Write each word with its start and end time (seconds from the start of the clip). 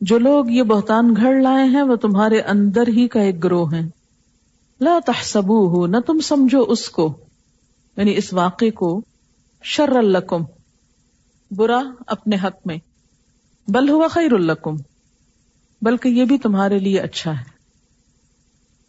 جو 0.00 0.18
لوگ 0.18 0.50
یہ 0.50 0.62
بہتان 0.62 1.14
گھڑ 1.16 1.40
لائے 1.40 1.64
ہیں، 1.64 1.82
وہ 1.82 1.96
تمہارے 1.96 2.40
اندر 2.40 2.88
ہی 2.88 3.08
کا 3.08 3.20
ایک 3.20 3.44
گروہ 3.44 3.74
ہیں۔ 3.74 3.88
لا 4.80 4.98
تحسبوه، 5.06 5.88
نہ 5.88 5.96
تم 6.06 6.20
سمجھو 6.20 6.62
اس 6.62 6.88
کو 6.88 7.16
یعنی 7.96 8.16
اس 8.16 8.32
واقعے 8.32 8.70
کو 8.70 9.04
شر 9.62 9.96
الکم 9.96 10.44
برا 11.50 11.82
اپنے 12.06 12.36
حق 12.36 12.66
میں، 12.66 12.76
بل 13.68 13.88
ہوا 13.88 14.08
خیر 14.08 14.32
الکم 14.32 14.76
بلکہ 15.82 16.08
یہ 16.08 16.24
بھی 16.24 16.38
تمہارے 16.38 16.78
لیے 16.78 17.00
اچھا 17.00 17.40
ہے 17.40 17.44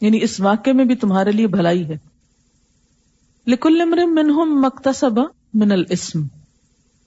یعنی 0.01 0.23
اس 0.23 0.39
واقعے 0.39 0.73
میں 0.73 0.85
بھی 0.85 0.95
تمہارے 0.95 1.31
لیے 1.31 1.47
بھلائی 1.47 1.89
ہے۔ 1.89 1.97
لکل 3.47 3.85
منہم 3.85 4.61
مکتسب 4.61 5.19
من 5.53 5.71
الاسم، 5.71 6.23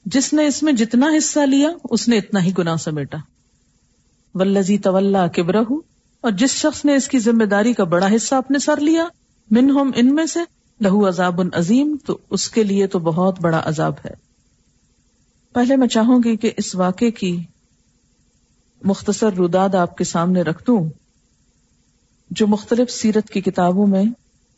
جس 0.05 0.33
نے 0.33 0.47
اس 0.47 0.63
میں 0.63 0.73
جتنا 0.73 1.07
حصہ 1.19 1.41
لیا، 1.41 1.71
اس 1.91 2.09
نے 2.09 2.19
اتنا 2.19 2.43
ہی 2.43 2.53
گنا 2.59 2.77
سمیٹا۔ 2.77 3.19
ولزی 4.35 4.79
طلّہ 4.79 5.27
کبرہ 5.35 5.63
اور 6.25 6.33
جس 6.33 6.51
شخص 6.51 6.85
نے 6.85 6.95
اس 6.97 7.07
کی 7.09 7.19
ذمہ 7.19 7.45
داری 7.45 7.73
کا 7.73 7.85
بڑا 7.85 8.07
حصہ 8.15 8.35
اپنے 8.35 8.59
سر 8.59 8.81
لیا 8.81 9.07
من 9.51 9.71
ہوم 9.71 9.91
ان 9.95 10.15
میں 10.15 10.27
سے 10.27 10.41
لہو 10.81 11.07
عذاب 11.09 11.41
عظیم، 11.53 11.97
تو 12.07 12.19
اس 12.31 12.49
کے 12.51 12.63
لیے 12.65 12.87
تو 12.87 12.99
بہت 12.99 13.41
بڑا 13.41 13.61
عذاب 13.65 13.95
ہے۔ 14.05 14.13
پہلے 15.55 15.77
میں 15.77 15.89
چاہوں 15.89 16.19
گی 16.25 16.37
کہ 16.37 16.51
اس 16.57 16.75
واقعے 16.75 17.11
کی 17.11 17.37
مختصر 18.83 19.33
روداد 19.33 19.75
آپ 19.75 19.97
کے 19.97 20.05
سامنے 20.05 20.43
رکھ 20.43 20.63
دوں، 20.67 20.89
جو 22.31 22.47
مختلف 22.47 22.91
سیرت 22.91 23.29
کی 23.29 23.41
کتابوں 23.41 23.87
میں 23.87 24.05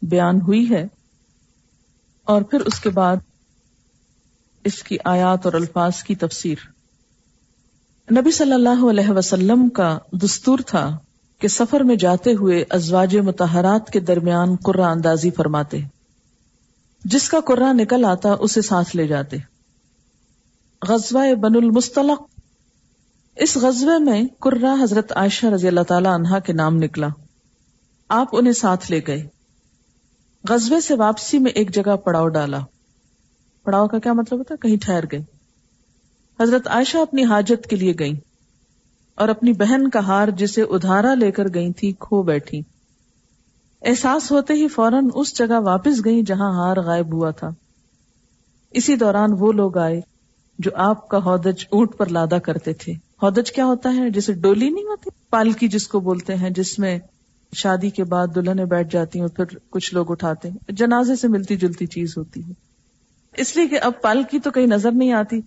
بیان 0.03 0.41
ہوئی 0.41 0.69
ہے، 0.70 0.86
اور 2.27 2.42
پھر 2.42 2.61
اس 2.61 2.80
کے 2.80 2.91
بعد 2.91 3.17
اس 4.64 4.83
کی 4.83 4.97
آیات 5.05 5.47
اور 5.47 5.55
الفاظ 5.55 6.03
کی 6.03 6.14
تفسیر۔ 6.14 6.64
نبی 8.08 8.30
صلی 8.30 8.53
اللہ 8.53 8.86
علیہ 8.91 9.11
وسلم 9.11 9.69
کا 9.69 9.98
دستور 10.23 10.58
تھا 10.67 10.86
کہ 11.39 11.48
سفر 11.48 11.81
میں 11.81 11.97
جاتے 11.97 12.33
ہوئے 12.33 12.65
ازواج 12.70 13.17
متحرات 13.17 13.91
کے 13.91 14.01
درمیان 14.01 14.56
قرآن 14.65 14.91
اندازی 14.91 15.31
فرماتے 15.31 15.81
جس 17.05 17.29
کا 17.29 17.41
قرآن 17.41 17.77
نکل 17.77 18.05
آتا 18.05 18.33
اسے 18.41 18.62
ساتھ 18.62 18.97
لے 18.97 19.06
جاتے 19.06 19.37
غزوہ 20.89 21.34
بن 21.34 21.57
المستلق 21.57 22.23
اس 23.37 23.57
غزوے 23.57 23.98
میں 23.98 24.23
قرہ 24.41 24.83
حضرت 24.83 25.12
عائشہ 25.17 25.47
رضی 25.47 25.69
اللہ 25.69 25.81
تعالی 25.81 26.09
عنہا 26.09 26.39
کے 26.39 26.53
نام 26.53 26.77
نکلا۔ 26.77 27.09
آپ 28.09 28.29
انہیں 28.33 28.53
ساتھ 28.53 28.91
لے 28.91 29.01
گئے۔ 29.07 29.29
غزبے 30.48 30.81
سے 30.81 30.95
واپسی 30.95 31.39
میں 31.39 31.51
ایک 31.51 31.75
جگہ 31.75 31.97
پڑاؤ 31.97 32.29
ڈالا۔ 32.29 32.59
پڑاؤ 33.64 33.87
کا 33.87 33.98
کیا 33.98 34.12
مطلب 34.12 34.39
ہوتا 34.39 34.55
کہیں 34.57 34.77
ٹھہر 34.77 35.05
گئے۔ 35.12 35.23
حضرت 36.41 36.69
عائشہ 36.69 36.98
اپنی 36.98 37.25
حاجت 37.25 37.67
کے 37.67 37.77
لیے 37.77 37.92
گئیں۔ 37.98 38.25
اور 39.17 39.28
اپنی 39.28 39.53
بہن 39.53 39.91
کا 39.91 40.06
ہار 40.06 40.28
جسے 40.28 40.62
ادھارا 40.62 41.14
لے 41.14 41.31
کر 41.31 41.45
گئی 41.55 41.72
تھی 41.72 41.92
کھو 41.92 42.22
بیٹھی۔ 42.22 42.62
احساس 43.83 44.33
ہوتے 44.33 44.55
ہی 44.55 44.69
فوراً 44.69 45.08
اس 45.14 45.39
جگہ 45.39 45.61
واپس 45.61 46.05
گئی 46.05 46.23
جہاں 46.23 46.53
ہار 46.53 46.77
غائب 46.77 47.14
ہوا 47.14 47.31
تھا۔ 47.31 47.48
اسی 48.70 48.97
دوران 48.97 49.28
وہ 49.39 49.53
لوگ 49.53 49.78
آئے 49.78 50.00
جو 50.58 50.70
آپ 50.74 51.08
کا 51.08 51.18
ہودج 51.18 51.64
اونٹ 51.70 51.96
پر 51.96 52.07
لادا 52.07 52.39
کرتے 52.39 52.73
تھے۔ 52.73 52.92
ہودج 52.92 53.52
کیا 53.52 53.64
ہوتا 53.64 53.95
ہے؟ 53.96 54.11
جسے 54.11 54.33
ڈولی 54.33 54.68
نہیں 54.70 54.85
ہوتی؟ 54.85 55.11
پالکی 55.30 55.69
جس 55.69 55.89
کو 55.89 56.01
بولتے 56.01 56.35
ہیں، 56.35 56.51
جس 56.51 56.79
میں 56.79 56.98
شادی 57.52 57.90
کے 57.90 58.05
بعد 58.05 58.27
دلہنے 58.35 58.64
بیٹھ 58.64 58.92
جاتی 58.92 59.20
ہیں 59.20 59.27
پھر 59.27 59.45
کچھ 59.70 59.95
لوگ 59.95 60.11
اٹھاتے 60.11 60.51
ہیں۔ 60.51 60.57
جنازے 60.69 61.17
سے 61.17 61.29
ملتی 61.29 61.57
جلتی 61.57 61.86
چیز 61.86 62.14
ہوتی 62.17 62.40
ہے۔ 62.48 62.52
اس 63.36 63.57
لیے 63.57 63.67
کہ 63.67 63.79
اب 63.83 63.92
پالکی 64.02 64.39
تو 64.39 64.51
کہیں 64.51 64.67
نظر 64.67 64.92
نہیں 64.92 65.13
آتی۔ 65.13 65.40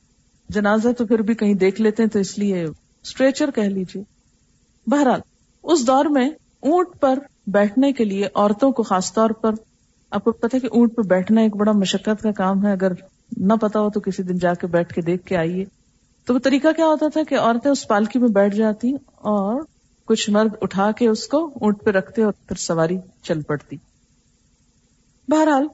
جنازہ 0.49 0.89
تو 0.97 1.05
پھر 1.05 1.21
بھی 1.21 1.33
کہیں 1.33 1.53
دیکھ 1.53 1.81
لیتے 1.81 2.03
ہیں، 2.03 2.09
تو 2.09 2.19
اس 2.19 2.39
لیے 2.39 2.65
اسٹریچر 3.09 3.51
کہہ 3.51 3.63
لیجیے۔ 3.63 4.03
بہرحال، 4.87 5.19
اس 5.63 5.87
دور 5.87 6.05
میں 6.05 6.29
اونٹ 6.59 6.99
پر 6.99 7.19
بیٹھنے 7.47 7.91
کے 7.91 8.03
لیے 8.03 8.27
عورتوں 8.35 8.71
کو 8.71 8.83
خاص 8.83 9.13
طور 9.13 9.29
پر، 9.29 9.51
آپ 10.11 10.23
کو 10.23 10.31
پتا 10.31 10.57
کہ 10.57 10.67
اونٹ 10.71 10.95
پہ 10.95 11.01
بیٹھنا 11.01 11.41
ایک 11.41 11.55
بڑا 11.55 11.71
مشقت 11.71 12.23
کا 12.23 12.31
کام 12.31 12.65
ہے۔ 12.65 12.71
اگر 12.71 12.91
نہ 13.37 13.53
پتا 13.53 13.79
ہو 13.79 13.89
تو 13.89 13.99
کسی 13.99 14.23
دن 14.23 14.37
جا 14.37 14.53
کے 14.53 14.67
بیٹھ 14.67 14.93
کے 14.93 15.01
دیکھ 15.01 15.25
کے 15.25 15.37
آئیے۔ 15.37 15.65
تو 16.25 16.33
وہ 16.33 16.39
طریقہ 16.39 16.67
کیا 16.75 16.85
ہوتا 16.85 17.05
تھا 17.07 17.23
کہ 17.23 17.39
عورتیں 17.39 17.71
اس 17.71 17.87
پالکی 17.87 18.19
میں 18.19 18.29
بیٹھ 18.29 18.55
جاتی 18.55 18.93
اور 19.15 19.61
کچھ 20.05 20.29
مرد 20.29 20.53
اٹھا 20.61 20.91
کے 20.91 21.07
اس 21.07 21.27
کو 21.27 21.45
اونٹ 21.45 21.83
پہ 21.83 21.91
رکھتے 21.91 22.23
اور 22.23 22.33
پھر 22.47 22.55
سواری 22.55 22.97
چل 23.23 23.41
پڑتی۔ 23.41 23.75
بہرحال، 25.27 25.67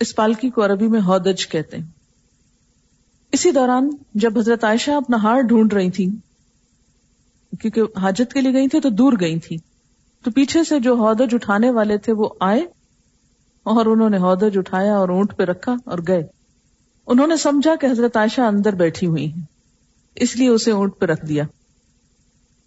اس 0.00 0.16
پالکی 0.16 0.50
کو 0.50 0.64
عربی 0.64 0.88
میں 0.88 1.00
ہودج 1.00 1.48
کہتے 1.48 1.76
ہیں۔ 1.76 1.95
اسی 3.36 3.50
دوران 3.50 3.90
جب 4.14 4.38
حضرت 4.38 4.64
عائشہ 4.64 4.90
اپنا 4.90 5.16
ہار 5.22 5.40
ڈھونڈ 5.40 5.72
رہی 5.72 5.90
تھی 5.90 6.06
کیونکہ 7.60 7.98
حاجت 7.98 8.32
کے 8.32 8.40
لیے 8.40 8.52
گئی 8.52 8.68
تھی 8.68 8.80
تو 8.80 8.88
دور 8.90 9.12
گئی 9.20 9.38
تھی 9.38 9.56
تو 10.24 10.30
پیچھے 10.30 10.64
سے 10.64 10.80
جو 10.80 10.94
ہودج 10.94 11.34
اٹھانے 11.34 11.70
والے 11.70 11.98
تھے 11.98 12.12
وہ 12.12 12.28
آئے 12.40 12.60
اور 13.62 13.86
انہوں 13.86 14.10
نے 14.10 14.18
ہودج 14.18 14.58
اٹھایا 14.58 14.96
اور 14.96 15.08
اونٹ 15.08 15.36
پہ 15.36 15.42
رکھا 15.42 15.74
اور 15.84 15.98
گئے۔ 16.08 16.22
انہوں 17.06 17.26
نے 17.26 17.36
سمجھا 17.36 17.74
کہ 17.80 17.86
حضرت 17.86 18.16
عائشہ 18.16 18.40
اندر 18.40 18.74
بیٹھی 18.74 19.06
ہوئی 19.06 19.32
ہیں، 19.32 19.42
اس 20.14 20.36
لیے 20.36 20.48
اسے 20.48 20.70
اونٹ 20.70 20.98
پہ 20.98 21.06
رکھ 21.06 21.26
دیا۔ 21.26 21.44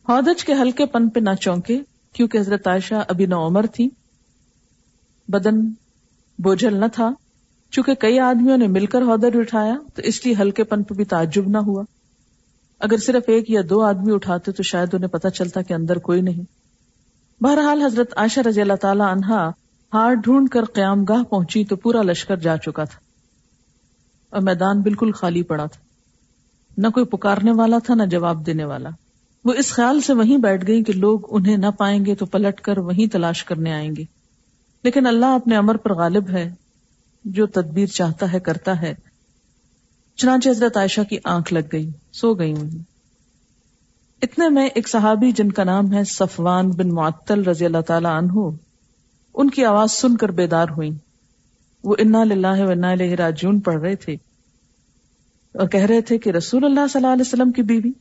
ہودج 0.10 0.44
کے 0.44 0.54
ہلکے 0.54 0.86
پن 0.86 1.10
پہ 1.10 1.20
نہ 1.20 1.36
چونکے، 1.42 1.80
کیونکہ 2.14 2.38
حضرت 2.38 2.68
عائشہ 2.68 3.04
ابھی 3.08 3.26
نہ 3.26 3.36
عمر 3.36 3.66
تھی 3.66 3.90
بدن 5.28 5.68
بوجھل 6.40 6.80
نہ 6.80 6.86
تھا۔ 6.94 7.10
چونکہ 7.72 7.94
کئی 7.94 8.20
آدمیوں 8.20 8.58
نے 8.58 8.68
مل 8.68 8.86
کر 8.86 9.02
ہودر 9.02 9.40
اٹھایا 9.40 9.76
تو 9.96 10.02
اس 10.02 10.26
لیے 10.26 10.36
ہلکے 10.40 10.64
پن 10.64 10.84
پہ 10.84 10.94
بھی 10.94 11.06
تعجب 11.06 11.48
نہ 11.48 11.58
ہوا۔ 11.58 11.84
اگر 12.80 12.98
صرف 12.98 13.24
ایک 13.28 13.50
یا 13.50 13.62
دو 13.70 13.82
آدمی 13.82 14.14
اٹھاتے 14.14 14.52
تو 14.52 14.64
شاید 14.64 14.94
انہیں 14.94 15.10
پتا 15.10 15.30
چلتا 15.30 15.62
کہ 15.62 15.74
اندر 15.74 15.98
کوئی 15.98 16.22
نہیں۔ 16.22 16.60
بہرحال 17.44 17.82
حضرت 17.82 18.14
عائشہ 18.18 18.40
رضی 18.40 18.62
اللہ 18.62 18.74
تعالی 18.74 19.02
عنہا 19.02 19.52
ہار 19.94 20.14
ڈھونڈ 20.14 20.50
کر 20.50 20.66
قیام 20.66 21.04
گاہ 21.04 21.24
پہنچی 21.24 21.66
تو 21.66 21.76
پورا 21.76 22.02
لشکر 22.02 22.36
جا 22.36 22.58
چکا 22.58 22.84
تھا۔ 22.84 23.00
اور 24.30 24.42
میدان 24.42 24.82
بالکل 24.82 25.12
خالی 25.12 25.44
پڑا 25.44 25.66
تھا۔ 25.66 25.82
نہ 26.78 26.88
کوئی 26.88 27.06
پکارنے 27.06 27.52
والا 27.52 27.78
تھا، 27.78 27.96
نہ 27.96 28.04
جواب 28.04 28.46
دینے 28.46 28.66
والا۔ 28.66 28.90
وہ 29.46 29.54
اس 29.54 29.72
خیال 29.72 30.02
سے 30.02 30.14
وہیں 30.14 30.38
بیٹھ 30.38 30.68
گئی 30.68 30.84
کہ 30.84 30.94
لوگ 30.94 31.20
انہیں 31.30 31.58
نہ 31.58 31.66
پائیں 31.78 32.06
گے 32.06 32.16
تو 32.16 32.26
پلٹ 32.26 32.62
کر 32.62 32.78
وہیں 32.78 33.12
تلاش 33.12 33.44
کرنے 33.44 33.74
آئیں 33.74 33.92
گے۔ 33.98 34.04
لیکن 34.84 35.08
اللہ 35.08 35.26
اپنے 35.26 35.58
امر 35.58 35.78
پر 35.78 35.94
غالب 35.94 36.30
ہے۔ 36.30 36.56
جو 37.30 37.46
تدبیر 37.48 37.86
چاہتا 37.86 38.34
ہے 38.34 38.40
کرتا 38.40 38.82
ہے۔ 38.82 38.94
چنانچہ 40.18 40.50
حضرت 40.50 40.78
عائشہ 40.78 41.02
کی 41.02 41.18
آنکھ 41.24 41.54
لگ 41.54 41.68
گئی، 41.72 41.90
سو 42.12 42.34
گئی 42.34 42.54
اتنے 44.22 44.50
میں 44.50 44.68
ایک 44.68 44.88
صحابی 44.88 45.32
جن 45.32 45.52
کا 45.52 45.64
نام 45.64 45.94
ہے 45.94 46.04
صفوان 46.04 46.70
بن 46.70 46.90
معطل 46.90 47.44
رضی 47.44 47.66
اللہ 47.66 47.82
تعالی 47.88 48.08
عنہ، 48.08 48.50
ان 49.34 49.50
کی 49.50 49.66
آواز 49.66 49.92
سن 49.92 50.18
کر 50.18 50.32
بیدار 50.32 50.70
ہوئی 50.70 50.90
وہ 51.84 51.96
انا 51.98 52.24
للہ 52.24 52.60
و 52.60 52.70
انا 52.70 52.90
الیہ 52.90 53.16
راجون 53.16 53.60
پڑھ 53.60 53.82
رہے 53.82 53.96
تھے 53.96 54.14
اور 55.56 55.68
کہہ 55.68 55.86
رہے 55.86 56.02
تھے 56.02 56.18
کہ 56.18 56.30
رسول 56.30 56.66
اللہ 56.66 56.88
صلی 56.90 57.00
اللہ 57.00 57.14
علیہ 57.14 57.28
وسلم 57.28 57.52
کی 57.52 57.62
بیوی۔ 57.62 57.92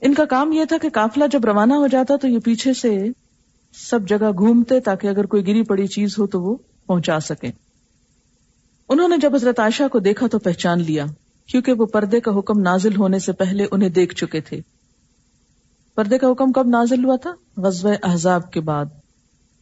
ان 0.00 0.14
کا 0.14 0.24
کام 0.24 0.52
یہ 0.52 0.64
تھا 0.64 0.76
کہ 0.82 0.88
قافلہ 0.88 1.24
جب 1.32 1.44
روانہ 1.44 1.74
ہو 1.74 1.86
جاتا 1.86 2.16
تو 2.16 2.28
یہ 2.28 2.38
پیچھے 2.38 2.72
سے 2.72 2.98
سب 3.74 4.08
جگہ 4.08 4.30
گھومتے 4.38 4.80
تاکہ 4.80 5.06
اگر 5.06 5.26
کوئی 5.26 5.46
گری 5.46 5.62
پڑی 5.62 5.86
چیز 5.86 6.18
ہو 6.18 6.26
تو 6.26 6.42
وہ 6.42 6.56
پہنچا 6.86 7.20
سکیں۔ 7.20 7.50
انہوں 8.88 9.08
نے 9.08 9.16
جب 9.16 9.34
حضرت 9.34 9.60
عائشہ 9.60 9.88
کو 9.92 9.98
دیکھا 9.98 10.26
تو 10.26 10.38
پہچان 10.38 10.82
لیا، 10.82 11.04
کیونکہ 11.46 11.72
وہ 11.72 11.86
پردے 11.86 12.20
کا 12.20 12.38
حکم 12.38 12.60
نازل 12.60 12.96
ہونے 12.96 13.18
سے 13.18 13.32
پہلے 13.32 13.66
انہیں 13.70 13.88
دیکھ 13.88 14.14
چکے 14.14 14.40
تھے۔ 14.40 14.60
پردے 15.94 16.18
کا 16.18 16.30
حکم 16.30 16.52
کب 16.52 16.68
نازل 16.68 17.04
ہوا 17.04 17.16
تھا؟ 17.16 17.32
غزوہ 17.56 17.94
احزاب 18.02 18.52
کے 18.52 18.60
بعد 18.60 18.84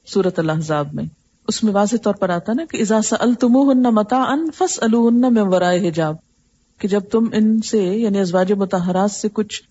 سورت 0.07 0.39
الحزاب 0.39 0.95
میں۔ 0.95 1.05
اس 1.49 1.65
میں 1.65 1.73
واضح 1.73 1.97
طور 1.97 2.15
پر 2.15 2.29
آتا 2.29 2.53
نا 2.53 2.65
کہ 2.71 2.77
اجازت 2.77 3.15
التم 3.21 3.53
متا 3.95 4.23
ان 4.23 4.51
فس 4.59 4.81
میں 5.33 5.43
ورائے 5.43 5.89
حجاب۔ 5.89 6.17
کہ 6.79 6.89
جب 6.89 7.01
تم 7.01 7.25
ان 7.33 7.61
سے 7.61 7.83
یعنی 7.83 8.21
ازواج 8.21 8.53
متحرات 8.53 9.11
سے 9.11 9.29
کچھ 9.33 9.63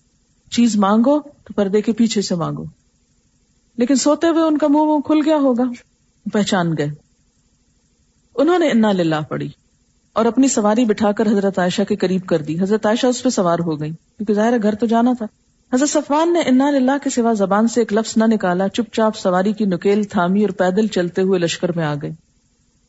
چیز 0.50 0.76
مانگو، 0.76 1.20
تو 1.20 1.52
پردے 1.56 1.82
کے 1.82 1.92
پیچھے 1.92 2.22
سے 2.22 2.34
مانگو۔ 2.34 2.64
لیکن 3.76 3.94
سوتے 3.94 4.26
ہوئے 4.26 4.42
ان 4.42 4.58
کا 4.58 4.68
منہ 4.68 4.82
منہ 4.82 5.00
کھل 5.00 5.18
گیا 5.24 5.36
ہوگا، 5.36 5.62
پہچان 6.32 6.72
گئے۔ 6.78 7.05
انہوں 8.36 8.58
نے 8.58 8.70
انا 8.70 8.92
للہ 8.92 9.20
پڑھی 9.28 9.48
اور 10.12 10.24
اپنی 10.24 10.48
سواری 10.48 10.84
بٹھا 10.84 11.12
کر 11.12 11.26
حضرت 11.26 11.58
عائشہ 11.58 11.82
کے 11.82 11.96
قریب 11.96 12.26
کر 12.26 12.42
دی۔ 12.42 12.60
حضرت 12.60 12.86
عائشہ 12.86 13.06
اس 13.06 13.22
پہ 13.22 13.28
سوار 13.28 13.58
ہو 13.58 13.80
گئی، 13.80 13.90
کیونکہ 13.90 14.34
ظاہر 14.34 14.52
ہے 14.52 14.58
گھر 14.62 14.74
تو 14.74 14.86
جانا 14.86 15.12
تھا۔ 15.18 15.26
حضرت 15.72 15.88
صفوان 15.88 16.32
نے 16.32 16.40
انا 16.40 16.66
اللہ 16.66 17.04
کے 17.04 17.10
سوا 17.10 17.32
زبان 17.32 17.68
سے 17.68 17.80
ایک 17.80 17.92
لفظ 17.92 18.16
نہ 18.16 18.24
نکالا، 18.26 18.68
چپ 18.68 18.94
چاپ 18.94 19.16
سواری 19.16 19.52
کی 19.52 19.64
نکیل 19.64 20.04
تھامی 20.04 20.42
اور 20.42 20.50
پیدل 20.50 20.86
چلتے 20.86 21.22
ہوئے 21.22 21.38
لشکر 21.38 21.76
میں 21.76 21.84
آ 21.84 21.94
گئے۔ 22.02 22.10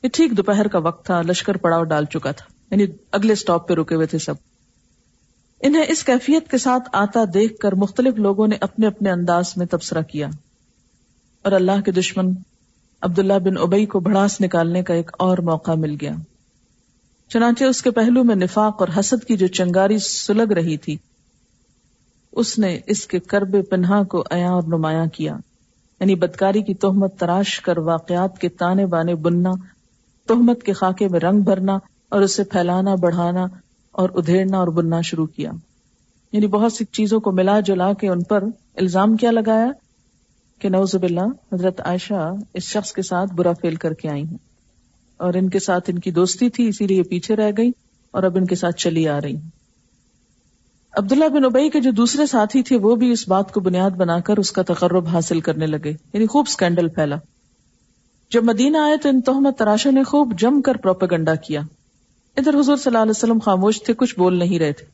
یہ 0.03 0.09
ٹھیک 0.13 0.31
دوپہر 0.37 0.67
کا 0.67 0.79
وقت 0.79 1.05
تھا، 1.05 1.21
لشکر 1.21 1.57
پڑاؤ 1.57 1.83
ڈال 1.83 2.05
چکا 2.05 2.31
تھا 2.31 2.45
یعنی 2.71 2.85
اگلے 3.11 3.35
سٹاپ 3.35 3.67
پہ 3.67 3.73
رکے 3.73 3.95
ہوئے 3.95 4.05
تھے 4.05 4.17
سب۔ 4.17 4.33
انہیں 5.59 5.83
اس 5.87 6.03
کیفیت 6.03 6.51
کے 6.51 6.57
ساتھ 6.57 6.89
آتا 6.93 7.19
دیکھ 7.33 7.57
کر 7.57 7.71
مختلف 7.75 8.13
لوگوں 8.15 8.47
نے 8.47 8.55
اپنے 8.61 8.87
اپنے 8.87 9.11
انداز 9.11 9.53
میں 9.57 9.65
تبصرہ 9.65 10.01
کیا۔ 10.01 10.27
اور 11.41 11.51
اللہ 11.51 11.81
کے 11.85 11.91
دشمن 11.91 12.33
عبداللہ 13.01 13.33
بن 13.33 13.57
ابئی 13.57 13.85
کو 13.85 13.99
بڑاس 13.99 14.41
نکالنے 14.41 14.83
کا 14.83 14.93
ایک 14.93 15.11
اور 15.19 15.37
موقع 15.37 15.71
مل 15.71 15.95
گیا۔ 16.01 16.11
چنانچہ 17.29 17.63
اس 17.63 17.81
کے 17.81 17.91
پہلو 17.91 18.23
میں 18.23 18.35
نفاق 18.35 18.75
اور 18.79 18.87
حسد 18.99 19.23
کی 19.23 19.37
جو 19.37 19.47
چنگاری 19.47 19.97
سلگ 19.97 20.51
رہی 20.51 20.77
تھی، 20.77 20.97
اس 22.31 22.59
نے 22.59 22.79
اس 22.87 23.07
کے 23.07 23.19
کرب 23.19 23.55
پنہا 23.69 24.03
کو 24.03 24.23
ایا 24.29 24.49
اور 24.49 24.63
نمایاں 24.67 25.05
کیا۔ 25.05 25.35
یعنی 25.99 26.15
بدکاری 26.15 26.61
کی 26.61 26.73
تہمت 26.73 27.19
تراش 27.19 27.59
کر 27.59 27.77
واقعات 27.77 28.39
کے 28.39 28.49
تانے 28.49 28.85
بانے 28.85 29.15
بننا، 29.15 29.51
تہمت 30.27 30.63
کے 30.63 30.73
خاکے 30.73 31.07
میں 31.07 31.19
رنگ 31.19 31.41
بھرنا 31.41 31.77
اور 32.09 32.21
اسے 32.21 32.43
پھیلانا، 32.43 32.95
بڑھانا 32.95 33.45
اور 33.91 34.09
ادھیڑنا 34.15 34.57
اور 34.57 34.67
بننا 34.67 35.01
شروع 35.01 35.25
کیا۔ 35.25 35.51
یعنی 36.31 36.47
بہت 36.47 36.73
سی 36.73 36.85
چیزوں 36.85 37.19
کو 37.19 37.31
ملا 37.31 37.59
جلا 37.59 37.93
کے 37.93 38.09
ان 38.09 38.23
پر 38.23 38.43
الزام 38.75 39.15
کیا 39.15 39.31
لگایا۔ 39.31 39.67
کہ 40.59 40.69
نوز 40.69 40.95
باللہ، 40.95 41.53
حضرت 41.53 41.81
عائشہ 41.81 42.33
اس 42.53 42.63
شخص 42.63 42.93
کے 42.93 43.01
ساتھ 43.01 43.33
برا 43.33 43.53
فیل 43.53 43.75
کر 43.75 43.93
کے 43.93 44.09
آئی 44.09 44.23
ہیں۔ 44.23 44.37
اور 45.17 45.33
ان 45.33 45.49
کے 45.49 45.59
ساتھ 45.59 45.89
ان 45.89 45.99
کی 45.99 46.11
دوستی 46.11 46.49
تھی، 46.49 46.67
اسی 46.67 46.87
لیے 46.87 47.03
پیچھے 47.03 47.35
رہ 47.35 47.51
گئی 47.57 47.71
اور 48.11 48.23
اب 48.23 48.37
ان 48.37 48.45
کے 48.45 48.55
ساتھ 48.55 48.75
چلی 48.75 49.07
آ 49.07 49.21
رہی 49.21 49.35
ہیں۔ 49.35 49.49
عبداللہ 50.97 51.29
بن 51.29 51.45
ابئی 51.45 51.69
کے 51.69 51.81
جو 51.81 51.91
دوسرے 51.91 52.25
ساتھی 52.25 52.63
تھے، 52.63 52.77
وہ 52.77 52.95
بھی 52.95 53.11
اس 53.11 53.27
بات 53.27 53.53
کو 53.53 53.59
بنیاد 53.59 53.91
بنا 53.91 54.19
کر 54.19 54.37
اس 54.37 54.51
کا 54.51 54.61
تقرب 54.61 55.07
حاصل 55.07 55.39
کرنے 55.39 55.67
لگے۔ 55.67 55.89
یعنی 55.89 56.25
خوب 56.27 56.47
سکینڈل 56.47 56.87
پھیلا۔ 56.87 57.15
جب 58.31 58.43
مدینہ 58.43 58.77
آئے 58.77 58.97
تو 58.97 59.09
ان 59.09 59.21
تہمت 59.21 59.57
تراشوں 59.57 59.91
نے 59.91 60.03
خوب 60.03 60.39
جم 60.39 60.61
کر 60.61 60.77
پروپیگنڈا 60.77 61.35
کیا۔ 61.35 61.61
ادھر 62.37 62.53
حضور 62.53 62.75
صلی 62.77 62.83
اللہ 62.85 62.97
علیہ 62.97 63.13
وسلم 63.15 63.39
خاموش 63.39 63.83
تھے، 63.83 63.93
کچھ 63.93 64.19
بول 64.19 64.39
نہیں 64.39 64.59
رہے 64.59 64.73
تھے۔ 64.73 64.85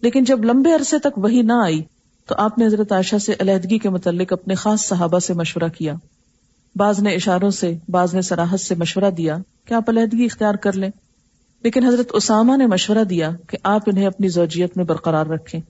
لیکن 0.00 0.24
جب 0.24 0.44
لمبے 0.44 0.74
عرصے 0.74 0.98
تک 0.98 1.18
وہی 1.18 1.42
نہ 1.42 1.52
آئی 1.52 1.82
تو 2.30 2.36
آپ 2.38 2.58
نے 2.58 2.66
حضرت 2.66 2.92
عائشہ 2.92 3.16
سے 3.16 3.34
علیحدگی 3.38 3.78
کے 3.78 3.88
متعلق 3.88 4.32
اپنے 4.32 4.54
خاص 4.54 4.80
صحابہ 4.80 5.18
سے 5.18 5.34
مشورہ 5.34 5.68
کیا۔ 5.78 5.94
بعض 6.76 7.00
نے 7.00 7.14
اشاروں 7.14 7.50
سے، 7.50 7.78
بعض 7.88 8.14
نے 8.14 8.22
سراحت 8.22 8.60
سے 8.60 8.74
مشورہ 8.74 9.10
دیا 9.10 9.36
کہ 9.64 9.74
آپ 9.74 9.90
علیحدگی 9.90 10.24
اختیار 10.24 10.54
کر 10.54 10.72
لیں۔ 10.72 10.90
لیکن 11.62 11.84
حضرت 11.84 12.06
اسامہ 12.12 12.56
نے 12.56 12.66
مشورہ 12.66 13.04
دیا 13.04 13.30
کہ 13.48 13.58
آپ 13.64 13.82
انہیں 13.86 14.06
اپنی 14.06 14.28
زوجیت 14.28 14.76
میں 14.76 14.84
برقرار 14.84 15.26
رکھیں۔ 15.26 15.60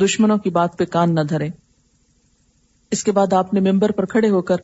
دشمنوں 0.00 0.38
کی 0.38 0.50
بات 0.50 0.78
پہ 0.78 0.84
کان 0.84 1.14
نہ 1.14 1.20
دھرے 1.20 1.48
اس 2.90 3.04
کے 3.04 3.12
بعد 3.12 3.32
آپ 3.32 3.54
نے 3.54 3.72
ممبر 3.72 3.92
پر 3.92 4.04
کھڑے 4.04 4.30
ہو 4.30 4.42
کر 4.42 4.56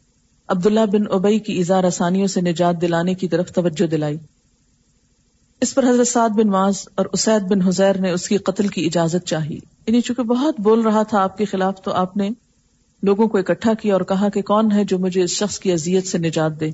عبداللہ 0.49 0.87
بن 0.93 1.03
ابئی 1.11 1.39
کی 1.39 1.61
اظہار 1.61 1.85
آسانیوں 1.85 2.27
سے 2.27 2.41
نجات 2.41 2.81
دلانے 2.81 3.15
کی 3.15 3.29
طرف 3.29 3.53
توجہ 3.53 3.87
دلائی۔ 3.87 4.17
اس 5.61 5.75
پر 5.75 5.85
حضرت 5.89 6.09
سعد 6.09 6.29
بن 6.29 6.49
واز 6.49 6.89
اور 6.95 7.07
اسید 7.13 7.43
بن 7.51 7.63
حزیر 7.63 7.99
نے 7.99 8.11
اس 8.11 8.29
کی 8.29 8.37
قتل 8.37 8.69
کی 8.69 8.87
اجازت 8.87 9.27
چاہی۔ 9.27 9.55
یعنی 9.55 10.01
چونکہ 10.01 10.23
بہت 10.23 10.61
بول 10.61 10.81
رہا 10.81 11.03
تھا 11.03 11.23
آپ 11.23 11.39
کے 11.39 11.45
خلاف 11.45 11.83
تو 11.83 11.93
آپ 11.93 12.17
نے 12.17 12.31
لوگوں 13.03 13.29
کو 13.29 13.39
اکٹھا 13.39 13.75
کیا 13.75 13.93
اور 13.93 14.01
کہا 14.01 14.29
کہ 14.29 14.43
کون 14.43 14.73
ہے 14.73 14.85
جو 14.85 14.99
مجھے 14.99 15.23
اس 15.23 15.31
شخص 15.31 15.59
کی 15.59 15.73
اذیت 15.73 16.07
سے 16.07 16.19
نجات 16.19 16.61
دے۔ 16.61 16.71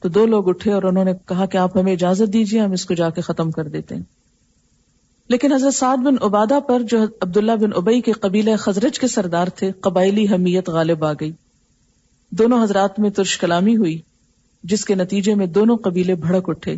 تو 0.00 0.08
دو 0.08 0.26
لوگ 0.26 0.48
اٹھے 0.48 0.72
اور 0.72 0.82
انہوں 0.82 1.04
نے 1.04 1.12
کہا 1.26 1.46
کہ 1.46 1.56
آپ 1.56 1.78
ہمیں 1.78 1.92
اجازت 1.92 2.32
دیجیے 2.32 2.60
ہم 2.60 2.72
اس 2.72 2.84
کو 2.84 2.94
جا 2.94 3.10
کے 3.10 3.20
ختم 3.20 3.50
کر 3.50 3.68
دیتے 3.68 3.94
ہیں۔ 3.94 4.02
لیکن 5.28 5.52
حضرت 5.52 5.74
سعد 5.74 5.96
بن 5.96 6.14
عبادہ 6.20 6.60
پر 6.60 6.80
جو 6.80 6.98
عبداللہ 7.20 7.52
بن 7.52 7.70
ابئی 7.76 8.00
کے 8.00 8.12
قبیلہ 8.12 8.56
خزرج 8.56 8.98
کے 8.98 9.08
سردار 9.08 9.46
تھے، 9.46 9.72
قبائلی 9.72 10.24
حمیت 10.24 10.68
غالب 10.68 11.04
آ 11.04 11.12
گئی۔ 11.12 11.32
دونوں 12.30 12.62
حضرات 12.64 13.00
میں 13.00 13.10
ترش 13.10 13.38
کلامی 13.38 13.76
ہوئی، 13.76 14.00
جس 14.62 14.84
کے 14.84 14.94
نتیجے 14.94 15.34
میں 15.34 15.46
دونوں 15.46 15.76
قبیلے 15.76 16.14
بھڑک 16.14 16.48
اٹھے۔ 16.48 16.76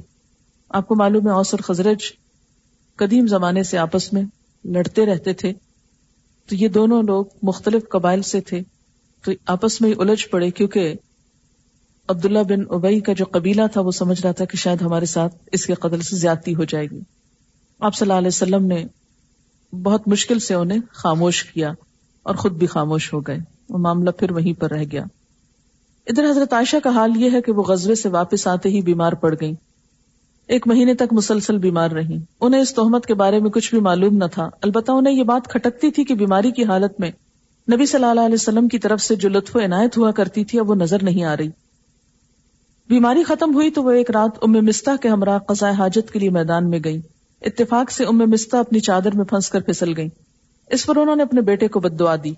آپ 0.69 0.89
کو 0.89 0.97
معلوم 0.97 1.27
ہے 1.27 1.33
اوسر 1.33 1.57
خزرج 1.61 1.99
قدیم 2.97 3.27
زمانے 3.27 3.63
سے 3.63 3.79
آپس 3.79 4.13
میں 4.13 4.23
لڑتے 4.65 5.07
رہتے 5.07 5.33
تھے۔ 5.33 5.53
تو 6.49 6.55
یہ 6.55 6.69
دونوں 6.69 7.03
لوگ 7.03 7.25
مختلف 7.43 7.89
قبائل 7.89 8.23
سے 8.23 8.41
تھے۔ 8.41 8.61
تو 9.25 9.33
آپس 9.47 9.81
میں 9.81 9.91
ہی 9.91 9.95
الجھ 9.99 10.29
پڑے 10.29 10.51
کیونکہ 10.51 10.95
عبداللہ 12.09 12.39
بن 12.39 12.61
ابئی 12.71 13.01
کا 13.01 13.13
جو 13.13 13.25
قبیلہ 13.31 13.63
تھا 13.73 13.81
وہ 13.81 13.91
سمجھ 13.91 14.23
رہا 14.23 14.33
تھا 14.33 14.45
کہ 14.45 14.57
شاید 14.57 14.83
ہمارے 14.83 15.07
ساتھ 15.07 15.37
اس 15.53 15.67
کے 15.67 15.75
قتل 15.75 16.01
سے 16.01 16.17
زیادتی 16.17 16.55
ہو 16.55 16.65
جائے 16.65 16.87
گی۔ 16.91 17.01
آپ 17.81 17.95
صلی 17.95 18.07
اللہ 18.07 18.19
علیہ 18.19 18.29
وسلم 18.29 18.67
نے 18.67 18.85
بہت 19.77 20.09
مشکل 20.09 20.39
سے 20.39 20.55
انہیں 20.55 20.79
خاموش 20.91 21.45
کیا 21.45 21.73
اور 22.23 22.35
خود 22.35 22.53
بھی 22.53 22.67
خاموش 22.67 23.13
ہو 23.13 23.21
گئے 23.21 23.39
وہ 23.69 23.79
معاملہ 23.79 24.11
پھر 24.11 24.31
وہیں 24.31 24.61
پر 24.61 24.71
رہ 24.71 24.85
گیا۔ 24.93 25.05
ادھر 26.07 26.31
حضرت 26.31 26.53
عائشہ 26.53 26.77
کا 26.85 26.91
حال 26.91 27.11
یہ 27.17 27.31
ہے 27.31 27.41
کہ 27.41 27.53
وہ 27.53 27.63
غزبے 27.63 27.95
سے 27.95 28.09
واپس 28.09 28.47
آتے 28.47 28.69
ہی 28.69 28.81
بیمار 28.81 29.13
پڑ 29.13 29.35
گئی 29.41 29.55
ایک 30.49 30.67
مہینے 30.67 30.94
تک 30.94 31.12
مسلسل 31.12 31.58
بیمار 31.58 31.91
رہی۔ 31.91 32.19
انہیں 32.41 32.61
اس 32.61 32.75
تہمت 32.75 33.06
کے 33.06 33.14
بارے 33.14 33.38
میں 33.38 33.50
کچھ 33.50 33.75
بھی 33.75 33.82
معلوم 33.82 34.17
نہ 34.17 34.25
تھا۔ 34.32 34.50
البتہ 34.62 34.93
انہیں 34.93 35.14
یہ 35.14 35.23
بات 35.23 35.49
کھٹکتی 35.49 35.91
تھی 35.91 36.05
کہ 36.05 36.14
بیماری 36.14 36.50
کی 36.50 36.64
حالت 36.64 37.00
میں 37.00 37.11
نبی 37.75 37.87
صلی 37.87 38.05
اللہ 38.05 38.20
علیہ 38.20 38.35
وسلم 38.35 38.69
کی 38.69 38.79
طرف 38.79 39.00
سے 39.00 39.17
جو 39.17 39.29
لطف 39.29 39.56
و 39.56 39.64
عنایت 39.64 39.99
ہوا 39.99 40.11
کرتی 40.11 40.44
تھی، 40.44 40.58
اب 40.58 40.70
وہ 40.70 40.75
نظر 40.75 41.02
نہیں 41.02 41.25
آ 41.25 41.37
رہی۔ 41.37 41.50
بیماری 42.88 43.23
ختم 43.23 43.55
ہوئی 43.55 43.70
تو 43.70 43.82
وہ 43.82 43.91
ایک 43.91 44.11
رات 44.11 44.38
ام 44.43 44.52
مستا 44.52 44.96
کے 45.02 45.08
ہمراہ 45.08 45.38
قضاء 45.38 45.70
حاجت 45.70 46.12
کے 46.12 46.19
لیے 46.19 46.31
میدان 46.31 46.70
میں 46.70 46.79
گئی۔ 46.85 47.00
اتفاق 47.43 47.91
سے 47.91 48.05
ام 48.05 48.19
مستا 48.19 48.58
اپنی 48.61 48.81
چادر 48.81 49.17
میں 49.17 49.25
پھنس 49.25 49.50
کر 49.50 49.61
پھسل 49.61 49.96
گئی۔ 49.96 50.08
اس 50.70 50.87
پر 50.87 50.96
انہوں 50.96 51.17
نے 51.17 51.23
اپنے 51.23 51.41
بیٹے 51.41 51.69
کو 51.69 51.81
بد 51.81 51.99
دعا 51.99 52.17
دی۔ 52.25 52.32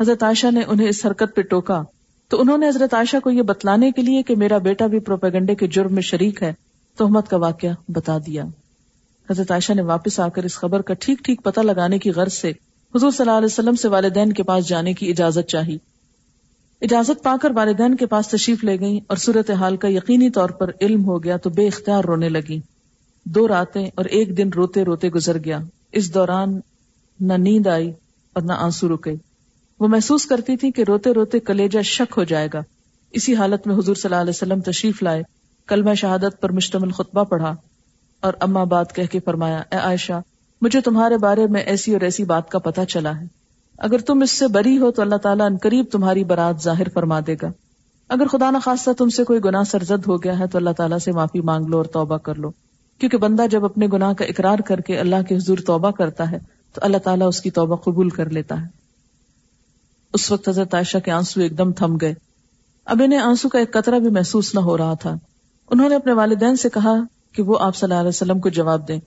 حضرت 0.00 0.22
عائشہ 0.22 0.46
نے 0.50 0.60
انہیں 0.66 0.88
اس 0.88 1.06
حرکت 1.06 1.36
پہ 1.36 1.42
ٹوکا۔ 1.42 1.82
تو 2.28 2.40
انہوں 2.40 2.58
نے 2.58 2.68
حضرت 2.68 2.94
عائشہ 2.94 3.16
کو 3.22 3.30
یہ 3.30 3.42
بتلانے 3.42 3.90
کے 3.90 4.02
لیے 4.02 4.22
کہ 4.22 4.36
میرا 4.36 4.58
بیٹا 4.58 4.86
بھی 4.86 4.98
پروپیگنڈے 4.98 5.54
کے 5.54 5.66
جرم 5.66 5.94
میں 5.94 6.02
شریک 6.02 6.42
ہے۔ 6.42 6.52
تہمت 6.96 7.28
کا 7.28 7.36
واقعہ 7.36 7.90
بتا 7.90 8.18
دیا۔ 8.18 8.44
حضرت 9.30 9.50
عائشہ 9.50 9.72
نے 9.72 9.82
واپس 9.82 10.20
آ 10.20 10.28
کر 10.28 10.42
اس 10.42 10.54
خبر 10.54 10.82
کا 10.82 10.94
ٹھیک 10.94 11.18
ٹھیک 11.18 11.44
پتہ 11.44 11.60
لگانے 11.60 11.98
کی 11.98 12.10
غرض 12.10 12.32
سے 12.32 12.50
حضور 12.94 13.10
صلی 13.10 13.26
اللہ 13.26 13.38
علیہ 13.38 13.46
وسلم 13.46 13.74
سے 13.74 13.88
والدین 13.88 14.32
کے 14.32 14.42
پاس 14.42 14.68
جانے 14.68 14.92
کی 14.92 15.10
اجازت 15.10 15.48
چاہی۔ 15.48 15.78
اجازت 16.82 17.22
پا 17.22 17.36
کر 17.42 17.50
والدین 17.54 17.94
کے 17.94 18.06
پاس 18.06 18.28
تشریف 18.28 18.64
لے 18.64 18.80
گئیں 18.80 19.00
اور 19.06 19.16
صورت 19.16 19.50
حال 19.50 19.76
کا 19.76 19.88
یقینی 19.88 20.30
طور 20.30 20.48
پر 20.48 20.70
علم 20.80 21.04
ہو 21.04 21.24
گیا 21.24 21.36
تو 21.36 21.50
بے 21.50 21.66
اختیار 21.66 22.04
رونے 22.04 22.28
لگی 22.28 22.60
دو 23.24 23.48
راتیں 23.48 23.86
اور 23.94 24.04
ایک 24.04 24.36
دن 24.36 24.48
روتے 24.56 24.84
روتے 24.84 25.08
گزر 25.08 25.38
گیا۔ 25.44 25.58
اس 25.92 26.14
دوران 26.14 26.60
نہ 27.20 27.32
نیند 27.32 27.66
آئی 27.66 27.92
اور 28.32 28.42
نہ 28.42 28.52
آنسو 28.52 28.94
رکے۔ 28.94 29.14
وہ 29.80 29.88
محسوس 29.88 30.26
کرتی 30.26 30.56
تھی 30.56 30.70
کہ 30.70 30.84
روتے 30.88 31.12
روتے 31.12 31.40
کلیجہ 31.40 31.82
شک 31.82 32.14
ہو 32.16 32.24
جائے 32.24 32.48
گا۔ 32.54 32.60
اسی 33.10 33.34
حالت 33.34 33.66
میں 33.66 33.76
حضور 33.76 33.94
صلی 33.94 34.10
اللہ 34.10 34.20
علیہ 34.20 34.32
وسلم 34.36 34.60
تشریف 34.60 35.02
لائے۔ 35.02 35.22
کلمہ 35.70 35.94
شہادت 35.94 36.40
پر 36.40 36.52
مشتمل 36.52 36.90
خطبہ 36.90 37.24
پڑھا 37.24 37.56
اور 38.20 38.32
اما 38.40 38.64
بات 38.64 38.94
کہہ 38.94 39.12
کے 39.12 39.20
فرمایا، 39.20 39.62
اے 39.72 39.76
عائشہ، 39.76 40.20
مجھے 40.62 40.80
تمہارے 40.80 41.16
بارے 41.16 41.46
میں 41.46 41.60
ایسی 41.60 41.92
اور 41.92 42.00
ایسی 42.00 42.24
بات 42.24 42.50
کا 42.50 42.58
پتہ 42.58 42.80
چلا 42.88 43.20
ہے۔ 43.20 43.24
اگر 43.78 43.98
تم 43.98 44.22
اس 44.22 44.30
سے 44.30 44.48
بری 44.48 44.78
ہو 44.78 44.90
تو 44.90 45.02
اللہ 45.02 45.16
تعالیٰ 45.16 45.46
ان 45.46 45.56
قریب 45.56 45.84
تمہاری 45.92 46.24
برات 46.24 46.62
ظاہر 46.62 46.88
فرما 46.88 47.20
دے 47.26 47.34
گا۔ 47.42 47.48
اگر 48.08 48.26
خدا 48.26 48.50
نخواستہ 48.50 48.90
تم 48.90 49.08
سے 49.08 49.24
کوئی 49.24 49.40
گناہ 49.44 49.62
سرزد 49.62 50.06
ہو 50.06 50.22
گیا 50.22 50.38
ہے 50.38 50.46
تو 50.46 50.58
اللہ 50.58 50.70
تعالیٰ 50.70 50.98
سے 50.98 51.12
معافی 51.12 51.40
مانگ 51.40 51.66
لو 51.66 51.76
اور 51.76 51.84
توبہ 51.84 52.16
کر 52.16 52.34
لو۔ 52.34 52.50
کیونکہ 52.98 53.16
بندہ 53.16 53.46
جب 53.50 53.64
اپنے 53.64 53.86
گناہ 53.92 54.12
کا 54.12 54.24
اقرار 54.24 54.58
کر 54.58 54.80
کے 54.80 54.98
اللہ 54.98 55.22
کے 55.28 55.36
حضور 55.36 55.58
توبہ 55.66 55.90
کرتا 55.90 56.30
ہے 56.30 56.38
تو 56.74 56.80
اللہ 56.84 56.98
تعالیٰ 56.98 57.28
اس 57.28 57.40
کی 57.40 57.50
توبہ 57.50 57.76
قبول 57.76 58.10
کر 58.10 58.30
لیتا 58.30 58.60
ہے۔ 58.60 58.66
اس 60.12 60.32
وقت 60.32 60.48
حضرت 60.48 60.74
عائشہ 60.74 60.98
کے 60.98 61.10
آنسو 61.10 61.40
ایک 61.40 61.58
دم 61.58 61.72
تھم 61.72 61.96
گئے۔ 62.00 62.14
اب 62.84 63.02
انہیں 63.04 63.20
آنسو 63.20 63.48
کا 63.48 63.58
ایک 63.58 63.72
قطرہ 63.72 63.98
بھی 63.98 64.10
محسوس 64.10 64.54
نہ 64.54 64.60
ہو 64.60 64.78
رہا 64.78 64.94
تھا۔ 64.94 65.14
انہوں 65.70 65.88
نے 65.88 65.94
اپنے 65.94 66.12
والدین 66.12 66.56
سے 66.56 66.68
کہا 66.68 66.94
کہ 67.32 67.42
وہ 67.42 67.58
آپ 67.60 67.76
صلی 67.76 67.86
اللہ 67.86 68.00
علیہ 68.00 68.08
وسلم 68.08 68.40
کو 68.40 68.48
جواب 68.48 68.88
دیں۔ 68.88 69.00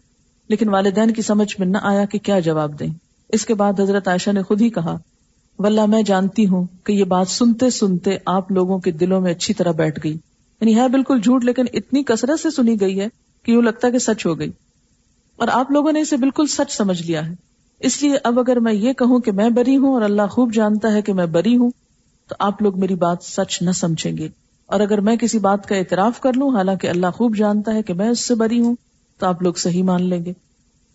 لیکن 0.48 0.70
والدین 0.70 1.12
کی 1.12 1.22
سمجھ 1.22 1.56
میں 1.60 1.68
نہ 1.68 1.78
آیا 1.82 2.06
کہ 2.06 2.20
کیا 2.20 2.40
جواب 2.40 2.80
دیں۔ 2.80 2.88
اس 3.30 3.46
کے 3.46 3.54
بعد 3.54 3.80
حضرت 3.80 4.08
عائشہ 4.08 4.30
نے 4.30 4.44
خود 4.44 4.62
ہی 4.62 4.70
کہا، 4.70 4.98
واللہ 5.60 5.86
میں 5.86 6.04
جانتی 6.04 6.48
ہوں 6.48 6.68
کہ 6.84 6.94
یہ 6.94 7.04
بات 7.04 7.28
سنتے 7.28 7.70
سنتے 7.70 8.18
آپ 8.26 8.52
لوگوں 8.52 8.80
کے 8.80 8.92
دلوں 8.92 9.22
میں 9.22 9.32
اچھی 9.32 9.54
طرح 9.54 9.72
بیٹھ 9.72 10.00
گئی۔ 10.04 10.14
یعنی 10.62 10.76
ہے 10.76 10.88
بالکل 10.88 11.22
جھوٹ، 11.22 11.46
لیکن 11.46 11.66
اتنی 11.74 12.04
کثرت 12.04 12.40
سے 12.40 12.52
سنی 12.52 12.82
گئی 12.82 13.00
ہے 13.00 13.08
کہ 13.44 13.52
یوں 13.52 13.62
لگتا 13.62 13.90
کہ 13.90 13.98
سچ 13.98 14.26
ہو 14.26 14.40
گئی۔ 14.40 14.52
اور 15.36 15.48
آپ 15.52 15.72
لوگوں 15.72 15.92
نے 15.92 16.02
اسے 16.02 16.18
بالکل 16.18 16.48
سچ 16.48 16.72
سمجھ 16.72 17.04
لیا 17.04 17.28
ہے۔ 17.28 17.34
اس 17.80 18.02
لیے 18.02 18.14
اب 18.24 18.40
اگر 18.40 18.60
میں 18.60 18.74
یہ 18.74 18.94
کہوں 18.94 19.20
کہ 19.20 19.32
میں 19.32 19.50
بری 19.50 19.78
ہوں 19.78 19.94
اور 19.94 20.02
اللہ 20.02 20.28
خوب 20.32 20.54
جانتا 20.54 20.94
ہے 20.94 21.02
کہ 21.02 21.14
میں 21.14 21.26
بری 21.26 21.58
ہوں، 21.58 21.72
تو 22.28 22.36
آپ 22.40 22.62
لوگ 22.62 22.80
میری 22.80 22.96
بات 22.96 23.18
سچ 23.22 23.62
نہ 23.62 23.72
سمجھیں 23.72 24.18
گے۔ 24.18 24.28
اور 24.66 24.80
اگر 24.80 25.02
میں 25.02 25.16
کسی 25.16 25.40
بات 25.40 25.66
کا 25.66 25.76
اعتراف 25.76 26.20
کر 26.20 26.32
لوں، 26.36 26.56
حالانکہ 26.56 26.88
اللہ 26.88 27.08
خوب 27.08 27.36
جانتا 27.36 27.74
ہے 27.74 27.84
کہ 27.84 27.94
میں 27.94 28.10
اس 28.10 28.28
سے 28.28 28.36
بری 28.36 28.60
ہوں، 28.62 28.76
تو 29.20 29.26
آپ 29.26 29.42
لوگ 29.42 29.54
صحیح 29.54 29.84
مان 29.84 30.04
لیں 30.04 30.26
گے۔ 30.26 30.34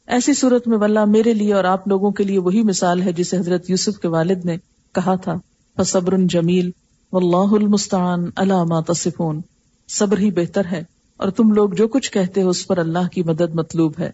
ایسی 0.07 0.35
صورت 0.35 0.69
میں 0.69 0.79
واللہ 0.79 1.05
میرے 1.05 1.35
لیے 1.35 1.55
اور 1.55 1.65
آپ 1.65 1.89
لوگوں 1.89 2.11
کے 2.11 2.25
لیے 2.25 2.39
وہی 2.39 2.63
مثال 2.63 3.03
ہے 3.03 3.13
جسے 3.13 3.39
حضرت 3.39 3.71
یوسف 3.71 3.99
کے 3.99 4.09
والد 4.09 4.45
نے 4.45 4.57
کہا 4.95 5.15
تھا۔ 5.15 5.35
فصبر 5.77 6.17
جمیل 6.29 6.71
واللہ 7.13 7.55
المستعان 7.55 8.31
علامہ 8.37 8.81
تصفون۔ 8.81 9.41
صبر 9.89 10.19
ہی 10.19 10.31
بہتر 10.31 10.65
ہے 10.65 10.83
اور 11.17 11.29
تم 11.29 11.53
لوگ 11.53 11.71
جو 11.71 11.89
کچھ 11.89 12.13
کہتے 12.13 12.43
ہو 12.43 12.49
اس 12.49 12.67
پر 12.67 12.79
اللہ 12.79 13.09
کی 13.13 13.23
مدد 13.23 13.55
مطلوب 13.55 13.93
ہے۔ 13.99 14.11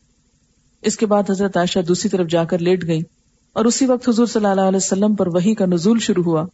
اس 0.82 0.96
کے 0.96 1.06
بعد 1.06 1.30
حضرت 1.30 1.56
عائشہ 1.56 1.78
دوسری 1.80 2.08
طرف 2.08 2.26
جا 2.28 2.44
کر 2.44 2.58
لیٹ 2.58 2.86
گئی 2.86 3.00
اور 3.52 3.64
اسی 3.64 3.86
وقت 3.86 4.08
حضور 4.08 4.26
صلی 4.26 4.46
اللہ 4.46 4.60
علیہ 4.60 4.76
وسلم 4.76 5.14
پر 5.14 5.26
وہی 5.26 5.54
کا 5.54 5.66
نزول 5.66 5.98
شروع 5.98 6.24
ہوا۔ 6.24 6.44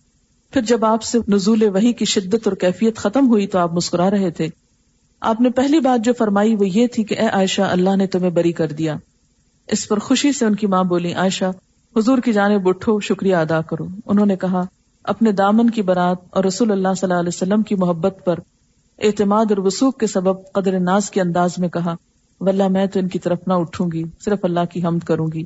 پھر 0.51 0.61
جب 0.61 0.85
آپ 0.85 1.03
سے 1.03 1.19
نزول 1.29 1.63
وہی 1.63 1.93
کی 1.93 2.05
شدت 2.05 2.49
اور 2.49 2.53
کیفیت 2.53 2.97
ختم 2.97 3.29
ہوئی 3.29 3.47
تو 3.47 3.59
آپ 3.59 3.73
مسکرا 3.73 4.11
رہے 4.11 4.31
تھے۔ 4.31 4.49
آپ 5.21 5.41
نے 5.41 5.51
پہلی 5.51 5.81
بات 5.81 6.05
جو 6.05 6.13
فرمائی 6.19 6.55
وہ 6.55 6.69
یہ 6.69 6.87
تھی 6.87 7.05
کہ 7.05 7.19
اے 7.19 7.27
عائشہ، 7.27 7.63
اللہ 7.63 7.97
نے 7.97 8.07
تمہیں 8.07 8.31
بری 8.31 8.53
کر 8.53 8.67
دیا۔ 8.67 8.97
اس 9.69 9.89
پر 9.89 9.99
خوشی 9.99 10.33
سے 10.33 10.45
ان 10.45 10.55
کی 10.55 10.67
ماں 10.67 10.85
بولی، 10.85 11.13
عائشہ، 11.13 11.45
حضور 11.97 12.19
کی 12.19 12.33
جانب 12.33 12.69
اٹھو، 12.69 13.01
شکریہ 13.01 13.37
ادا 13.37 13.61
کرو۔ 13.61 13.87
انہوں 14.07 14.27
نے 14.27 14.37
کہا، 14.37 14.63
اپنے 15.05 15.33
دامن 15.33 15.71
کی 15.71 15.83
برات 15.83 16.17
اور 16.31 16.45
رسول 16.45 16.73
اللہ 16.73 16.89
صلی 16.97 17.11
اللہ 17.11 17.21
علیہ 17.21 17.29
وسلم 17.29 17.63
کی 17.63 17.75
محبت 17.75 18.19
پر 18.25 18.39
اعتماد 18.99 19.45
اور 19.49 19.59
وسوخ 19.59 19.97
کے 19.97 20.07
سبب 20.07 20.53
قدر 20.53 20.79
ناز 20.79 21.11
کے 21.11 21.21
انداز 21.21 21.59
میں 21.59 21.69
کہا، 21.69 21.95
واللہ 22.41 22.69
میں 22.69 22.87
تو 22.87 23.01
ان 23.01 23.09
کی 23.09 23.19
طرف 23.19 23.39
نہ 23.47 23.53
اٹھوں 23.53 23.91
گی، 23.93 24.03
صرف 24.25 24.39
اللہ 24.43 24.65
کی 24.71 24.85
حمد 24.85 24.99
کروں 24.99 25.29
گی۔ 25.35 25.45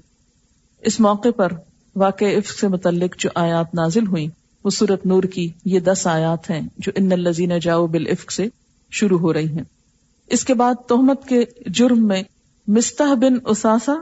اس 0.81 1.01
موقع 1.01 1.29
پر 1.37 1.53
واقع 1.97 2.25
عفق 2.25 2.59
سے 2.59 2.69
متعلق 2.69 3.17
جو 3.19 3.31
آیات 3.35 3.75
نازل 3.75 4.07
ہوئی 4.07 4.29
وہ 4.65 4.71
صورت 4.71 5.07
نور 5.07 5.23
کی 5.23 5.53
یہ 5.65 5.81
دس 5.81 6.07
آیات 6.07 6.51
ہیں 6.51 6.69
جو 6.79 6.93
ان 6.95 7.13
الزین 7.13 7.59
جاؤ 7.59 7.87
بالعفق 7.87 8.33
سے 8.33 8.49
شروع 8.91 9.19
ہو 9.19 9.33
رہی 9.33 9.49
ہیں۔ 9.49 9.63
اس 10.27 10.45
کے 10.45 10.55
بعد 10.55 10.75
تہمت 10.89 11.29
کے 11.29 11.45
جرم 11.67 12.07
میں 12.07 12.23
مستح 12.67 13.15
بن 13.15 13.33
اساسا 13.45 13.95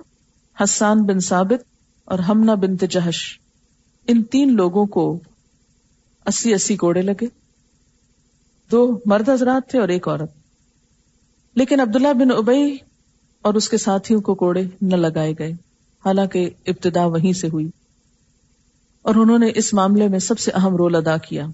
حسان 0.63 1.03
بن 1.03 1.21
ثابت 1.21 1.65
اور 2.05 2.19
ہمنا 2.19 2.55
بن 2.55 2.77
تجہش۔ 2.77 3.39
ان 4.09 4.23
تین 4.23 4.57
لوگوں 4.57 4.87
کو 4.87 5.21
اسی 6.27 6.55
اسی 6.55 6.77
کوڑے 6.77 7.03
لگے۔ 7.03 7.27
دو 8.71 9.01
مرد 9.07 9.29
حضرات 9.29 9.71
تھے 9.71 9.79
اور 9.79 9.89
ایک 9.89 10.09
عورت۔ 10.09 10.31
لیکن 11.55 11.81
عبداللہ 11.81 12.13
بن 12.13 12.31
ابئی 12.37 12.77
اور 13.43 13.55
اس 13.55 13.69
کے 13.69 13.77
ساتھیوں 13.77 14.21
کو 14.21 14.35
کوڑے 14.35 14.63
نہ 14.83 14.97
لگائے 14.97 15.33
گئے۔ 15.39 15.53
حالانکہ 16.05 16.51
ابتدا 16.67 17.07
وہیں 17.07 17.33
سے 17.33 17.47
ہوئی۔ 17.47 17.71
اور 19.03 19.15
انہوں 19.15 19.39
نے 19.39 19.47
اس 19.55 19.75
معاملے 19.75 20.09
میں 20.09 20.19
سب 20.19 20.39
سے 20.39 20.51
اہم 20.51 20.77
رول 20.77 20.95
ادا 20.95 21.17
کیا۔ 21.17 21.47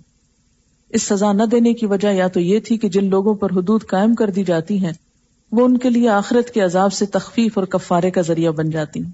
اس 0.88 1.02
سزا 1.02 1.32
نہ 1.32 1.42
دینے 1.42 1.74
کی 1.74 1.86
وجہ 1.86 2.08
یا 2.08 2.28
تو 2.28 2.40
یہ 2.40 2.60
تھی 2.60 2.78
کہ 2.78 2.88
جن 2.88 3.10
لوگوں 3.10 3.34
پر 3.34 3.50
حدود 3.50 3.82
قائم 3.86 4.14
کر 4.14 4.30
دی 4.30 4.44
جاتی 4.44 4.84
ہیں، 4.84 4.92
وہ 5.52 5.64
ان 5.64 5.78
کے 5.78 5.90
لیے 5.90 6.08
آخرت 6.08 6.50
کے 6.50 6.60
عذاب 6.60 6.92
سے 6.92 7.06
تخفیف 7.06 7.58
اور 7.58 7.66
کفارے 7.66 8.10
کا 8.10 8.20
ذریعہ 8.20 8.52
بن 8.52 8.70
جاتی۔ 8.70 9.02
ہیں 9.02 9.10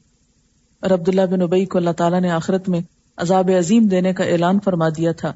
اور 0.80 0.90
عبداللہ 0.90 1.26
بن 1.30 1.42
ابئی 1.42 1.64
کو 1.64 1.78
اللہ 1.78 1.90
تعالیٰ 1.90 2.20
نے 2.20 2.30
آخرت 2.30 2.68
میں 2.68 2.80
عذاب 3.16 3.50
عظیم 3.58 3.86
دینے 3.86 4.12
کا 4.12 4.24
اعلان 4.24 4.58
فرما 4.64 4.88
دیا 4.88 5.12
تھا۔ 5.12 5.32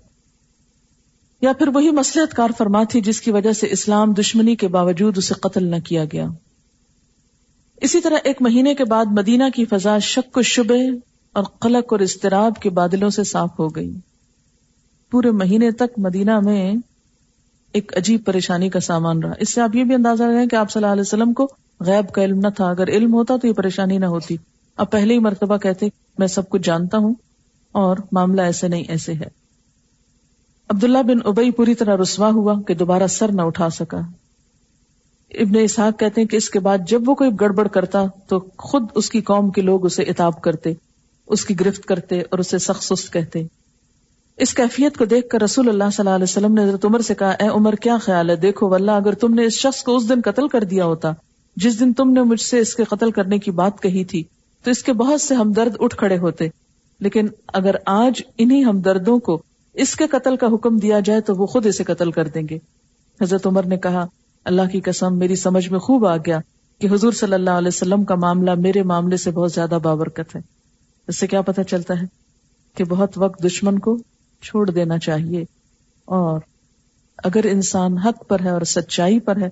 یا 1.43 1.53
پھر 1.53 1.69
وہی 1.69 1.91
مسلحت 1.91 2.35
کار 2.35 2.49
فرما 2.59 2.85
تھی 2.85 3.01
جس 3.01 3.21
کی 3.21 3.31
وجہ 3.31 3.53
سے 3.53 3.67
اسلام 3.71 4.13
دشمنی 4.13 4.57
کے 4.57 4.69
باوجود 4.69 5.19
اسے 5.19 5.35
قتل 5.35 5.65
نہ 5.65 5.77
کیا 5.77 6.05
گیا۔ 6.05 6.27
اسی 7.77 8.01
طرح 8.01 8.17
ایک 8.25 8.43
مہینے 8.43 8.75
کے 8.75 8.85
بعد 8.85 9.07
مدینہ 9.11 9.45
کی 9.55 9.65
فضا 9.65 9.99
شک 9.99 10.37
و 10.37 10.43
شبے 10.43 11.08
اور 11.39 11.47
قلق 11.59 11.93
اور 11.93 12.01
استراب 12.01 12.55
کے 12.61 12.71
بادلوں 12.71 13.11
سے 13.11 13.25
صاف 13.25 13.59
ہو 13.59 13.69
گئی۔ 13.69 13.99
پورے 15.11 15.31
مہینے 15.31 15.71
تک 15.71 15.99
مدینہ 15.99 16.41
میں 16.41 16.75
ایک 17.73 17.97
عجیب 17.97 18.21
پریشانی 18.25 18.71
کا 18.71 18.81
سامان 18.81 19.19
رہا۔ 19.19 19.33
اس 19.39 19.55
سے 19.55 19.61
آپ 19.61 19.77
یہ 19.77 19.85
بھی 19.85 19.95
اندازہ 19.95 20.23
رہے 20.23 20.47
کہ 20.47 20.57
آپ 20.57 20.71
صلی 20.71 20.83
اللہ 20.83 20.93
علیہ 20.93 21.01
وسلم 21.01 21.33
کو 21.33 21.49
غیب 21.81 22.15
کا 22.15 22.25
علم 22.25 22.39
نہ 22.39 22.49
تھا۔ 22.57 22.71
اگر 22.71 22.89
علم 22.89 23.15
ہوتا 23.15 23.37
تو 23.37 23.47
یہ 23.47 23.53
پریشانی 23.53 23.99
نہ 23.99 24.07
ہوتی۔ 24.07 24.37
اب 24.77 24.91
پہلے 24.91 25.15
ہی 25.15 25.19
مرتبہ 25.19 25.57
کہتے، 25.57 25.89
میں 26.19 26.27
سب 26.27 26.49
کچھ 26.49 26.63
جانتا 26.63 26.99
ہوں 26.99 27.15
اور 27.73 27.97
معاملہ 28.13 28.43
ایسے 28.43 28.69
نہیں، 28.69 28.85
ایسے 28.89 29.13
ہے۔ 29.13 29.29
عبداللہ 30.69 31.03
بن 31.03 31.19
ابئی 31.25 31.51
پوری 31.51 31.75
طرح 31.75 31.97
رسوا 31.97 32.31
ہوا 32.31 32.55
کہ 32.67 32.75
دوبارہ 32.75 33.07
سر 33.07 33.33
نہ 33.33 33.43
اٹھا 33.43 33.69
سکا۔ 33.69 33.99
ابن 35.31 35.57
اسحاق 35.63 35.99
کہتے 35.99 36.21
ہیں 36.21 36.29
کہ 36.29 36.37
اس 36.37 36.51
کے 36.51 36.61
بعد 36.61 36.79
جب 36.89 37.03
وہ 37.07 37.15
کوئی 37.15 37.31
گڑبڑ 37.41 37.69
کرتا 37.69 38.05
تو 38.29 38.41
خود 38.59 38.83
اس 38.95 39.11
کی 39.11 39.21
قوم 39.21 39.51
کے 39.51 39.63
لوگ 39.63 39.87
اسے 39.87 40.03
اتاب 40.03 40.43
کرتے۔ 40.43 40.88
اس 41.29 41.45
کی 41.45 41.61
گرفت 41.61 41.85
کرتے 41.85 42.21
اور 42.21 42.39
اسے 42.39 42.59
سخت 42.59 42.85
سست 42.85 43.13
کہتے۔ 43.13 43.43
اس 44.37 44.55
کیفیت 44.55 44.97
کو 44.97 45.05
دیکھ 45.05 45.29
کر 45.29 45.43
رسول 45.43 45.69
اللہ 45.69 45.85
صلی 45.85 46.07
اللہ 46.07 46.15
علیہ 46.15 46.25
وسلم 46.25 46.55
نے 46.55 46.65
حضرت 46.65 46.85
عمر 46.85 47.01
سے 47.01 47.15
کہا، 47.15 47.31
اے 47.31 47.49
عمر، 47.49 47.73
کیا 47.73 47.97
خیال 47.97 48.31
ہے؟ 48.31 48.37
دیکھو، 48.37 48.69
واللہ، 48.69 48.91
اگر 48.91 49.13
تم 49.13 49.35
نے 49.35 49.45
اس 49.45 49.53
شخص 49.53 49.83
کو 49.83 49.97
اس 49.97 50.09
دن 50.09 50.21
قتل 50.25 50.49
کر 50.49 50.65
دیا 50.65 50.85
ہوتا، 50.85 51.13
جس 51.57 51.81
دن 51.81 51.93
تم 51.93 52.11
نے 52.11 52.23
مجھ 52.23 52.41
سے 52.41 52.59
اس 52.59 52.75
کے 52.75 52.85
قتل 52.85 53.11
کرنے 53.11 53.39
کی 53.39 53.51
بات 53.51 53.83
کہی 53.83 54.05
تھی، 54.05 54.25
تو 54.63 54.71
اس 54.71 54.83
کے 54.83 54.93
بہت 54.93 55.21
سے 55.21 55.35
ہمدرد 55.35 55.77
اٹھ 55.81 55.97
کھڑے 55.97 56.19
ہوتے۔ 56.19 56.49
لیکن 57.01 57.27
اگر 57.53 57.75
آج 57.87 58.23
انہی 58.39 58.65
ہمدردوں 58.65 59.19
کو 59.19 59.43
اس 59.75 59.97
کے 59.97 60.07
قتل 60.07 60.37
کا 60.37 60.47
حکم 60.47 60.77
دیا 60.77 61.01
جائے، 61.01 61.21
تو 61.21 61.35
وہ 61.35 61.47
خود 61.47 61.67
اسے 61.67 61.85
قتل 61.85 62.11
کر 62.11 62.29
دیں 62.29 62.43
گے۔ 62.51 62.59
حضرت 63.23 63.47
عمر 63.47 63.63
نے 63.63 63.77
کہا، 63.77 64.07
اللہ 64.45 64.63
کی 64.73 64.81
قسم، 64.81 65.19
میری 65.19 65.37
سمجھ 65.37 65.69
میں 65.69 65.79
خوب 65.79 66.07
آ 66.07 66.17
گیا 66.17 66.39
کہ 66.81 66.89
حضور 66.93 67.13
صلی 67.13 67.33
اللہ 67.33 67.51
علیہ 67.51 67.69
وسلم 67.69 68.05
کا 68.05 68.15
معاملہ 68.15 68.55
میرے 68.55 68.83
معاملے 68.83 69.17
سے 69.17 69.31
بہت 69.31 69.53
زیادہ 69.53 69.79
بابرکت 69.83 70.37
ہے۔ 70.37 70.58
اس 71.09 71.19
سے 71.19 71.27
کیا 71.27 71.43
پتا 71.43 71.65
چلتا 71.65 71.95
ہے 72.03 72.07
کہ 72.75 72.85
بہت 72.85 73.13
وقت 73.17 73.45
دشمن 73.45 73.79
کو 73.79 73.99
چھوڑ 74.43 74.71
دینا 74.71 74.99
چاہیے۔ 74.99 75.45
اور 76.05 76.41
اگر 77.25 77.41
انسان 77.45 77.99
حق 77.99 78.29
پر 78.29 78.41
ہے 78.41 78.51
اور 78.51 78.63
سچائی 78.63 79.21
پر 79.21 79.37
ہے، 79.37 79.49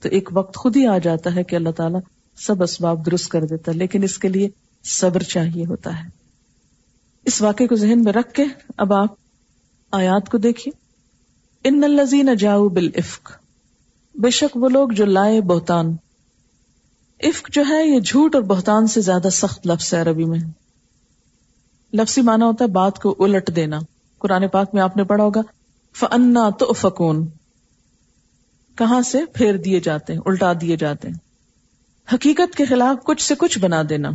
تو 0.00 0.08
ایک 0.08 0.28
وقت 0.32 0.56
خود 0.56 0.76
ہی 0.76 0.86
آ 0.86 0.98
جاتا 0.98 1.34
ہے 1.34 1.44
کہ 1.44 1.56
اللہ 1.56 1.70
تعالیٰ 1.70 2.00
سب 2.36 2.62
اسباب 2.62 3.06
درست 3.06 3.28
کر 3.28 3.44
دیتا 3.44 3.72
ہے، 3.72 3.76
لیکن 3.76 4.02
اس 4.02 4.18
کے 4.18 4.28
لیے 4.28 4.48
صبر 4.84 5.22
چاہیے 5.22 5.66
ہوتا 5.66 6.04
ہے۔ 6.04 6.08
اس 7.24 7.42
واقعے 7.42 7.66
کو 7.66 7.74
ذہن 7.74 8.04
میں 8.04 8.12
رکھ 8.12 8.32
کے 8.32 8.44
اب 8.76 8.92
آپ 8.92 9.08
آیات 9.92 10.28
کو 10.28 10.38
دیکھیے۔ 10.38 10.78
ان 11.68 11.84
الزین 11.84 12.34
جاؤ 12.34 12.68
بال 12.68 12.90
عفق 12.96 13.32
بے 14.14 14.30
شک 14.30 14.56
وہ 14.56 14.68
لوگ 14.68 14.88
جو 14.88 15.04
لائے 15.04 15.40
بہتان۔ 15.40 15.96
عفق 17.22 17.50
جو 17.52 17.62
ہے، 17.68 17.86
یہ 17.86 18.00
جھوٹ 18.00 18.34
اور 18.34 18.42
بہتان 18.42 18.86
سے 18.86 19.00
زیادہ 19.00 19.28
سخت 19.32 19.66
لفظ 19.66 19.94
ہے 19.94 20.00
عربی 20.00 20.24
میں۔ 20.24 20.38
لفظی 21.92 22.20
مانا 22.20 22.46
ہوتا 22.46 22.64
ہے 22.64 22.70
بات 22.70 22.98
کو 22.98 23.16
الٹ 23.18 23.56
دینا۔ 23.56 23.78
قرآن 24.18 24.48
پاک 24.48 24.74
میں 24.74 24.82
آپ 24.82 24.96
نے 24.96 25.04
پڑھا 25.04 25.24
ہوگا 25.24 25.40
فنا 25.96 26.50
تو 26.50 26.72
فکون 26.72 27.28
کہاں 28.74 29.02
سے؟ 29.02 29.26
پھیر 29.34 29.56
دیے 29.56 29.80
جاتے 29.80 30.12
ہیں، 30.12 30.20
الٹا 30.26 30.52
دیے 30.60 30.76
جاتے 30.76 31.08
ہیں۔ 31.08 31.14
حقیقت 32.14 32.56
کے 32.56 32.64
خلاف 32.64 33.04
کچھ 33.04 33.22
سے 33.22 33.34
کچھ 33.38 33.58
بنا 33.58 33.82
دینا۔ 33.88 34.10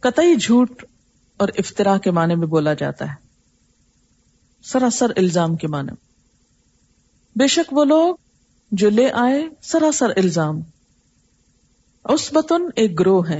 قطعی 0.00 0.34
جھوٹ 0.34 0.84
اور 1.36 1.48
افطرا 1.58 1.98
کے 1.98 2.10
معنی 2.10 2.34
میں 2.34 2.46
بولا 2.46 2.74
جاتا 2.74 3.04
ہے۔ 3.04 3.14
سراسر 4.62 5.10
الزام 5.16 5.56
کے 5.56 5.68
معنی۔ 5.68 5.92
بے 7.36 7.46
شک 7.46 7.72
وہ 7.72 7.84
لوگ 7.84 8.16
جو 8.70 8.90
لے 8.90 9.10
آئے، 9.12 9.48
سراسر 9.62 10.10
الزام۔ 10.16 10.60
اس 12.04 12.32
بتن 12.32 12.62
ایک 12.76 13.00
گروہ 13.00 13.28
ہے۔ 13.28 13.38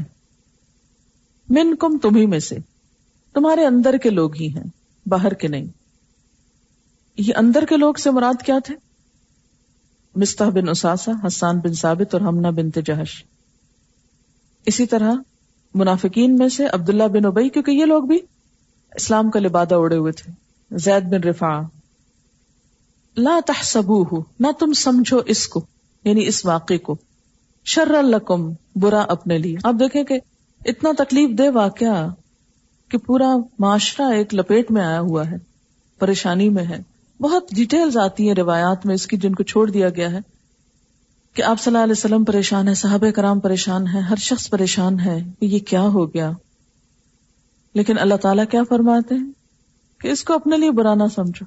من 1.48 1.76
کم 1.76 1.98
تمہیں 1.98 2.26
میں 2.26 2.38
سے۔ 2.38 2.56
تمہارے 3.38 3.66
اندر 3.66 3.96
کے 3.96 4.10
لوگ 4.10 4.36
ہی 4.36 4.54
ہیں، 4.54 4.64
باہر 5.06 5.34
کے 5.34 5.48
نہیں۔ 5.48 5.66
یہ 7.16 7.32
اندر 7.36 7.64
کے 7.68 7.76
لوگ 7.76 7.94
سے 7.94 8.10
مراد 8.10 8.42
کیا 8.42 8.58
تھے؟ 8.64 8.74
مستح 10.14 10.44
بن 10.44 10.68
اساسا 10.68 11.12
حسان 11.26 11.58
بن 11.58 11.72
ثابت 11.72 12.14
اور 12.14 12.22
ہمنا 12.22 12.50
بن 12.50 12.70
تجہش 12.70 13.24
اسی 14.66 14.86
طرح 14.86 15.12
منافقین 15.74 16.34
میں 16.34 16.48
سے 16.48 16.66
عبداللہ 16.66 17.04
بن 17.04 17.24
ابئی 17.24 17.48
کیونکہ 17.48 17.70
یہ 17.70 17.84
لوگ 17.84 18.02
بھی 18.02 18.18
اسلام 18.94 19.30
کا 19.30 19.40
لبادہ 19.40 19.74
اڑے 19.74 19.96
ہوئے 19.96 20.12
تھے۔ 20.12 20.32
زید 20.70 21.02
بن 21.02 21.28
رفا 21.28 21.60
لا 23.16 23.40
تحسبوہ، 23.46 24.22
نہ 24.40 24.46
تم 24.58 24.72
سمجھو 24.72 25.20
اس 25.26 25.48
کو 25.48 25.66
یعنی 26.04 26.26
اس 26.26 26.46
واقعے 26.46 26.78
کو۔ 26.78 26.96
شر 27.64 28.02
لکم، 28.02 28.52
برا 28.76 29.00
اپنے 29.00 29.38
لیے۔ 29.38 29.56
آپ 29.64 29.74
دیکھیں 29.80 30.04
کہ 30.04 30.20
اتنا 30.64 30.90
تکلیف 30.98 31.38
دے 31.38 31.48
واقعہ 31.48 32.14
کہ 32.88 32.98
پورا 32.98 33.36
معاشرہ 33.58 34.12
ایک 34.12 34.34
لپیٹ 34.34 34.70
میں 34.70 34.82
آیا 34.82 35.00
ہوا 35.00 35.30
ہے، 35.30 35.36
پریشانی 35.98 36.48
میں 36.48 36.64
ہے۔ 36.64 36.78
بہت 37.20 37.44
ڈیٹیلز 37.52 37.96
آتی 37.96 38.28
ہیں 38.28 38.34
روایات 38.34 38.86
میں 38.86 38.94
اس 38.94 39.06
کی 39.06 39.16
جن 39.16 39.34
کو 39.34 39.42
چھوڑ 39.42 39.70
دیا 39.70 39.88
گیا 39.88 40.10
ہے 40.10 40.18
کہ 41.34 41.42
آپ 41.42 41.60
صلی 41.60 41.70
اللہ 41.70 41.84
علیہ 41.84 41.94
وسلم 41.96 42.24
پریشان 42.24 42.68
ہے 42.68 42.74
صحابہ 42.74 43.10
کرام 43.10 43.40
پریشان 43.40 43.86
ہے 43.86 44.00
ہر 44.00 44.16
شخص 44.16 44.50
پریشان 44.50 45.00
ہے 45.00 45.24
کہ 45.40 45.44
یہ 45.46 45.58
کیا 45.58 45.80
ہو 45.80 46.14
گیا۔ 46.14 46.30
لیکن 47.74 47.98
اللہ 47.98 48.14
تعالیٰ 48.14 48.44
کیا 48.50 48.62
فرماتے 48.68 49.14
ہیں؟ 49.14 49.32
کہ 50.00 50.08
اس 50.08 50.24
کو 50.24 50.34
اپنے 50.34 50.56
لیے 50.56 50.70
برا 50.70 50.94
نہ 50.94 51.04
سمجھو۔ 51.14 51.44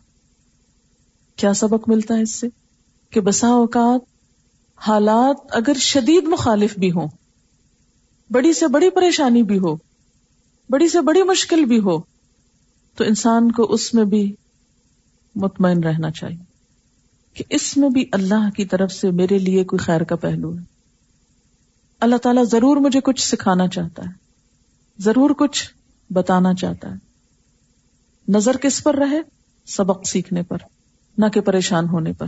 کیا 1.36 1.54
سبق 1.54 1.90
ملتا 1.90 2.16
ہے 2.16 2.22
اس 2.22 2.36
سے؟ 2.36 2.48
کہ 3.10 3.22
بسا 3.22 3.48
اوقات 3.48 4.02
حالات 4.76 5.36
اگر 5.52 5.74
شدید 5.74 6.24
مخالف 6.24 6.80
بھی 6.80 6.92
ہوں، 6.92 7.08
بڑی 8.30 8.54
سے 8.54 8.68
بڑی 8.68 8.90
پریشانی 8.90 9.44
بھی 9.44 9.58
ہو 9.58 9.91
بڑی 10.72 10.88
سے 10.88 11.02
بڑی 11.02 11.24
مشکل 11.24 11.66
بھی 11.66 11.80
ہو، 11.80 12.00
تو 12.96 13.04
انسان 13.04 13.52
کو 13.52 13.64
اس 13.64 13.94
میں 13.94 14.06
بھی 14.06 14.36
مطمئن 15.36 15.84
رہنا 15.84 16.12
چاہیے 16.12 16.44
کہ 17.34 17.44
اس 17.50 17.78
میں 17.78 17.90
بھی 17.90 18.06
اللہ 18.12 18.50
کی 18.56 18.66
طرف 18.66 18.92
سے 18.92 19.12
میرے 19.12 19.38
لیے 19.38 19.64
کوئی 19.64 19.78
خیر 19.78 20.04
کا 20.04 20.16
پہلو 20.16 20.58
ہے۔ 20.58 20.64
اللہ 22.00 22.16
تعالیٰ 22.16 22.44
ضرور 22.44 22.78
مجھے 22.78 23.02
کچھ 23.02 23.28
سکھانا 23.28 23.68
چاہتا 23.68 24.04
ہے، 24.04 24.14
ضرور 24.98 25.30
کچھ 25.30 25.74
بتانا 26.14 26.54
چاہتا 26.54 26.90
ہے۔ 26.90 26.96
نظر 28.28 28.58
کس 28.58 28.84
پر 28.84 28.96
رہے؟ 28.96 29.22
سبق 29.66 30.08
سیکھنے 30.08 30.44
پر، 30.44 30.58
نہ 31.18 31.26
کہ 31.34 31.42
پریشان 31.42 31.90
ہونے 31.90 32.14
پر۔ 32.14 32.28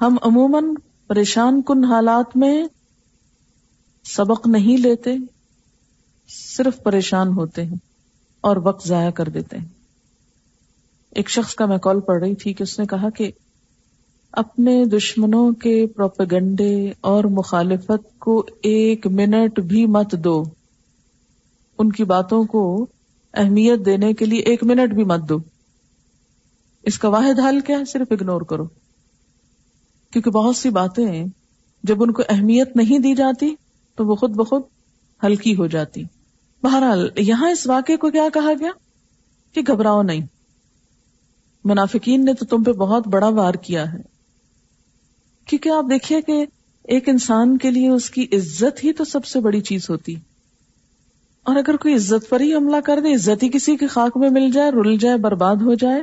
ہم 0.00 0.16
عموماً 0.22 0.64
پریشان 1.06 1.62
کن 1.62 1.84
حالات 1.84 2.36
میں 2.36 2.64
سبق 4.04 4.46
نہیں 4.46 4.76
لیتے 4.76 5.14
صرف 6.30 6.82
پریشان 6.82 7.28
ہوتے 7.28 7.64
ہیں 7.64 7.76
اور 8.40 8.56
وقت 8.56 8.88
ضائع 8.88 9.10
کر 9.10 9.28
دیتے 9.28 9.58
ہیں۔ 9.58 9.68
ایک 11.10 11.30
شخص 11.30 11.54
کا 11.54 11.66
میں 11.66 11.78
کال 11.78 12.00
پڑھ 12.00 12.22
رہی 12.22 12.34
تھی 12.34 12.52
کہ 12.52 12.62
اس 12.62 12.78
نے 12.78 12.86
کہا 12.86 13.10
کہ 13.10 13.30
اپنے 14.32 14.84
دشمنوں 14.84 15.52
کے 15.52 15.86
پروپیگنڈے 15.86 16.92
اور 17.00 17.24
مخالفت 17.24 18.18
کو 18.18 18.46
ایک 18.62 19.06
منٹ 19.06 19.60
بھی 19.60 19.86
مت 19.86 20.14
دو۔ 20.24 20.42
ان 21.78 21.92
کی 21.92 22.04
باتوں 22.04 22.44
کو 22.44 22.86
اہمیت 23.34 23.86
دینے 23.86 24.12
کے 24.12 24.24
لیے 24.24 24.40
ایک 24.40 24.64
منٹ 24.64 24.94
بھی 24.94 25.04
مت 25.04 25.28
دو۔ 25.28 25.38
اس 26.82 26.98
کا 26.98 27.08
واحد 27.08 27.38
حل 27.48 27.60
کیا 27.60 27.78
ہے؟ 27.78 27.84
صرف 27.84 28.06
اگنور 28.10 28.40
کرو۔ 28.40 28.64
کیونکہ 30.10 30.30
بہت 30.30 30.56
سی 30.56 30.70
باتیں 30.70 31.24
جب 31.82 32.02
ان 32.02 32.12
کو 32.12 32.22
اہمیت 32.28 32.76
نہیں 32.76 32.98
دی 32.98 33.14
جاتی 33.14 33.54
تو 33.94 34.06
وہ 34.06 34.14
خود 34.14 34.30
بخود 34.30 34.62
ہلکی 35.24 35.56
ہو 35.56 35.66
جاتی۔ 35.66 36.02
بہرحال، 36.62 37.08
یہاں 37.16 37.50
اس 37.50 37.66
واقعے 37.66 37.96
کو 37.96 38.10
کیا 38.10 38.28
کہا 38.34 38.50
گیا؟ 38.60 38.70
کہ 39.52 39.60
گھبراؤ 39.66 40.02
نہیں۔ 40.02 40.26
منافقین 41.64 42.24
نے 42.24 42.34
تو 42.34 42.44
تم 42.44 42.62
پہ 42.62 42.72
بہت 42.72 43.08
بڑا 43.08 43.28
وار 43.28 43.54
کیا 43.54 43.92
ہے۔ 43.92 43.98
کیونکہ 45.46 45.68
آپ 45.68 45.84
دیکھیے 45.90 46.22
کہ 46.22 46.46
ایک 46.84 47.08
انسان 47.08 47.58
کے 47.58 47.70
لیے 47.70 47.88
اس 47.88 48.10
کی 48.10 48.26
عزت 48.32 48.84
ہی 48.84 48.92
تو 48.92 49.04
سب 49.04 49.24
سے 49.24 49.40
بڑی 49.40 49.60
چیز 49.60 49.90
ہوتی۔ 49.90 50.14
اور 51.42 51.56
اگر 51.56 51.76
کوئی 51.76 51.94
عزت 51.94 52.30
پر 52.30 52.40
ہی 52.40 52.54
حملہ 52.54 52.76
کر 52.84 53.00
دے، 53.00 53.14
عزت 53.14 53.42
ہی 53.42 53.48
کسی 53.48 53.76
کے 53.76 53.86
خاک 53.86 54.16
میں 54.16 54.30
مل 54.30 54.50
جائے، 54.50 54.70
رل 54.70 54.96
جائے، 54.96 55.16
برباد 55.16 55.56
ہو 55.56 55.74
جائے، 55.74 56.02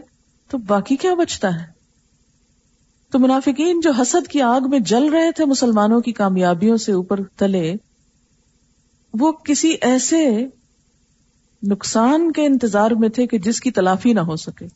تو 0.49 0.57
باقی 0.57 0.95
کیا 0.95 1.13
بچتا 1.13 1.61
ہے؟ 1.61 1.65
تو 3.11 3.19
منافقین 3.19 3.79
جو 3.79 3.91
حسد 3.91 4.27
کی 4.27 4.41
آگ 4.41 4.61
میں 4.69 4.79
جل 4.79 5.05
رہے 5.05 5.31
تھے، 5.31 5.45
مسلمانوں 5.45 6.01
کی 6.01 6.11
کامیابیوں 6.11 6.77
سے 6.77 6.91
اوپر 6.91 7.23
تلے 7.23 7.75
وہ 9.13 9.31
کسی 9.31 9.75
ایسے 9.81 10.47
نقصان 11.63 12.31
کے 12.31 12.45
انتظار 12.45 12.91
میں 12.91 13.09
تھے 13.09 13.27
کہ 13.27 13.37
جس 13.37 13.59
کی 13.59 13.71
تلافی 13.71 14.13
نہ 14.13 14.19
ہو 14.19 14.35
سکے۔ 14.35 14.67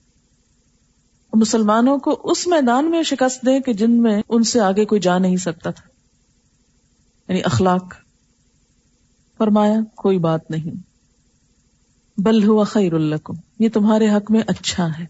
مسلمانوں 1.33 1.97
کو 1.97 2.21
اس 2.23 2.47
میدان 2.47 2.91
میں 2.91 3.03
شکست 3.03 3.45
دے 3.45 3.59
کہ 3.59 3.73
جن 3.73 3.91
میں 3.91 4.21
ان 4.29 4.43
سے 4.43 4.59
آگے 4.59 4.85
کوئی 4.85 5.01
جا 5.01 5.17
نہیں 5.17 5.38
سکتا 5.38 5.71
تھا۔ 5.71 5.88
یعنی 7.27 7.41
اخلاق۔ 7.43 7.93
فرمایا، 9.38 9.75
کوئی 9.95 10.17
بات 10.17 10.51
نہیں۔ 10.51 10.91
بل 12.17 12.43
ہوا 12.43 12.63
خیر 12.63 12.93
الکم 12.93 13.33
یہ 13.59 13.69
تمہارے 13.69 14.09
حق 14.09 14.31
میں 14.31 14.41
اچھا 14.47 14.88
ہے۔ 15.00 15.05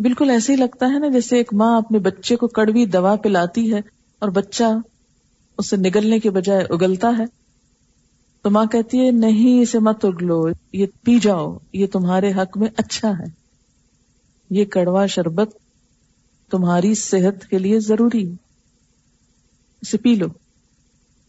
بالکل 0.00 0.30
ایسے 0.30 0.52
ہی 0.52 0.58
لگتا 0.58 0.86
ہے 0.86 0.98
نا 0.98 1.08
جیسے 1.08 1.36
ایک 1.36 1.54
ماں 1.54 1.76
اپنے 1.76 1.98
بچے 1.98 2.36
کو 2.36 2.48
کڑوی 2.48 2.86
دوا 2.86 3.16
پلاتی 3.16 3.74
ہے 3.74 3.78
اور 4.18 4.28
بچہ 4.28 4.64
اسے 5.58 5.76
نگلنے 5.76 6.20
کے 6.20 6.30
بجائے 6.30 6.64
اگلتا 6.70 7.10
ہے۔ 7.18 7.39
تو 8.42 8.50
ماں 8.50 8.66
کہتی 8.66 9.06
ہے، 9.06 9.10
نہیں، 9.10 9.62
اسے 9.62 9.78
مت 9.78 10.04
اگلو، 10.04 10.42
یہ 10.72 10.86
پی 11.02 11.18
جاؤ، 11.18 11.58
یہ 11.72 11.86
تمہارے 11.86 12.32
حق 12.32 12.58
میں 12.58 12.68
اچھا 12.76 13.10
ہے۔ 13.10 13.24
یہ 14.50 14.64
کڑوا 14.64 15.06
شربت 15.06 15.48
تمہاری 16.50 16.94
صحت 16.94 17.46
کے 17.46 17.58
لیے 17.58 17.80
ضروری 17.80 18.30
ہے۔ 18.30 18.34
اسے 19.82 19.98
پی 19.98 20.14
لو، 20.14 20.26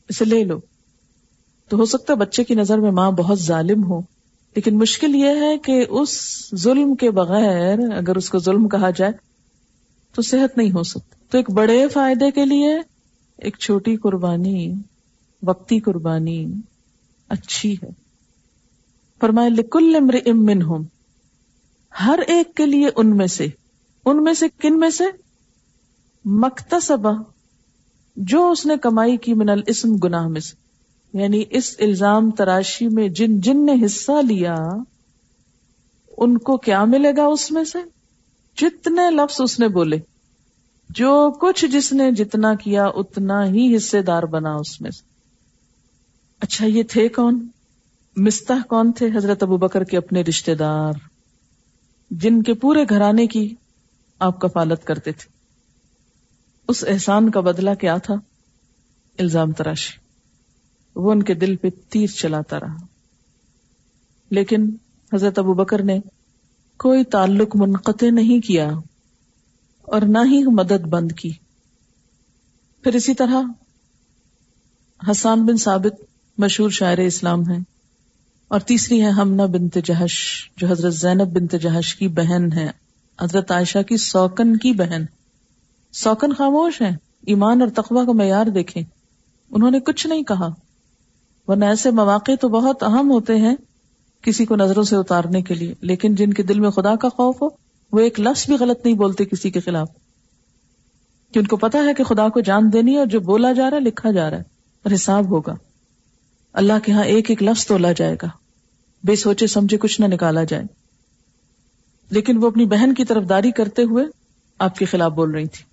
اسے 0.10 0.26
لے 0.26 0.44
لو۔ 0.44 0.60
تو 1.70 1.78
ہو 1.78 1.86
سکتا 1.86 2.14
ہے 2.14 2.18
بچے 2.18 2.44
کی 2.44 2.56
نظر 2.56 2.78
میں 2.78 2.92
ماں 2.92 3.12
بہت 3.12 3.40
ظالم 3.40 3.84
ہو، 3.84 4.00
لیکن 4.56 4.78
مشکل 4.78 5.16
یہ 5.16 5.30
ہے 5.30 5.58
کہ 5.58 5.86
اس 5.90 6.20
ظلم 6.56 6.96
کے 6.96 7.12
بغیر 7.12 7.80
اگر 7.98 8.16
اس 8.16 8.30
کو 8.30 8.40
ظلم 8.40 8.68
کہا 8.68 8.90
جائے 8.90 9.12
تو 10.16 10.22
صحت 10.22 10.58
نہیں 10.58 10.72
ہو 10.72 10.84
سکتی۔ 10.84 11.16
تو 11.30 11.38
ایک 11.38 11.52
بڑے 11.52 11.88
فائدے 11.88 12.32
کے 12.32 12.46
لیے 12.46 12.76
ایک 13.38 13.58
چھوٹی 13.58 13.96
قربانی، 13.96 14.74
وقتی 15.44 15.80
قربانی 15.80 16.48
اچھی 17.32 17.76
ہے۔ 17.84 17.90
فرمائے 19.22 19.50
لکل 19.50 19.96
امر 19.96 20.16
ہوں 20.64 20.84
ہر 22.06 22.20
ایک 22.28 22.56
کے 22.56 22.66
لیے 22.66 22.90
ان 22.96 23.18
میں 23.18 23.28
سے۔ 23.28 23.48
ان 24.06 24.24
میں 24.24 24.34
سے 24.34 24.46
کن 24.58 24.80
میں 24.80 24.90
سے؟ 24.90 25.04
مکتسبہ، 26.26 27.24
جو 28.16 28.52
اس 28.52 28.66
نے 28.66 28.78
کمائی 28.78 29.18
کی 29.18 29.34
من 29.34 29.50
الاسم 29.50 29.96
گناہ 29.96 30.28
میں 30.28 30.42
سے۔ 30.42 30.56
یعنی 31.18 31.44
اس 31.50 31.76
الزام 31.80 32.32
تراشی 32.32 32.88
میں 32.88 33.10
جن 33.10 33.40
جن 33.40 33.66
نے 33.66 33.86
حصہ 33.86 34.12
لیا، 34.28 34.56
ان 36.18 36.38
کو 36.38 36.58
کیا 36.58 36.86
ملے 36.86 37.12
گا 37.18 37.26
اس 37.26 37.52
میں 37.52 37.64
سے؟ 37.64 37.78
جتنے 38.58 39.12
لفظ 39.12 39.42
اس 39.42 39.60
نے 39.60 39.68
بولے، 39.68 39.98
جو 40.90 41.32
کچھ 41.42 41.66
جس 41.66 41.94
نے 41.94 42.12
جتنا 42.12 42.56
کیا، 42.56 42.86
اتنا 42.86 43.46
ہی 43.46 43.76
حصے 43.76 44.02
دار 44.02 44.24
بنا 44.24 44.56
اس 44.56 44.82
میں 44.82 44.92
سے۔ 44.92 45.11
اچھا 46.42 46.66
یہ 46.66 46.84
تھے 46.84 47.10
کون؟ 47.10 47.48
مستح 48.18 48.68
کون 48.70 48.92
تھے؟ 48.92 49.08
حضرت 49.18 49.44
ابو 49.44 49.58
بکر 49.58 49.84
کے 49.84 49.98
اپنے 49.98 50.22
رشتے 50.22 50.56
دار۔ 50.56 50.94
جن 52.12 52.44
کے 52.44 52.54
پورے 52.54 52.84
گھرانے 52.90 53.28
کی 53.28 53.56
آپ 54.20 54.42
کفالت 54.42 54.84
کرتے 54.84 55.12
تھے۔ 55.12 55.30
اس 56.68 56.86
احسان 56.88 57.32
کا 57.32 57.40
بدلہ 57.40 57.74
کیا 57.74 57.98
تھا؟ 57.98 58.14
الزام 59.20 59.52
تراشی۔ 59.52 60.00
وہ 60.96 61.12
ان 61.12 61.24
کے 61.24 61.34
دل 61.34 61.56
پہ 61.56 61.68
تیر 61.90 62.08
چلاتا 62.08 62.60
رہا۔ 62.60 62.76
لیکن 64.30 64.76
حضرت 65.14 65.40
ابو 65.40 65.54
بکر 65.54 65.84
نے 65.84 66.00
کوئی 66.78 67.04
تعلق 67.04 67.56
منقطع 67.56 68.10
نہیں 68.12 68.48
کیا 68.48 68.70
اور 69.82 70.02
نہ 70.02 70.18
ہی 70.18 70.44
مدد 70.44 70.88
بند 70.88 71.12
کی۔ 71.12 71.32
پھر 72.84 72.96
اسی 72.96 73.14
طرح 73.14 73.42
حسان 75.12 75.46
بن 75.46 75.58
ثابت 75.58 76.11
مشہور 76.38 76.70
شاعر 76.70 76.98
اسلام 76.98 77.42
ہیں 77.50 77.60
اور 78.48 78.60
تیسری 78.60 79.02
ہے 79.02 79.10
ہمنا 79.10 79.46
بنت 79.46 79.78
جہش، 79.86 80.16
جو 80.58 80.68
حضرت 80.68 80.94
زینب 80.94 81.28
بنت 81.28 81.56
جہش 81.62 81.96
کی 81.96 82.08
بہن 82.08 82.52
ہے 82.54 82.72
حضرت 83.22 83.52
عائشہ 83.52 83.82
کی 83.82 83.98
سوکن 83.98 84.58
کی 84.58 84.72
بہن۔ 84.72 85.06
سوکن 85.92 86.34
خاموش 86.34 86.82
ہے 86.82 86.90
ایمان 87.28 87.62
اور 87.62 87.70
تقوی 87.70 88.06
کا 88.06 88.12
معیار 88.12 88.46
دیکھیں۔ 88.46 88.84
انہوں 89.52 89.72
نے 89.72 89.80
کچھ 89.80 90.08
نہیں 90.08 90.24
کہا، 90.24 90.48
ورنہ 91.48 91.66
ایسے 91.66 91.92
مواقع 91.92 92.32
تو 92.42 92.50
بہت 92.50 92.84
اہم 92.84 93.12
ہوتے 93.12 93.36
ہیں 93.36 93.56
کسی 94.22 94.46
کو 94.46 94.56
نظروں 94.56 94.84
سے 94.84 94.96
اتارنے 94.96 95.42
کے 95.42 95.54
لیے۔ 95.54 95.74
لیکن 95.82 96.16
جن 96.16 96.34
کے 96.34 96.44
دل 96.44 96.60
میں 96.60 96.70
خدا 96.70 96.96
کا 96.96 97.10
خوف 97.10 97.42
ہو، 97.42 97.48
وہ 97.92 98.00
ایک 98.00 98.20
لفظ 98.20 98.46
بھی 98.46 98.56
غلط 98.60 98.86
نہیں 98.86 98.96
بولتے 98.96 99.26
کسی 99.26 99.50
کے 99.50 99.60
خلاف۔ 99.60 99.90
کہ 101.34 101.40
ان 101.40 101.48
کو 101.48 101.58
پتا 101.58 101.80
ہے 101.80 101.94
کہ 101.94 102.04
خدا 102.04 102.30
کو 102.30 102.40
جان 102.40 102.74
دینی 102.74 102.98
اور 102.98 103.06
جو 103.06 103.20
بولا 103.20 103.54
جا 103.54 103.70
رہا 103.70 103.78
ہے، 103.78 103.82
لکھا 103.82 104.12
جا 104.12 104.30
رہا 104.30 104.38
ہے، 104.38 104.44
اور 104.84 104.94
حساب 104.94 105.30
ہوگا۔ 105.30 105.56
اللہ 106.54 106.74
کے 106.84 106.92
ہاں 106.92 107.04
ایک 107.04 107.30
ایک 107.30 107.44
لفظ 107.44 107.66
تولا 107.66 107.92
جائے 107.92 108.16
گا۔ 108.22 108.28
بے 109.04 109.16
سوچے 109.16 109.48
سمجھے 109.48 109.78
کچھ 109.78 110.02
نہ 110.02 110.06
نکالا 110.06 110.44
جائے۔ 110.44 110.64
لیکن 112.10 112.38
وہ 112.38 112.48
اپنی 112.48 112.66
بہن 112.66 112.94
کی 112.94 113.06
طرف 113.06 113.30
داری 113.30 113.52
کرتے 113.52 113.84
ہوئے 113.84 114.06
آپ 114.60 114.76
کے 114.76 114.86
خلاف 114.86 115.12
بول 115.12 115.32
رہی 115.32 115.48
تھی۔ 115.48 115.66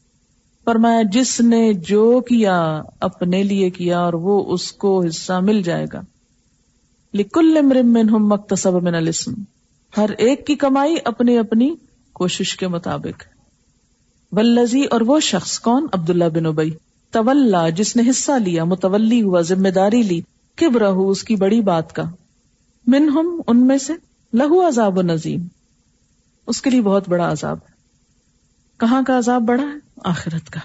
فرمایا، 0.65 1.03
جس 1.13 1.41
نے 1.41 1.73
جو 1.73 2.21
کیا، 2.21 2.83
اپنے 3.01 3.43
لیے 3.43 3.71
کیا 3.71 4.01
اور 4.01 4.13
وہ 4.13 4.53
اس 4.53 4.73
کو 4.73 5.05
حصہ 5.05 5.33
مل 5.33 5.63
جائے 5.63 5.87
گا۔ 5.93 6.01
لکل 7.15 7.59
مکتسب 8.11 8.73
من 8.83 8.95
الاسم۔ 8.95 9.35
ہر 9.97 10.11
ایک 10.19 10.47
کی 10.47 10.55
کمائی 10.55 10.95
اپنی 11.05 11.39
اپنی 11.39 11.75
کوشش 12.13 12.57
کے 12.57 12.69
مطابق۔ 12.69 13.23
ولزی 14.33 14.85
اور 14.85 15.01
وہ 15.01 15.21
شخص 15.21 15.61
کون؟ 15.61 15.87
عبداللہ 15.93 16.25
بن 16.25 16.47
ابئی 16.47 16.71
طول 17.11 17.57
جس 17.77 17.97
نے 17.97 18.11
حصہ 18.11 18.33
لیا، 18.45 18.65
متولی 18.65 19.23
ہوا، 19.23 19.41
ذمہ 19.41 19.69
داری 19.69 20.03
لی۔ 20.03 20.21
کب 20.59 20.77
رہو 20.77 21.11
اس 21.11 21.25
کی 21.25 21.37
بڑی 21.37 21.61
بات 21.61 21.93
کا۔ 21.93 22.03
من 22.87 23.09
ہم 23.09 23.41
ان 23.47 23.67
میں 23.67 23.79
سے 23.79 23.93
لہو 24.33 24.69
عذاب 24.69 24.99
و 24.99 25.03
نظیم۔ 25.03 25.47
اس 26.47 26.63
کے 26.63 26.71
لیے 26.71 26.83
بہت 26.83 27.09
بڑا 27.09 27.33
عذاب 27.33 27.57
ہے۔ 27.57 27.73
کہاں 28.77 29.03
کا 29.07 29.19
عذاب 29.19 29.43
بڑا 29.43 29.63
ہے؟ 29.63 29.79
آخرت 30.05 30.51
کا۔ 30.51 30.61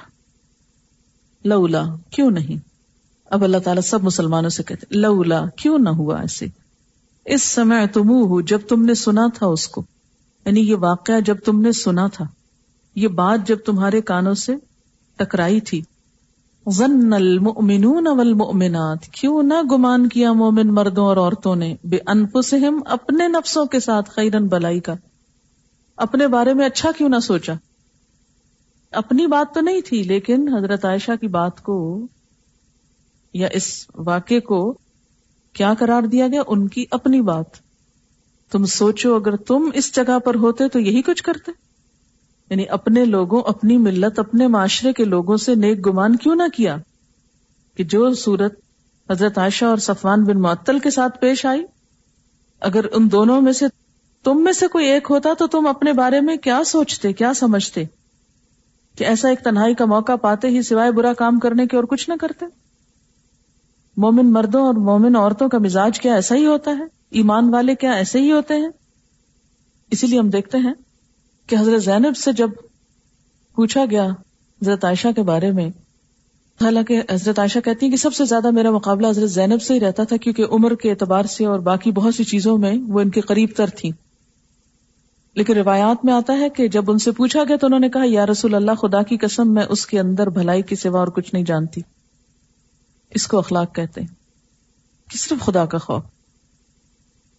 لولا، 1.45 1.83
کیوں 2.09 2.31
نہیں؟ 2.31 2.67
اب 3.25 3.43
اللہ 3.43 3.57
تعالیٰ 3.57 3.83
سب 3.83 4.03
مسلمانوں 4.03 4.49
سے 4.49 4.63
کہتے 4.63 4.85
لولا، 4.89 5.45
کیوں 5.57 5.79
نہ 5.79 5.89
ہوا 5.89 6.21
ایسے؟ 6.21 6.45
اس 7.25 7.43
سمے 7.43 7.87
تم 7.87 8.09
ہو 8.09 8.41
جب 8.41 8.59
تم 8.67 8.85
نے 8.85 8.93
سنا 8.93 9.27
تھا 9.33 9.45
اس 9.45 9.67
کو۔ 9.67 9.83
یعنی 10.45 10.59
یہ 10.59 10.75
واقعہ 10.75 11.19
جب 11.19 11.37
تم 11.45 11.61
نے 11.61 11.71
سنا 11.71 12.07
تھا۔ 12.07 12.25
یہ 12.95 13.07
بات 13.07 13.47
جب 13.47 13.57
تمہارے 13.65 14.01
کانوں 14.01 14.33
سے 14.33 14.55
ٹکرائی 15.15 15.59
تھی۔ 15.59 15.81
ظن 16.71 17.13
المؤمنون 17.13 18.07
والمؤمنات، 18.07 19.05
کیوں 19.05 19.43
نہ 19.43 19.53
گمان 19.71 20.09
کیا 20.09 20.33
مومن 20.33 20.67
مردوں 20.67 21.05
اور 21.05 21.17
عورتوں 21.17 21.55
نے، 21.55 21.75
بے 21.83 21.97
انفسہم 22.07 22.79
اپنے 22.85 23.27
نفسوں 23.27 23.65
کے 23.65 23.79
ساتھ 23.79 24.09
خیرن 24.09 24.47
بلائی 24.47 24.79
کا۔ 24.79 24.93
اپنے 25.97 26.27
بارے 26.27 26.53
میں 26.53 26.65
اچھا 26.65 26.91
کیوں 26.97 27.09
نہ 27.09 27.19
سوچا؟ 27.19 27.53
اپنی 28.91 29.27
بات 29.27 29.53
تو 29.53 29.61
نہیں 29.61 29.81
تھی، 29.81 30.03
لیکن 30.03 30.53
حضرت 30.57 30.85
عائشہ 30.85 31.11
کی 31.21 31.27
بات 31.27 31.63
کو 31.63 32.07
یا 33.33 33.47
اس 33.51 33.87
واقعے 33.95 34.39
کو 34.39 34.77
کیا 35.53 35.73
قرار 35.79 36.01
دیا 36.01 36.27
گیا؟ 36.27 36.41
ان 36.47 36.67
کی 36.67 36.85
اپنی 36.91 37.21
بات۔ 37.21 37.45
تم 38.51 38.65
سوچو، 38.65 39.15
اگر 39.15 39.35
تم 39.35 39.69
اس 39.73 39.95
جگہ 39.95 40.19
پر 40.19 40.35
ہوتے 40.35 40.67
تو 40.67 40.79
یہی 40.79 41.01
کچھ 41.01 41.23
کرتے۔ 41.23 41.51
یعنی 42.53 42.65
اپنے 42.69 43.05
لوگوں، 43.05 43.41
اپنی 43.45 43.77
ملت، 43.77 44.19
اپنے 44.19 44.47
معاشرے 44.47 44.93
کے 44.93 45.05
لوگوں 45.05 45.37
سے 45.37 45.55
نیک 45.55 45.87
گمان 45.87 46.15
کیوں 46.15 46.35
نہ 46.35 46.43
کیا 46.53 46.77
کہ 47.75 47.83
جو 47.83 48.13
صورت 48.13 48.53
حضرت 49.11 49.37
عائشہ 49.37 49.65
اور 49.65 49.77
صفوان 49.77 50.23
بن 50.23 50.41
معطل 50.41 50.79
کے 50.79 50.89
ساتھ 50.89 51.19
پیش 51.19 51.45
آئی؟ 51.45 51.63
اگر 52.59 52.85
ان 52.91 53.11
دونوں 53.11 53.41
میں 53.41 53.51
سے 53.51 53.65
تم 54.23 54.43
میں 54.43 54.51
سے 54.51 54.67
کوئی 54.67 54.85
ایک 54.85 55.07
ہوتا 55.09 55.29
تو 55.39 55.47
تم 55.47 55.67
اپنے 55.67 55.93
بارے 55.93 56.19
میں 56.21 56.35
کیا 56.35 56.61
سوچتے، 56.65 57.13
کیا 57.13 57.33
سمجھتے 57.33 57.83
کہ 58.95 59.03
ایسا 59.03 59.29
ایک 59.29 59.39
تنہائی 59.39 59.75
کا 59.75 59.85
موقع 59.85 60.15
پاتے 60.15 60.47
ہی 60.47 60.61
سوائے 60.61 60.91
برا 60.91 61.13
کام 61.13 61.39
کرنے 61.39 61.67
کے 61.67 61.75
اور 61.75 61.83
کچھ 61.83 62.09
نہ 62.09 62.13
کرتے؟ 62.21 62.45
مومن 63.97 64.33
مردوں 64.33 64.61
اور 64.61 64.73
مومن 64.73 65.15
عورتوں 65.15 65.49
کا 65.49 65.57
مزاج 65.57 65.99
کیا 65.99 66.13
ایسا 66.13 66.35
ہی 66.35 66.45
ہوتا 66.45 66.71
ہے؟ 66.71 66.83
ایمان 67.09 67.53
والے 67.53 67.75
کیا 67.75 67.91
ایسے 67.91 68.19
ہی 68.19 68.31
ہوتے 68.31 68.53
ہیں؟ 68.53 68.69
اسی 69.91 70.07
لیے 70.07 70.19
ہم 70.19 70.29
دیکھتے 70.29 70.57
ہیں 70.57 70.73
کہ 71.47 71.55
حضرت 71.55 71.83
زینب 71.83 72.17
سے 72.17 72.31
جب 72.31 72.49
پوچھا 73.55 73.85
گیا 73.91 74.05
حضرت 74.61 74.85
عائشہ 74.85 75.07
کے 75.15 75.21
بارے 75.21 75.51
میں، 75.51 75.67
حالانکہ 76.61 77.01
حضرت 77.11 77.39
عائشہ 77.39 77.59
کہتی 77.59 77.85
ہیں 77.85 77.91
کہ 77.91 77.97
سب 77.97 78.13
سے 78.13 78.25
زیادہ 78.25 78.51
میرا 78.51 78.71
مقابلہ 78.71 79.07
حضرت 79.07 79.29
زینب 79.29 79.61
سے 79.61 79.73
ہی 79.73 79.79
رہتا 79.79 80.03
تھا 80.03 80.17
کیونکہ 80.17 80.45
عمر 80.49 80.75
کے 80.75 80.91
اعتبار 80.91 81.25
سے 81.25 81.45
اور 81.45 81.59
باقی 81.59 81.91
بہت 81.91 82.15
سی 82.15 82.23
چیزوں 82.23 82.57
میں 82.57 82.73
وہ 82.87 82.99
ان 82.99 83.09
کے 83.09 83.21
قریب 83.21 83.49
تر 83.57 83.67
تھی۔ 83.67 83.91
لیکن 85.35 85.53
روایات 85.53 86.05
میں 86.05 86.13
آتا 86.13 86.33
ہے 86.33 86.49
کہ 86.49 86.67
جب 86.67 86.91
ان 86.91 86.97
سے 86.97 87.11
پوچھا 87.11 87.43
گیا 87.43 87.55
تو 87.55 87.67
انہوں 87.67 87.79
نے 87.79 87.89
کہا، 87.89 88.01
یا 88.05 88.25
رسول 88.25 88.55
اللہ، 88.55 88.71
خدا 88.71 89.03
کی 89.03 89.17
قسم، 89.17 89.53
میں 89.53 89.65
اس 89.69 89.85
کے 89.85 89.99
اندر 89.99 90.29
بھلائی 90.29 90.61
کی 90.61 90.75
سوا 90.75 90.99
اور 90.99 91.07
کچھ 91.07 91.33
نہیں 91.33 91.43
جانتی۔ 91.43 91.81
اس 93.09 93.27
کو 93.27 93.37
اخلاق 93.37 93.75
کہتے 93.75 94.01
ہیں 94.01 94.07
کہ 95.11 95.17
صرف 95.17 95.45
خدا 95.45 95.65
کا 95.65 95.77
خوف۔ 95.77 96.03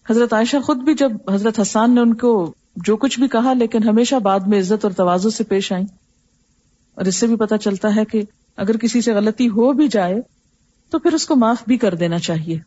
حضرت 0.09 0.33
عائشہ 0.33 0.57
خود 0.57 0.77
بھی 0.77 0.93
جب 0.93 1.11
حضرت 1.33 1.59
حسان 1.59 1.95
نے 1.95 2.01
ان 2.01 2.13
کو 2.13 2.53
جو 2.75 2.97
کچھ 2.97 3.19
بھی 3.19 3.27
کہا، 3.27 3.53
لیکن 3.53 3.89
ہمیشہ 3.89 4.15
بعد 4.15 4.39
میں 4.39 4.59
عزت 4.59 4.85
اور 4.85 4.91
توازو 4.91 5.29
سے 5.29 5.43
پیش 5.43 5.71
آئیں۔ 5.71 5.85
اور 6.95 7.05
اس 7.05 7.15
سے 7.15 7.27
بھی 7.27 7.35
پتا 7.35 7.57
چلتا 7.57 7.95
ہے 7.95 8.05
کہ 8.05 8.21
اگر 8.57 8.77
کسی 8.77 9.01
سے 9.01 9.13
غلطی 9.13 9.47
ہو 9.47 9.73
بھی 9.73 9.87
جائے، 9.87 10.15
تو 10.89 10.99
پھر 10.99 11.13
اس 11.13 11.25
کو 11.25 11.35
معاف 11.35 11.57
بھی 11.67 11.77
کر 11.77 11.95
دینا 11.95 12.19
چاہیے۔ 12.19 12.59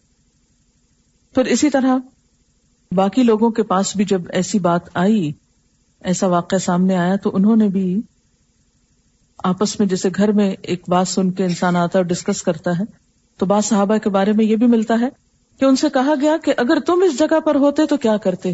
پھر 1.35 1.45
اسی 1.45 1.71
طرح 1.71 1.97
باقی 2.93 3.23
لوگوں 3.23 3.51
کے 3.51 3.63
پاس 3.63 3.97
بھی 3.97 4.05
جب 4.05 4.23
ایسی 4.29 4.59
بات 4.59 4.81
آئی، 4.95 5.33
ایسا 6.01 6.27
واقعہ 6.27 6.59
سامنے 6.59 6.97
آیا، 6.97 7.17
تو 7.17 7.31
انہوں 7.37 7.57
نے 7.57 7.69
بھی 7.69 8.01
آپس 9.45 9.79
میں، 9.79 9.89
جیسے 9.89 10.09
گھر 10.17 10.33
میں 10.33 10.55
ایک 10.63 10.83
بات 10.89 11.09
سن 11.09 11.31
کے 11.31 11.45
انسان 11.45 11.77
آتا 11.77 11.99
ہے 11.99 12.05
اور 12.05 12.09
ڈسکس 12.09 12.43
کرتا 12.43 12.71
ہے، 12.71 12.85
تو 13.39 13.47
بات 13.47 13.65
صحابہ 13.65 13.97
کے 13.97 14.11
بارے 14.11 14.33
میں 14.33 14.45
یہ 14.45 14.57
بھی 14.57 14.67
ملتا 14.67 14.95
ہے 15.01 15.09
کہ 15.61 15.65
ان 15.65 15.77
سے 15.77 15.87
کہا 15.93 16.15
گیا 16.21 16.37
کہ 16.45 16.55
اگر 16.57 16.81
تم 16.81 17.03
اس 17.07 17.19
جگہ 17.19 17.41
پر 17.41 17.55
ہوتے 17.55 17.87
تو 17.87 17.97
کیا 17.97 18.17
کرتے؟ 18.17 18.53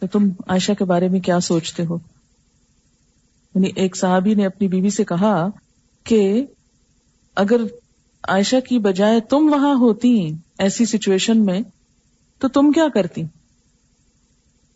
تو 0.00 0.06
تم 0.06 0.28
عائشہ 0.46 0.72
کے 0.78 0.84
بارے 0.84 1.08
میں 1.08 1.20
کیا 1.20 1.40
سوچتے 1.40 1.86
ہو؟ 1.86 1.98
یعنی 3.54 3.70
ایک 3.76 3.96
صحابی 3.96 4.34
نے 4.34 4.46
اپنی 4.46 4.68
بیوی 4.68 4.90
سے 4.90 5.04
کہا 5.04 5.48
کہ 6.04 6.46
اگر 7.36 7.60
عائشہ 8.28 8.56
کی 8.68 8.78
بجائے 8.78 9.20
تم 9.20 9.48
وہاں 9.50 9.74
ہوتی 9.74 10.28
ایسی 10.58 10.84
سچویشن 10.84 11.44
میں، 11.44 11.60
تو 12.38 12.48
تم 12.48 12.72
کیا 12.72 12.88
کرتی؟ 12.94 13.22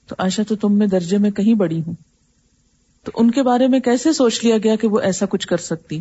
تو 0.06 0.14
عائشہ 0.18 0.42
تو 0.48 0.56
تم 0.56 0.78
میں 0.78 0.86
درجے 0.86 1.18
میں 1.18 1.30
کہیں 1.30 1.54
بڑی 1.54 1.80
ہوں۔ 1.80 1.94
تو 3.04 3.12
ان 3.14 3.30
کے 3.30 3.42
بارے 3.42 3.68
میں 3.68 3.80
کیسے 3.80 4.12
سوچ 4.12 4.44
لیا 4.44 4.58
گیا 4.58 4.76
کہ 4.76 4.88
وہ 4.88 5.00
ایسا 5.00 5.26
کچھ 5.26 5.46
کر 5.46 5.56
سکتی؟ 5.56 6.00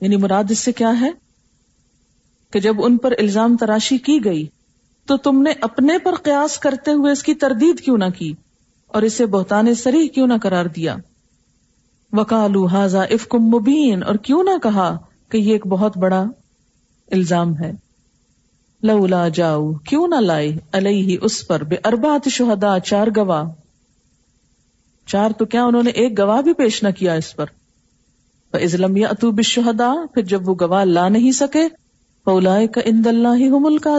یعنی 0.00 0.16
مراد 0.16 0.44
اس 0.50 0.58
سے 0.58 0.72
کیا 0.72 1.00
ہے؟ 1.00 1.10
کہ 2.50 2.60
جب 2.60 2.74
ان 2.78 2.96
پر 2.96 3.12
الزام 3.18 3.56
تراشی 3.56 3.98
کی 3.98 4.24
گئی 4.24 4.46
تو 5.06 5.16
تم 5.16 5.42
نے 5.42 5.52
اپنے 5.60 5.98
پر 5.98 6.14
قیاس 6.14 6.58
کرتے 6.58 6.90
ہوئے 6.90 7.12
اس 7.12 7.22
کی 7.22 7.34
تردید 7.34 7.80
کیوں 7.80 7.98
نہ 7.98 8.04
کی 8.18 8.34
اور 8.86 9.02
اسے 9.02 9.26
بہتانے 9.26 9.74
سریح 9.74 10.08
کیوں 10.08 10.26
نہ 10.26 10.32
قرار 10.42 10.64
دیا؟ 10.64 10.96
وکالو 12.12 12.66
حاضا 12.66 13.02
افکم 13.02 13.38
مبین 13.38 14.02
اور 14.02 14.14
کیوں 14.14 14.42
نہ 14.42 14.58
کہا 14.62 14.96
کہ 15.28 15.36
یہ 15.38 15.52
ایک 15.52 15.66
بہت 15.66 15.96
بڑا 15.96 16.24
الزام 17.10 17.58
ہے۔ 17.58 17.72
لولا 18.82 19.28
جاؤ، 19.28 19.72
کیوں 19.72 20.08
نہ 20.08 20.14
لائے 20.14 20.56
علیہ 20.72 21.18
اس 21.22 21.46
پر 21.46 21.64
بے 21.64 21.76
اربات 21.84 22.28
شہدا 22.28 22.80
چار 22.80 23.06
گواہ۔ 23.16 23.44
چار 25.06 25.30
تو 25.30 25.44
کیا 25.44 25.64
انہوں 25.64 25.82
نے 25.82 25.90
ایک 25.90 26.18
گواہ 26.18 26.42
بھی 26.42 26.52
پیش 26.52 26.82
نہ 26.82 26.88
کیا 26.90 27.12
اس 27.12 27.36
پر؟ 27.36 27.46
ازلم 28.52 28.96
یا 28.96 29.08
اتوب 29.08 29.40
شہدا 29.42 29.94
پھر 30.14 30.22
جب 30.22 30.48
وہ 30.48 30.54
گواہ 30.60 30.84
لا 30.84 31.08
نہیں 31.08 31.32
سکے 31.32 31.68
پولا 32.26 32.66
کا 32.74 32.80
اند 32.84 33.06
اللہ 33.06 33.28
ہی 33.28 33.78
کا 33.78 33.98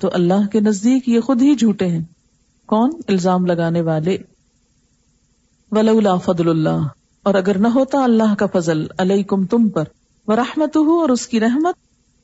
تو 0.00 0.10
اللہ 0.12 0.46
کے 0.52 0.60
نزدیک 0.60 1.08
یہ 1.08 1.20
خود 1.20 1.42
ہی 1.42 1.54
جھوٹے 1.54 1.88
ہیں۔ 1.88 2.04
کون؟ 2.66 2.90
الزام 3.08 3.46
لگانے 3.46 3.80
والے۔ 3.80 4.18
ولولا 5.70 6.16
فضل 6.16 6.48
اللہ۔ 6.48 6.86
اور 7.22 7.34
اگر 7.34 7.58
نہ 7.58 7.68
ہوتا 7.68 8.04
اللہ 8.04 8.34
کا 8.34 8.46
فضل، 8.46 8.86
علیکم 8.98 9.46
تم 9.46 9.68
پر۔ 9.68 9.84
وہ 10.26 10.34
رحمت 10.34 10.76
ہو 10.76 11.00
اور 11.00 11.08
اس 11.08 11.26
کی 11.26 11.40
رحمت۔ 11.40 11.74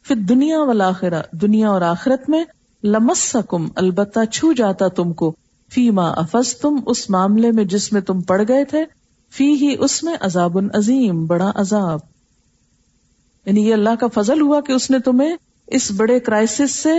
پھر 0.04 0.16
دنیا 0.16 0.62
والا 0.62 0.90
دنیا 1.32 1.68
اور 1.68 1.80
آخرت 1.80 2.30
میں۔ 2.30 2.44
لمسکم، 2.84 3.66
البتہ 3.76 4.24
چھو 4.24 4.52
جاتا 4.52 4.88
تم 4.88 5.12
کو۔ 5.12 5.34
فی 5.72 5.90
ماں 5.90 6.12
افس 6.16 6.60
تم 6.60 6.76
اس 6.86 7.10
معاملے 7.10 7.52
میں 7.52 7.64
جس 7.64 7.92
میں 7.92 8.00
تم 8.00 8.20
پڑ 8.20 8.42
گئے 8.48 8.64
تھے۔ 8.64 8.84
فی 9.32 9.52
ہی 9.52 9.76
اس 9.78 10.02
میں 10.02 10.16
عذاب 10.20 10.58
عظیم 10.74 11.26
بڑا 11.26 11.52
عذاب۔ 11.54 12.09
یعنی 13.46 13.68
یہ 13.68 13.72
اللہ 13.72 13.94
کا 14.00 14.06
فضل 14.06 14.40
ہوا 14.40 14.60
کہ 14.60 14.72
اس 14.72 14.90
نے 14.90 14.98
تمہیں 14.98 15.36
اس 15.66 15.92
بڑے 15.96 16.20
کرائسس 16.20 16.70
سے 16.70 16.92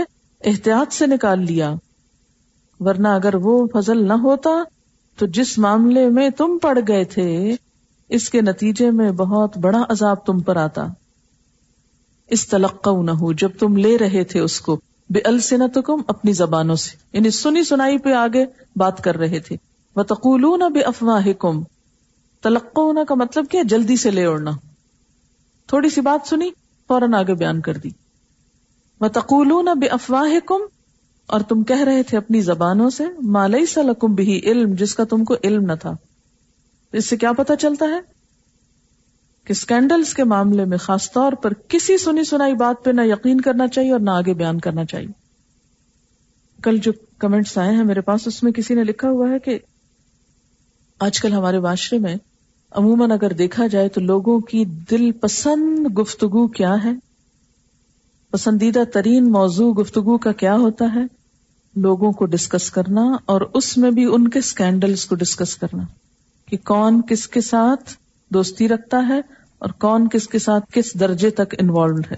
احتیاط 0.46 0.94
سے 0.94 1.08
نکال 1.08 1.46
لیا۔ 1.46 1.74
ورنہ 2.80 3.08
اگر 3.08 3.36
وہ 3.36 3.68
فضل 3.74 4.08
نہ 4.08 4.14
ہوتا، 4.14 4.50
تو 5.18 5.26
جس 5.26 5.58
معاملے 5.58 6.10
میں 6.10 6.30
تم 6.30 6.58
پڑ 6.62 6.80
گئے 6.88 7.04
تھے، 7.04 7.56
اس 8.10 8.30
کے 8.30 8.42
نتیجے 8.42 8.92
میں 8.92 9.12
بہت 9.12 9.58
بڑا 9.58 9.86
عذاب 9.90 10.26
تم 10.26 10.40
پر 10.40 10.56
آتا۔ 10.56 10.88
اس 12.28 12.48
تلقہ 12.48 12.90
نہ 12.90 13.12
ہو 13.12 13.34
جب 13.34 13.50
تم 13.60 13.76
لے 13.76 13.98
رہے 13.98 14.24
تھے 14.24 14.40
اس 14.40 14.62
کو 14.62 14.80
بے 15.10 15.20
السنت 15.20 15.78
اپنی 16.08 16.34
زبانوں 16.34 16.76
سے۔ 16.76 16.98
یعنی 17.14 17.30
سنی 17.30 17.64
سنائی 17.64 17.98
پہ 17.98 18.14
آگے 18.14 18.46
بات 18.76 19.04
کر 19.04 19.18
رہے 19.18 19.40
تھے۔ 19.40 19.56
وہ 19.96 20.04
تقول 20.04 20.74
بے 20.74 20.82
افواہ 20.82 21.28
کم 21.40 21.64
تلقہ 22.42 23.04
کا 23.08 23.16
مطلب 23.16 23.46
کیا؟ 23.52 23.62
جلدی 23.66 23.96
سے 23.96 24.12
لے 24.12 24.26
اڑنا 24.26 24.52
تھوڑی 25.68 25.90
سی 25.90 26.02
بات 26.02 26.28
سنی، 26.28 26.50
فوراً 26.88 27.14
آگے 27.14 27.34
بیان 27.34 27.62
کر 27.62 27.78
دی۔ 27.78 27.90
وہ 29.00 29.08
تقول 29.08 29.68
بے 29.80 29.88
افواہ 29.88 30.40
کم 30.46 30.62
اور 31.26 31.42
تم 31.42 31.64
کہہ 31.64 31.84
رہے 31.84 32.04
تھے 32.04 32.18
اپنی 32.18 32.42
زبانوں 32.42 32.90
سے 32.90 33.04
مالئی 33.22 33.66
سلکم 33.66 34.16
بھی 34.16 34.42
علم، 34.44 34.74
جس 34.74 34.96
کا 34.96 35.04
تم 35.04 35.24
کو 35.24 35.36
علم 35.44 35.66
نہ 35.66 35.74
تھا۔ 35.82 35.92
اس 36.92 37.06
سے 37.06 37.18
کیا 37.18 37.32
پتا 37.32 37.56
چلتا 37.56 37.86
ہے؟ 37.86 38.00
کہ 39.46 39.52
اسکینڈلس 39.52 40.14
کے 40.14 40.24
معاملے 40.24 40.66
میں 40.66 40.78
خاص 40.78 41.12
طور 41.12 41.34
پر 41.34 41.54
کسی 41.54 41.98
سنی 41.98 42.24
سنائی 42.24 42.56
بات 42.56 42.84
پہ 42.84 42.92
نہ 42.92 43.02
یقین 43.02 43.42
کرنا 43.42 43.68
چاہیے 43.68 43.92
اور 43.92 44.00
نہ 44.00 44.10
آگے 44.10 44.34
بیان 44.34 44.60
کرنا 44.60 44.86
چاہیے۔ 44.86 45.12
کل 46.64 46.78
جو 46.78 46.92
کمنٹس 47.18 47.58
آئے 47.58 47.76
ہیں 47.76 47.84
میرے 47.84 48.02
پاس، 48.02 48.28
اس 48.28 48.44
میں 48.44 48.52
کسی 48.52 48.74
نے 48.76 48.84
لکھا 48.84 49.10
ہوا 49.10 49.30
ہے 49.30 49.40
کہ 49.40 49.60
آج 51.00 51.20
کل 51.20 51.34
ہمارے 51.34 51.60
معاشرے 51.60 52.00
میں 52.00 52.16
عموماً 52.72 53.12
اگر 53.12 53.34
دیکھا 53.34 53.68
جائے 53.68 53.90
تو 53.90 54.02
لوگوں 54.02 54.40
کی 54.40 54.66
دل 54.66 55.12
پسند 55.12 55.98
گفتگو 56.00 56.48
کیا 56.48 56.76
ہے؟ 56.84 56.92
پسندیدہ 58.32 58.84
ترین 58.94 59.32
موضوع 59.32 59.74
گفتگو 59.74 60.18
کا 60.18 60.32
کیا 60.32 60.56
ہوتا 60.56 60.86
ہے؟ 60.96 61.02
لوگوں 61.76 62.12
کو 62.12 62.26
ڈسکس 62.26 62.72
کرنا 62.72 63.02
اور 63.26 63.42
اس 63.54 63.78
میں 63.78 63.92
بھی 63.92 64.06
ان 64.06 64.28
کے 64.28 64.40
اسکینڈلس 64.40 65.06
کو 65.06 65.16
ڈسکس 65.16 65.56
کرنا 65.56 65.84
کہ 66.46 66.58
کون 66.66 67.02
کس 67.02 67.28
کے 67.28 67.42
ساتھ 67.42 67.94
دوستی 68.30 68.68
رکھتا 68.68 69.08
ہے 69.10 69.20
اور 69.60 69.70
کون 69.70 70.10
کس 70.10 70.28
کے 70.28 70.40
ساتھ 70.40 70.66
کس 70.72 71.00
درجے 71.00 71.30
تک 71.30 71.56
انوالوڈ 71.60 72.06
ہے۔ 72.12 72.18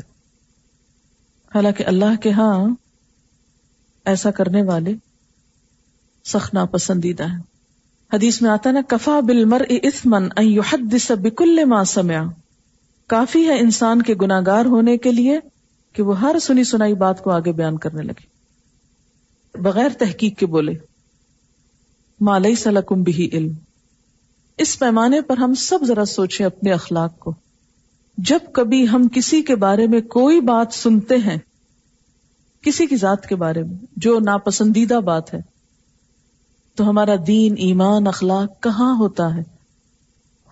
حالانکہ 1.55 1.83
اللہ 1.87 2.21
کے 2.21 2.31
ہاں 2.31 2.67
ایسا 4.05 4.31
کرنے 4.31 4.61
والے 4.61 4.93
سخت 6.25 6.53
ناپسندیدہ 6.53 7.23
ہے 7.23 7.52
حدیث 8.13 8.41
میں 8.41 8.49
آتا 8.49 8.71
نا، 8.71 8.79
کفا 8.87 9.19
بل 9.19 9.45
مر 9.45 9.61
اسمن 9.69 10.29
بکل 11.21 11.65
ما 11.65 11.83
سمیا 11.83 12.23
کافی 13.07 13.47
ہے 13.47 13.59
انسان 13.59 14.01
کے 14.01 14.15
گناگار 14.21 14.65
ہونے 14.65 14.97
کے 14.97 15.11
لیے 15.11 15.39
کہ 15.93 16.03
وہ 16.03 16.21
ہر 16.21 16.39
سنی 16.41 16.63
سنائی 16.63 16.93
بات 16.93 17.23
کو 17.23 17.31
آگے 17.31 17.51
بیان 17.51 17.77
کرنے 17.77 18.03
لگے۔ 18.03 18.25
بغیر 19.61 19.89
تحقیق 19.89 20.39
کے 20.39 20.45
بولے 20.45 20.71
مالئی 22.21 22.55
سلکم 22.55 23.03
بھی 23.03 23.29
علم۔ 23.33 23.53
اس 24.57 24.79
پیمانے 24.79 25.21
پر 25.21 25.37
ہم 25.37 25.53
سب 25.53 25.79
ذرا 25.83 26.05
سوچیں 26.05 26.45
اپنے 26.45 26.71
اخلاق 26.71 27.19
کو۔ 27.19 27.33
جب 28.17 28.39
کبھی 28.53 28.87
ہم 28.87 29.07
کسی 29.07 29.41
کے 29.41 29.55
بارے 29.55 29.87
میں 29.87 30.01
کوئی 30.01 30.41
بات 30.41 30.73
سنتے 30.73 31.17
ہیں، 31.17 31.37
کسی 32.61 32.87
کی 32.87 32.95
ذات 32.95 33.25
کے 33.25 33.35
بارے 33.35 33.63
میں، 33.63 33.85
جو 33.97 34.19
ناپسندیدہ 34.19 34.93
بات 34.93 35.33
ہے 35.33 35.52
تو 36.75 36.89
ہمارا 36.89 37.15
دین، 37.27 37.55
ایمان، 37.57 38.07
اخلاق 38.07 38.63
کہاں 38.63 38.95
ہوتا 38.97 39.35
ہے؟ 39.35 39.43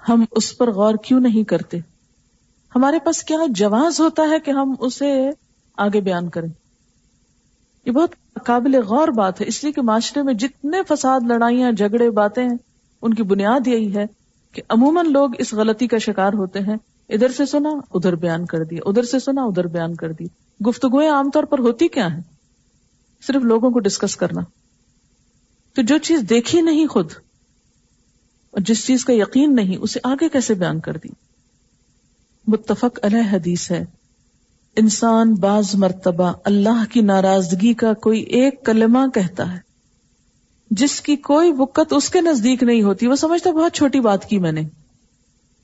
ہم 0.10 0.26
اس 0.32 0.58
پر 0.58 0.72
غور 0.72 0.94
کیوں 1.04 1.20
نہیں 1.20 1.44
کرتے؟ 1.44 1.78
ہمارے 2.76 3.00
پاس 3.00 3.24
کیا 3.24 3.38
جواز 3.50 4.00
ہوتا 4.00 4.24
ہے 4.24 4.40
کہ 4.40 4.52
ہم 4.52 4.76
اسے 4.80 5.30
آگے 5.78 6.02
بیان 6.02 6.30
کریں؟ 6.30 6.50
یہ 7.86 7.92
بہت 7.92 8.10
قابل 8.46 8.84
غور 8.84 9.08
بات 9.08 9.42
ہے، 9.42 9.46
اس 9.48 9.64
لیے 9.64 9.74
کہ 9.74 9.82
معاشرے 9.82 10.24
میں 10.24 10.34
جتنے 10.34 10.78
فساد، 10.88 11.20
لڑائیاں، 11.28 11.72
جھگڑے، 11.72 12.10
باتیں 12.10 12.44
ہیں 12.44 12.58
ان 13.02 13.14
کی 13.14 13.24
بنیاد 13.24 13.68
یہی 13.68 13.96
ہے 13.96 14.06
کہ 14.52 14.62
عموماً 14.70 15.12
لوگ 15.12 15.30
اس 15.38 15.54
غلطی 15.54 15.88
کا 15.88 15.98
شکار 15.98 16.34
ہوتے 16.34 16.60
ہیں۔ 16.60 16.76
ادھر 17.10 17.32
سے 17.32 17.46
سنا، 17.46 17.70
ادھر 17.70 18.16
بیان 18.16 18.46
کر 18.46 18.64
دیا۔ 18.64 18.80
ادھر 18.86 19.04
سے 19.04 19.20
سنا، 19.20 19.42
ادھر 19.44 19.68
بیان 19.68 19.96
کر 19.96 20.12
دی 20.12 20.26
گفتگویں 20.68 21.10
عام 21.10 21.30
طور 21.30 21.44
پر 21.44 21.60
ہوتی 21.60 21.88
کیا 21.88 22.14
ہیں؟ 22.14 22.22
صرف 23.28 23.42
لوگوں 23.42 23.72
کو 23.72 23.80
ڈسکس 23.80 24.16
کرنا۔ 24.16 24.42
تو 25.76 25.82
جو 25.82 25.98
چیز 25.98 26.24
دیکھی 26.30 26.62
نہیں 26.62 26.88
خود 26.88 27.12
اور 28.52 28.62
جس 28.62 28.86
چیز 28.86 29.06
کا 29.06 29.14
یقین 29.14 29.56
نہیں، 29.56 29.78
اسے 29.78 30.00
آگے 30.04 30.30
کیسے 30.30 30.54
بیان 30.54 30.80
کر 30.80 30.98
دی؟ 30.98 31.10
متفق 32.48 33.00
علیہ 33.04 33.32
حدیث 33.32 33.72
ہے، 33.72 33.86
انسان 34.76 35.34
بعض 35.34 35.76
مرتبہ 35.76 36.32
اللہ 36.44 36.84
کی 36.92 37.02
ناراضگی 37.02 37.74
کا 37.74 37.94
کوئی 37.94 38.22
ایک 38.22 38.66
کلمہ 38.66 39.08
کہتا 39.14 39.54
ہے، 39.54 39.60
جس 40.72 41.02
کی 41.02 41.16
کوئی 41.16 41.52
وقت 41.58 41.94
اس 41.94 42.10
کے 42.10 42.22
نزدیک 42.22 42.64
نہیں 42.64 42.82
ہوتی۔ 42.82 43.08
وہ 43.08 43.16
سمجھتا 43.16 43.52
بہت 43.52 43.74
چھوٹی 43.74 44.00
بات 44.00 44.26
کی 44.26 44.40
میں 44.40 44.52
نے، 44.52 44.62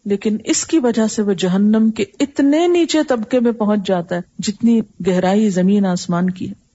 لیکن 0.05 0.37
اس 0.45 0.65
کی 0.65 0.79
وجہ 0.79 1.07
سے 1.07 1.21
وہ 1.21 1.33
جہنم 1.33 1.91
کے 1.91 2.05
اتنے 2.19 2.67
نیچے 2.67 2.99
طبقے 3.07 3.39
میں 3.39 3.51
پہنچ 3.51 3.87
جاتا 3.87 4.15
ہے 4.15 4.21
جتنی 4.39 4.79
گہرائی 5.07 5.49
زمین 5.49 5.85
آسمان 5.85 6.29
کی 6.29 6.49
ہے۔ 6.49 6.66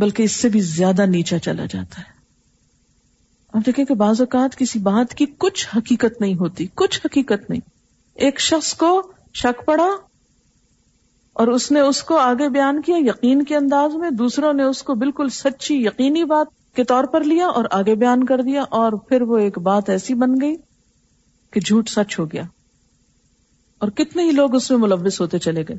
بلکہ 0.00 0.22
اس 0.22 0.36
سے 0.36 0.48
بھی 0.48 0.60
زیادہ 0.60 1.06
نیچا 1.06 1.38
چلا 1.38 1.66
جاتا 1.66 1.98
ہے۔ 1.98 2.20
اب 3.52 3.66
دیکھیں 3.66 3.84
کہ 3.84 3.94
بعض 3.94 4.20
اوقات 4.20 4.56
کسی 4.56 4.78
بات 4.78 5.14
کی 5.14 5.26
کچھ 5.38 5.68
حقیقت 5.76 6.20
نہیں 6.20 6.34
ہوتی، 6.34 6.66
کچھ 6.74 7.00
حقیقت 7.04 7.50
نہیں۔ 7.50 7.60
ایک 8.14 8.40
شخص 8.40 8.74
کو 8.74 9.12
شک 9.34 9.66
پڑا 9.66 9.88
اور 11.32 11.48
اس 11.48 11.72
نے 11.72 11.80
اس 11.80 12.02
کو 12.02 12.18
آگے 12.18 12.48
بیان 12.48 12.82
کیا، 12.82 12.96
یقین 12.98 13.44
کے 13.44 13.56
انداز 13.56 13.94
میں۔ 13.94 14.10
دوسروں 14.10 14.52
نے 14.52 14.62
اس 14.62 14.82
کو 14.82 14.94
بالکل 14.94 15.28
سچی 15.28 15.74
یقینی 15.74 16.24
بات 16.24 16.74
کے 16.74 16.84
طور 16.84 17.04
پر 17.04 17.24
لیا 17.24 17.46
اور 17.46 17.64
آگے 17.70 17.94
بیان 17.94 18.24
کر 18.24 18.42
دیا 18.42 18.62
اور 18.62 18.92
پھر 18.92 19.22
وہ 19.22 19.38
ایک 19.38 19.58
بات 19.58 19.90
ایسی 19.90 20.14
بن 20.14 20.40
گئی 20.40 20.56
کہ 21.50 21.60
جھوٹ 21.60 21.88
سچ 21.88 22.18
ہو 22.18 22.26
گیا۔ 22.26 22.42
اور 23.78 23.88
کتنے 23.88 24.22
ہی 24.22 24.30
لوگ 24.30 24.54
اس 24.54 24.70
میں 24.70 24.78
ملوث 24.78 25.20
ہوتے 25.20 25.38
چلے 25.38 25.62
گئے۔ 25.62 25.76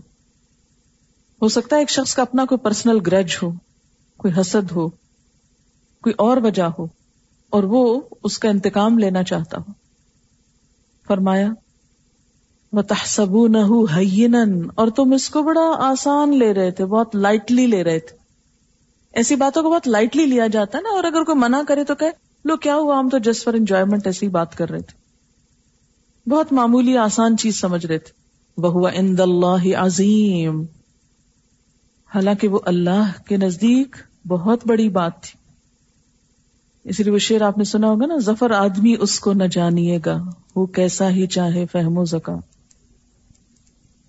ہو 1.41 1.47
سکتا 1.47 1.75
ہے 1.75 1.81
ایک 1.81 1.89
شخص 1.89 2.15
کا 2.15 2.21
اپنا 2.21 2.45
کوئی 2.45 2.59
پرسنل 2.59 2.97
گرج 3.07 3.37
ہو۔ 3.43 3.51
کوئی 4.21 4.41
حسد 4.41 4.71
ہو، 4.71 4.89
کوئی 6.01 6.13
اور 6.17 6.37
وجہ 6.37 6.63
ہو، 6.63 6.83
اور 7.49 7.63
وہ 7.63 8.01
اس 8.23 8.37
کا 8.37 8.49
انتقام 8.49 8.97
لینا 8.97 9.23
چاہتا 9.23 9.57
ہو۔ 9.57 9.71
فرمایا 11.07 11.47
تحسب 12.87 13.47
نہ 13.47 13.57
اور 14.75 14.87
تم 14.87 15.13
اس 15.13 15.29
کو 15.29 15.41
بڑا 15.41 15.71
آسان 15.79 16.37
لے 16.37 16.53
رہے 16.53 16.71
تھے، 16.71 16.85
بہت 16.85 17.15
لائٹلی 17.15 17.67
لے 17.67 17.83
رہے 17.83 17.99
تھے۔ 17.99 18.17
ایسی 19.13 19.35
باتوں 19.35 19.63
کو 19.63 19.69
بہت 19.69 19.87
لائٹلی 19.87 20.25
لیا 20.25 20.47
جاتا 20.47 20.77
ہے 20.77 20.83
نا، 20.83 20.89
اور 20.89 21.03
اگر 21.03 21.23
کوئی 21.23 21.37
منع 21.37 21.61
کرے 21.67 21.83
تو 21.83 21.95
کہ 21.95 22.11
لو، 22.45 22.57
کیا 22.57 22.75
ہوا؟ 22.75 22.99
ہم 22.99 23.09
تو 23.09 23.17
جسٹ 23.17 23.43
فار 23.43 23.53
انجوائےمنٹ 23.53 24.07
ایسی 24.07 24.27
بات 24.27 24.57
کر 24.57 24.69
رہے 24.69 24.81
تھے۔ 24.81 25.01
بہت 26.29 26.53
معمولی 26.53 26.97
آسان 26.97 27.37
چیز 27.37 27.59
سمجھ 27.59 27.85
رہے 27.85 27.97
تھے۔ 27.97 28.21
وہ 28.57 28.87
اند 28.87 29.19
اللہ 29.19 29.75
عظیم۔ 29.77 30.65
حالانکہ 32.15 32.47
وہ 32.47 32.59
اللہ 32.65 33.11
کے 33.27 33.37
نزدیک 33.37 33.95
بہت 34.27 34.67
بڑی 34.67 34.89
بات 34.89 35.23
تھی۔ 35.23 35.39
اس 36.83 36.99
لیے 36.99 37.13
وہ 37.13 37.17
شعر 37.17 37.41
آپ 37.41 37.57
نے 37.57 37.63
سنا 37.63 37.87
ہوگا 37.87 38.05
نا، 38.05 38.17
ظفر 38.17 38.51
آدمی 38.51 38.95
اس 38.99 39.19
کو 39.19 39.33
نہ 39.33 39.43
جانیے 39.43 39.99
گا، 40.05 40.17
وہ 40.55 40.65
کیسا 40.65 41.09
ہی 41.09 41.27
چاہے 41.27 41.65
فہم 41.71 41.97
و 41.97 42.03
زکا۔ 42.03 42.35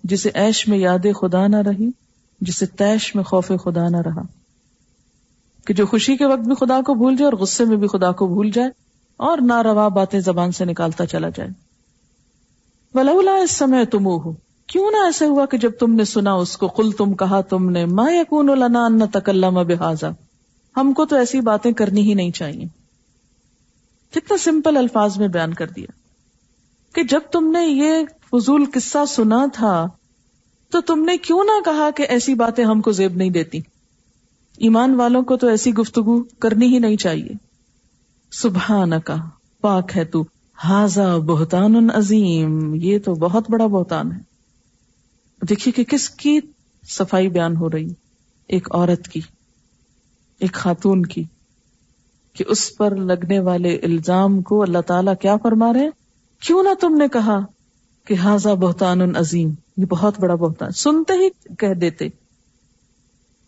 جسے 0.03 0.29
ایش 0.33 0.67
میں 0.67 0.77
یاد 0.77 1.05
خدا 1.21 1.47
نہ 1.47 1.55
رہی، 1.55 1.89
جسے 2.41 2.65
تیش 2.65 3.15
میں 3.15 3.23
خوف 3.23 3.47
خدا 3.47 3.89
نہ 3.89 3.97
رہا۔ 3.97 4.21
کہ 5.65 5.73
جو 5.73 5.85
خوشی 5.85 6.17
کے 6.17 6.25
وقت 6.25 6.39
بھی 6.39 6.55
خدا 6.55 6.81
کو 6.81 6.93
بھول 6.93 7.15
جائے 7.15 7.31
اور 7.31 7.39
غصے 7.39 7.65
میں 7.65 7.77
بھی 7.77 7.87
خدا 7.87 8.11
کو 8.11 8.27
بھول 8.27 8.51
جائے، 8.51 8.69
اور 9.17 9.37
نہ 9.41 9.61
روا 9.61 9.87
باتیں 9.87 10.19
زبان 10.19 10.51
سے 10.51 10.65
نکالتا 10.65 11.05
چلا 11.05 11.29
جائے۔ 11.29 11.49
ولولا 12.93 13.31
اس 13.31 13.51
سمے 13.51 13.85
تم 13.85 14.05
ہو 14.05 14.33
کیوں 14.67 14.91
نہ 14.91 14.97
ایسے 14.97 15.25
ہوا 15.25 15.45
کہ 15.45 15.57
جب 15.57 15.71
تم 15.79 15.93
نے 15.93 16.03
سنا 16.03 16.33
اس 16.33 16.57
کو 16.57 16.67
کل 16.67 16.91
تم 16.91 17.13
کہا 17.13 17.41
تم 17.41 17.69
نے، 17.69 17.85
ما 17.85 18.11
یقون 18.11 18.45
لنا 18.45 18.85
ان 18.85 19.07
تکلم 19.07 19.53
بحاظا 19.53 20.09
ہم 20.77 20.93
کو 20.93 21.05
تو 21.05 21.15
ایسی 21.15 21.41
باتیں 21.41 21.71
کرنی 21.71 22.01
ہی 22.01 22.13
نہیں 22.13 22.31
چاہیے۔ 22.31 22.65
کتنا 24.11 24.37
سمپل 24.37 24.77
الفاظ 24.77 25.17
میں 25.17 25.27
بیان 25.27 25.53
کر 25.53 25.67
دیا۔ 25.67 25.85
کہ 26.95 27.03
جب 27.03 27.19
تم 27.31 27.51
نے 27.51 27.65
یہ 27.65 27.93
فضول 28.31 28.65
قصہ 28.73 28.97
سنا 29.07 29.45
تھا، 29.53 29.87
تو 30.71 30.81
تم 30.81 31.03
نے 31.05 31.17
کیوں 31.17 31.43
نہ 31.43 31.61
کہا 31.65 31.89
کہ 31.95 32.05
ایسی 32.09 32.33
باتیں 32.33 32.65
ہم 32.65 32.81
کو 32.81 32.91
زیب 32.91 33.15
نہیں 33.15 33.29
دیتی۔ 33.29 33.57
ایمان 34.57 34.95
والوں 34.95 35.21
کو 35.21 35.37
تو 35.37 35.47
ایسی 35.47 35.73
گفتگو 35.73 36.23
کرنی 36.23 36.65
ہی 36.65 36.79
نہیں 36.79 36.97
چاہیے۔ 36.97 37.31
سبحان 38.31 38.99
کا 38.99 39.15
پاک 39.61 39.97
ہے 39.97 40.05
تو۔ 40.05 40.25
ہاضا 40.63 41.17
بہتان 41.17 41.89
عظیم۔ 41.93 42.75
یہ 42.75 42.99
تو 42.99 43.13
بہت 43.13 43.49
بڑا 43.49 43.67
بہتان 43.67 44.11
ہے۔ 44.11 44.32
دیکھیے 45.49 45.71
کہ 45.71 45.83
کس 45.83 46.09
کی 46.09 46.39
صفائی 46.89 47.29
بیان 47.29 47.55
ہو 47.55 47.71
رہی؟ 47.71 47.87
ایک 48.47 48.75
عورت 48.75 49.07
کی، 49.07 49.21
ایک 50.39 50.53
خاتون 50.53 51.03
کی، 51.03 51.23
کہ 52.33 52.43
اس 52.47 52.77
پر 52.77 52.95
لگنے 52.95 53.39
والے 53.39 53.75
الزام 53.75 54.41
کو 54.41 54.61
اللہ 54.61 54.81
تعالیٰ 54.81 55.13
کیا 55.21 55.37
فرما 55.37 55.73
رہے 55.73 55.89
کیوں 56.39 56.63
نہ 56.63 56.69
تم 56.81 56.95
نے 56.95 57.07
کہا 57.07 57.39
کہ 58.07 58.13
حاضا 58.13 58.53
بہتان 58.53 59.15
عظیم، 59.15 59.53
یہ 59.77 59.85
بہت 59.85 60.19
بڑا 60.19 60.35
بہتان۔ 60.35 60.71
سنتے 60.71 61.13
ہی 61.13 61.55
کہہ 61.55 61.73
دیتے 61.73 62.07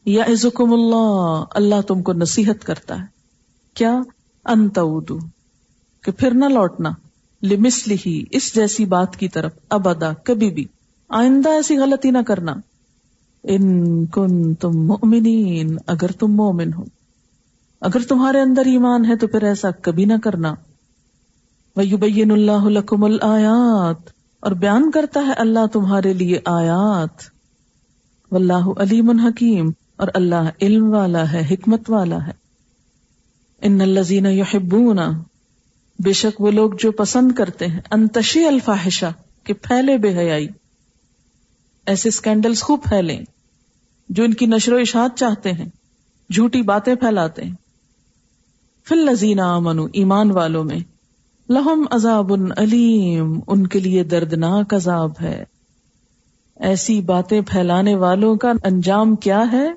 یا 0.05 0.23
عزکم 0.23 0.73
اللہ 0.73 1.43
اللہ 1.51 1.81
تم 1.81 2.01
کو 2.01 2.13
نصیحت 2.13 2.65
کرتا 2.65 2.99
ہے۔ 2.99 3.05
کیا؟ 3.73 3.99
انت 4.45 4.79
کہ 6.01 6.11
پھر 6.11 6.31
نہ 6.33 6.45
لوٹنا 6.45 6.89
لمس 7.43 7.87
لی 7.87 8.23
اس 8.29 8.55
جیسی 8.55 8.85
بات 8.85 9.17
کی 9.17 9.27
طرف، 9.27 9.51
ابدا، 9.69 10.13
کبھی 10.13 10.49
بھی۔ 10.49 10.65
آئندہ 11.09 11.49
ایسی 11.49 11.77
غلطی 11.77 12.11
نہ 12.11 12.17
کرنا۔ 12.27 12.53
ان 13.43 14.05
کن 14.05 14.53
تم 14.53 14.87
مومنین 14.87 15.77
اگر 15.87 16.11
تم 16.11 16.35
مومن 16.35 16.73
ہو۔ 16.73 16.83
اگر 17.81 17.99
تمہارے 18.07 18.41
اندر 18.41 18.65
ایمان 18.65 19.05
ہے 19.05 19.15
تو 19.15 19.27
پھر 19.27 19.43
ایسا 19.43 19.71
کبھی 19.71 20.05
نہ 20.05 20.13
کرنا۔ 20.23 20.53
وَيُبَيِّنُ 21.75 22.31
اللَّهُ 22.31 22.69
لَكُمُ 22.69 23.05
الْآيَاتِ، 23.05 24.11
اور 24.39 24.51
بیان 24.51 24.91
کرتا 24.91 25.19
ہے 25.27 25.33
اللہ 25.33 25.65
تمہارے 25.73 26.13
لیے 26.13 26.39
آیات۔ 26.45 27.23
واللہ 28.31 28.67
علیم 28.77 29.09
حکیم 29.09 29.71
اور 29.95 30.07
اللہ 30.13 30.49
علم 30.61 30.93
والا 30.93 31.31
ہے، 31.31 31.47
حکمت 31.51 31.89
والا 31.89 32.27
ہے۔ 32.27 32.31
ان 33.61 33.81
الذین 33.81 34.25
یحبون 34.25 34.99
بے 36.03 36.13
شک 36.13 36.41
وہ 36.41 36.51
لوگ 36.51 36.71
جو 36.79 36.91
پسند 36.91 37.31
کرتے 37.31 37.67
ہیں۔ 37.67 37.81
انتشی 37.91 38.45
الفاحشہ 38.45 39.13
کہ 39.43 39.53
پھیلے 39.53 39.97
بے 39.97 40.17
حیائی۔ 40.17 40.47
ایسے 41.85 42.09
اسکینڈلس 42.09 42.61
خوب 42.61 42.83
پھیلیں 42.83 43.19
جو 44.09 44.23
ان 44.23 44.33
کی 44.33 44.45
نشر 44.45 44.73
و 44.73 44.77
اشاعت 44.77 45.17
چاہتے 45.17 45.51
ہیں، 45.51 45.69
جھوٹی 46.29 46.61
باتیں 46.61 46.95
پھیلاتے 46.95 47.43
ہیں۔ 47.43 47.53
فل 48.89 48.97
لذین 48.97 49.39
امن 49.39 49.79
ایمان 49.93 50.31
والوں 50.31 50.63
میں، 50.63 50.79
لہم 51.49 51.85
عذاب 51.91 52.33
علیم، 52.57 53.39
ان 53.47 53.67
کے 53.67 53.79
لیے 53.79 54.03
دردناک 54.03 54.73
عذاب 54.73 55.11
ہے۔ 55.21 55.43
ایسی 56.55 57.01
باتیں 57.01 57.41
pھیلانے 57.41 57.95
والوں 57.95 58.35
کا 58.35 58.53
انجام 58.63 59.15
کیا 59.15 59.43
ہے؟ 59.51 59.69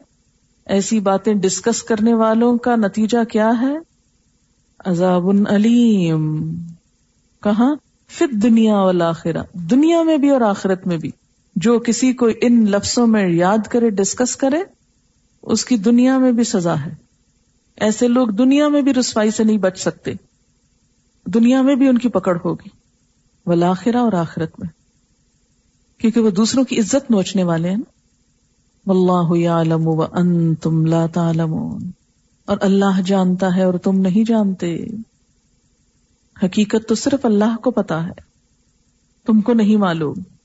ایسی 0.67 1.01
باتیں 1.01 1.35
ڈسکس 1.35 1.83
کرنے 1.83 2.15
والوں 2.15 2.59
کا 2.59 2.77
نتیجہ 2.77 3.25
کیا 3.25 3.51
ہے؟ 3.61 3.77
عذاب 4.85 5.29
علیم۔ 5.49 6.55
کہاں؟ 7.43 7.75
فت 8.11 8.43
دنیا 8.43 8.77
والآخرہ۔ 8.77 9.43
دنیا 9.55 10.03
میں 10.03 10.17
بھی 10.17 10.31
اور 10.31 10.41
آخرت 10.41 10.87
میں 10.87 10.97
بھی۔ 10.97 11.11
جو 11.61 11.79
کسی 11.79 12.13
کو 12.13 12.29
ان 12.41 12.65
لفظوں 12.71 13.07
میں 13.07 13.29
یاد 13.29 13.59
کرے 13.71 13.91
ڈسکس 13.91 14.37
کرے، 14.37 14.57
اس 15.43 15.65
کی 15.65 15.77
دنیا 15.77 16.19
میں 16.19 16.33
بھی 16.33 16.45
سزا 16.45 16.75
ہے۔ 16.87 16.95
ایسے 17.77 18.09
لوگ 18.09 18.29
دنیا 18.29 18.69
میں 18.69 18.83
بھی 18.83 18.95
رسوائی 18.95 19.31
سے 19.31 19.45
نہیں 19.45 19.59
بچ 19.59 19.79
سکتے۔ 19.79 20.13
دنیا 21.27 21.63
میں 21.63 21.75
بھی 21.75 21.89
ان 21.89 21.99
کی 21.99 22.09
پکڑ 22.09 22.37
ہوگی۔ 22.45 22.69
ولاخرہ 23.47 23.97
اور 23.97 24.13
آخرت 24.13 24.61
میں۔ 24.61 24.69
کیونکہ 26.01 26.21
وہ 26.21 26.31
دوسروں 26.31 26.65
کی 26.65 26.81
عزت 26.81 27.11
نوچنے 27.11 27.43
والے 27.45 27.71
ہیں۔ 27.71 27.83
واللہ 28.87 29.39
یعلم 29.39 29.89
وانتم 29.89 30.87
لا 30.87 31.07
تعلمون۔ 31.07 31.91
اور 32.45 32.57
اللہ 32.61 33.01
جانتا 33.07 33.57
ہے 33.57 33.63
اور 33.63 33.75
تم 33.75 33.99
نہیں 33.99 34.25
جانتے۔ 34.25 34.87
حقیقت 36.43 36.89
تو 36.89 36.95
صرف 36.95 37.27
اللہ 37.27 37.57
کو 37.57 37.71
پتا 37.71 38.07
ہے۔ 38.07 38.21
تم 39.27 39.41
کو 39.41 39.53
نہیں 39.53 39.77
معلوم۔ 39.77 40.38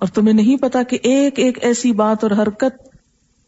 اور 0.00 0.08
تمہیں 0.08 0.34
نہیں 0.34 0.56
پتا 0.56 0.82
کہ 0.82 0.98
ایک 1.02 1.38
ایک 1.38 1.64
ایسی 1.64 1.92
بات 1.92 2.24
اور 2.24 2.30
حرکت 2.30 2.96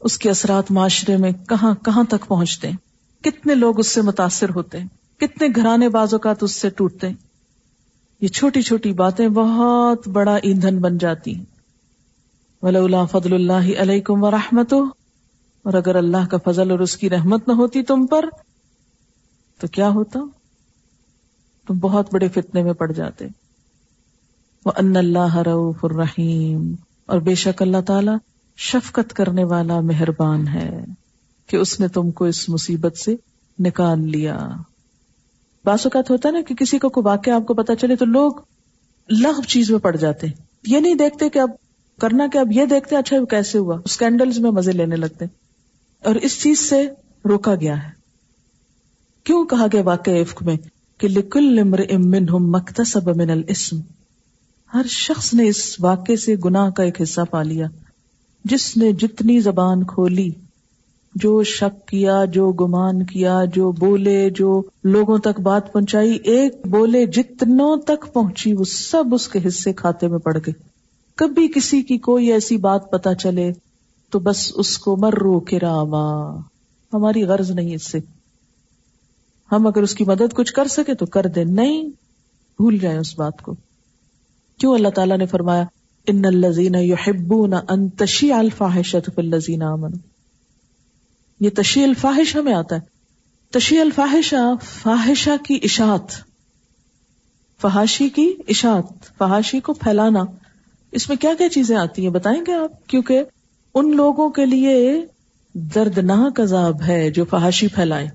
اس 0.01 0.19
کے 0.19 0.31
اثرات 0.31 0.71
معاشرے 0.71 1.17
میں 1.17 1.33
کہاں 1.33 1.75
کہاں 1.75 2.05
تک 2.05 2.29
پہنچتے 2.29 2.71
ہیں؟ 2.71 2.77
کتنے 3.25 3.55
لوگ 3.55 3.79
اس 3.79 3.87
سے 3.87 4.03
متاثر 4.03 4.51
ہوتے 4.51 4.81
ہیں؟ 4.81 4.89
کتنے 5.21 5.49
گھرانے 5.57 5.89
بازوقات 5.89 6.43
اس 6.43 6.53
سے 6.53 6.71
ٹوٹتے 6.71 7.09
ہیں؟ 7.09 7.15
یہ 8.21 8.29
چھوٹی 8.29 8.63
چھوٹی 8.63 8.93
باتیں 8.93 9.29
بہت 9.29 10.09
بڑا 10.09 10.37
ایندھن 10.37 10.81
بن 10.81 10.99
جاتی 10.99 11.35
ہیں۔ 11.35 11.45
ولا 12.63 13.05
فضل 13.05 13.35
اللہ 13.35 13.79
علیکم 13.79 14.25
و 14.25 14.31
رحمت 14.31 14.73
اور 14.73 15.75
اگر 15.75 15.97
اللہ 15.97 16.27
کا 16.31 16.37
فضل 16.45 16.71
اور 16.71 16.79
اس 16.79 16.97
کی 16.97 17.11
رحمت 17.11 17.49
نہ 17.49 17.53
ہوتی 17.53 17.83
تم 17.83 18.07
پر، 18.07 18.25
تو 19.61 19.67
کیا 19.67 19.89
ہوتا؟ 19.89 20.21
تم 21.67 21.79
بہت 21.79 22.15
بڑے 22.15 22.29
فتنے 22.29 22.63
میں 22.63 22.73
پڑ 22.73 22.93
جاتے۔ 22.93 23.27
وہ 24.65 24.73
ان 24.77 24.97
اللہ 24.97 25.37
رعف 25.37 25.85
الرحیم 25.85 26.75
اور 27.07 27.21
بے 27.21 27.35
شک 27.35 27.63
اللہ 27.63 27.81
تعالی 27.81 28.11
شفقت 28.57 29.13
کرنے 29.13 29.45
والا 29.45 29.81
مہربان 29.81 30.49
ہے 30.49 30.85
کہ 31.47 31.57
اس 31.57 31.81
نے 31.81 31.89
تم 31.89 32.11
کو 32.11 32.25
اس 32.25 32.49
مصیبت 32.49 32.97
سے 32.97 33.17
نکال 33.59 34.11
لیا۔ 34.11 34.39
بعض 35.65 35.79
اوقات 35.85 36.11
ہوتا 36.11 36.29
ہے 36.29 36.35
نا 36.35 36.41
کہ 36.43 36.55
کسی 36.55 36.79
کو 36.79 36.89
کوئی 36.89 37.07
واقعہ 37.07 37.33
آپ 37.33 37.47
کو 37.47 37.55
پتا 37.55 37.77
چلے 37.77 37.97
تو 37.97 38.05
لوگ 38.05 38.33
لغ 39.11 39.43
چیز 39.49 39.71
میں 39.71 39.79
پڑ 39.79 39.97
جاتے 39.97 40.27
یہ 40.67 40.81
نہیں 40.81 40.95
دیکھتے 40.95 41.29
کہ 41.29 41.39
اب 41.39 41.51
کرنا 42.01 42.27
کہ 42.33 42.39
اب 42.39 42.53
یہ 42.53 42.65
دیکھتے 42.65 42.97
اچھا 42.97 43.17
کیسے 43.31 43.59
ہوا؟ 43.59 43.79
اسکینڈلز 43.85 44.39
میں 44.39 44.51
مزے 44.51 44.73
لینے 44.73 44.97
لگتے 44.97 45.25
اور 46.05 46.15
اس 46.15 46.43
چیز 46.43 46.59
سے 46.59 46.89
روکا 47.25 47.55
گیا 47.55 47.83
ہے۔ 47.83 47.91
کیوں 49.25 49.45
کہا 49.45 49.67
گیا 49.73 49.83
واقع 49.83 50.11
عفق 50.11 50.43
میں 50.43 50.57
کہ 50.99 51.09
لکل 51.09 51.59
امن 51.91 52.27
مکتسب 52.31 53.17
من 53.17 53.31
الاسم؟ 53.31 53.77
ہر 54.75 54.87
شخص 54.87 55.35
نے 55.35 55.49
اس 55.49 55.77
واقعے 55.81 56.17
سے 56.17 56.37
گناہ 56.45 56.71
کا 56.71 56.83
ایک 56.83 57.03
حصہ 57.03 57.21
پا 57.31 57.43
لیا۔ 57.43 57.67
جس 58.45 58.77
نے 58.77 58.93
جتنی 58.93 59.41
زبان 59.41 59.85
کھولی، 59.85 60.31
جو 61.15 61.43
شک 61.43 61.89
کیا، 61.89 62.25
جو 62.25 62.53
گمان 62.53 63.07
کیا، 63.07 63.41
جو 63.55 63.73
بولے، 63.73 64.31
جو 64.31 64.63
لوگوں 64.85 65.19
تک 65.19 65.41
بات 65.41 65.73
پہنچائی، 65.73 66.19
ایک 66.25 66.67
بولے 66.67 67.07
جتنوں 67.07 67.77
تک 67.77 68.13
پہنچی، 68.13 68.55
وہ 68.55 68.65
سب 68.65 69.05
اس 69.13 69.29
کے 69.29 69.39
حصے 69.49 69.73
کھاتے 69.73 70.09
میں 70.09 70.19
پڑ 70.19 70.37
گئے۔ 70.37 70.53
کبھی 71.15 71.49
کسی 71.49 71.83
کی 71.83 71.99
کوئی 71.99 72.33
ایسی 72.33 72.57
بات 72.57 72.91
پتا 72.91 73.15
چلے 73.15 73.53
تو 74.11 74.19
بس 74.19 74.53
اس 74.55 74.79
کو 74.79 74.97
مرو 74.97 75.41
کراما۔ 75.41 76.37
ہماری 76.93 77.25
غرض 77.25 77.51
نہیں 77.51 77.75
اس 77.75 77.91
سے۔ 77.91 77.99
ہم 79.53 79.67
اگر 79.67 79.83
اس 79.83 79.95
کی 79.95 80.05
مدد 80.05 80.35
کچھ 80.35 80.53
کر 80.53 80.67
سکے 80.67 80.95
تو 80.95 81.07
کر 81.07 81.27
دیں۔ 81.27 81.45
نہیں، 81.45 81.83
بھول 82.57 82.79
جائیں 82.79 82.99
اس 82.99 83.19
بات 83.19 83.43
کو۔ 83.43 83.55
کیوں 84.63 84.75
اللہ 84.75 84.89
تعالیٰ 84.89 85.19
نے 85.19 85.27
فرمایا 85.27 85.65
ان 86.07 86.25
الزین 86.25 86.75
یحبون 86.75 87.55
ان 87.69 87.89
تشیع 87.89 88.37
الفاحشۃ 88.37 89.11
فی 89.15 89.23
الذین 89.23 89.63
آمنوا. 89.63 89.99
یہ 91.41 91.51
تشیع 91.55 91.83
الفاحش 91.83 92.37
میں 92.37 92.55
آتا 92.55 92.77
ہے۔ 92.77 92.81
تشیع 93.51 93.81
الفاحشہ 93.81 94.55
فاحشہ 94.63 95.45
کی 95.45 95.59
اشاعت، 95.63 96.11
فحاشی 97.61 98.09
کی 98.09 98.33
اشاعت، 98.49 99.19
فحاشی 99.19 99.61
کو 99.61 99.73
پھیلانا، 99.73 100.25
اس 100.93 101.09
میں 101.09 101.17
کیا 101.17 101.35
کیا 101.39 101.49
چیزیں 101.49 101.77
آتی 101.77 102.03
ہیں 102.03 102.13
بتائیں 102.13 102.43
گے 102.47 102.53
آپ؟ 102.53 102.87
کیونکہ 102.87 103.23
ان 103.75 103.97
لوگوں 103.97 104.29
کے 104.29 104.47
لیے 104.47 105.07
دردناک 105.53 106.41
عذاب 106.41 106.83
ہے 106.83 107.11
جو 107.11 107.25
فحاشی 107.25 107.69
پھیلائیں۔ 107.69 108.09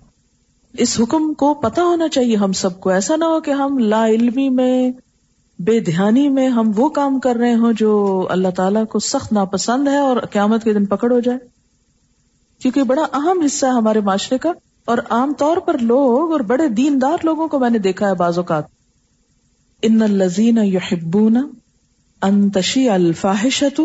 اس 0.77 0.99
حکم 0.99 1.33
کو 1.33 1.53
پتا 1.53 1.83
ہونا 1.83 2.09
چاہیے 2.09 2.35
ہم 2.35 2.51
سب 2.51 2.79
کو۔ 2.79 2.89
ایسا 2.89 3.15
نہ 3.15 3.25
ہو 3.25 3.41
کہ 3.41 3.51
ہم 3.51 3.77
لا 3.77 4.07
علمی 4.07 4.49
میں 4.49 4.91
بے 5.59 5.79
دھیانی 5.79 6.29
میں 6.29 6.47
ہم 6.47 6.71
وہ 6.75 6.89
کام 6.89 7.19
کر 7.19 7.35
رہے 7.35 7.53
ہوں 7.53 7.73
جو 7.73 8.27
اللہ 8.29 8.47
تعالیٰ 8.47 8.85
کو 8.85 8.99
سخت 8.99 9.33
ناپسند 9.33 9.87
ہے 9.87 9.97
اور 9.97 10.17
قیامت 10.31 10.63
کے 10.63 10.73
دن 10.73 10.85
پکڑ 10.85 11.11
ہو 11.11 11.19
جائے۔ 11.19 11.37
کیونکہ 12.59 12.83
بڑا 12.83 13.03
اہم 13.13 13.41
حصہ 13.45 13.65
ہے 13.65 13.71
ہمارے 13.71 13.99
معاشرے 13.99 14.37
کا 14.37 14.51
اور 14.85 14.97
عام 15.09 15.33
طور 15.33 15.57
پر 15.57 15.77
لوگ 15.77 16.31
اور 16.31 16.39
بڑے 16.39 16.67
دیندار 16.67 17.17
لوگوں 17.23 17.47
کو 17.47 17.59
میں 17.59 17.69
نے 17.69 17.79
دیکھا 17.79 18.09
ہے 18.09 18.13
بعض 18.13 18.37
اوقات۔ 18.37 18.63
ان 19.81 20.01
الزین 20.01 20.57
یحبون 20.57 21.37
ان 22.21 22.49
تشی 22.49 22.89
الفاحشت 22.89 23.81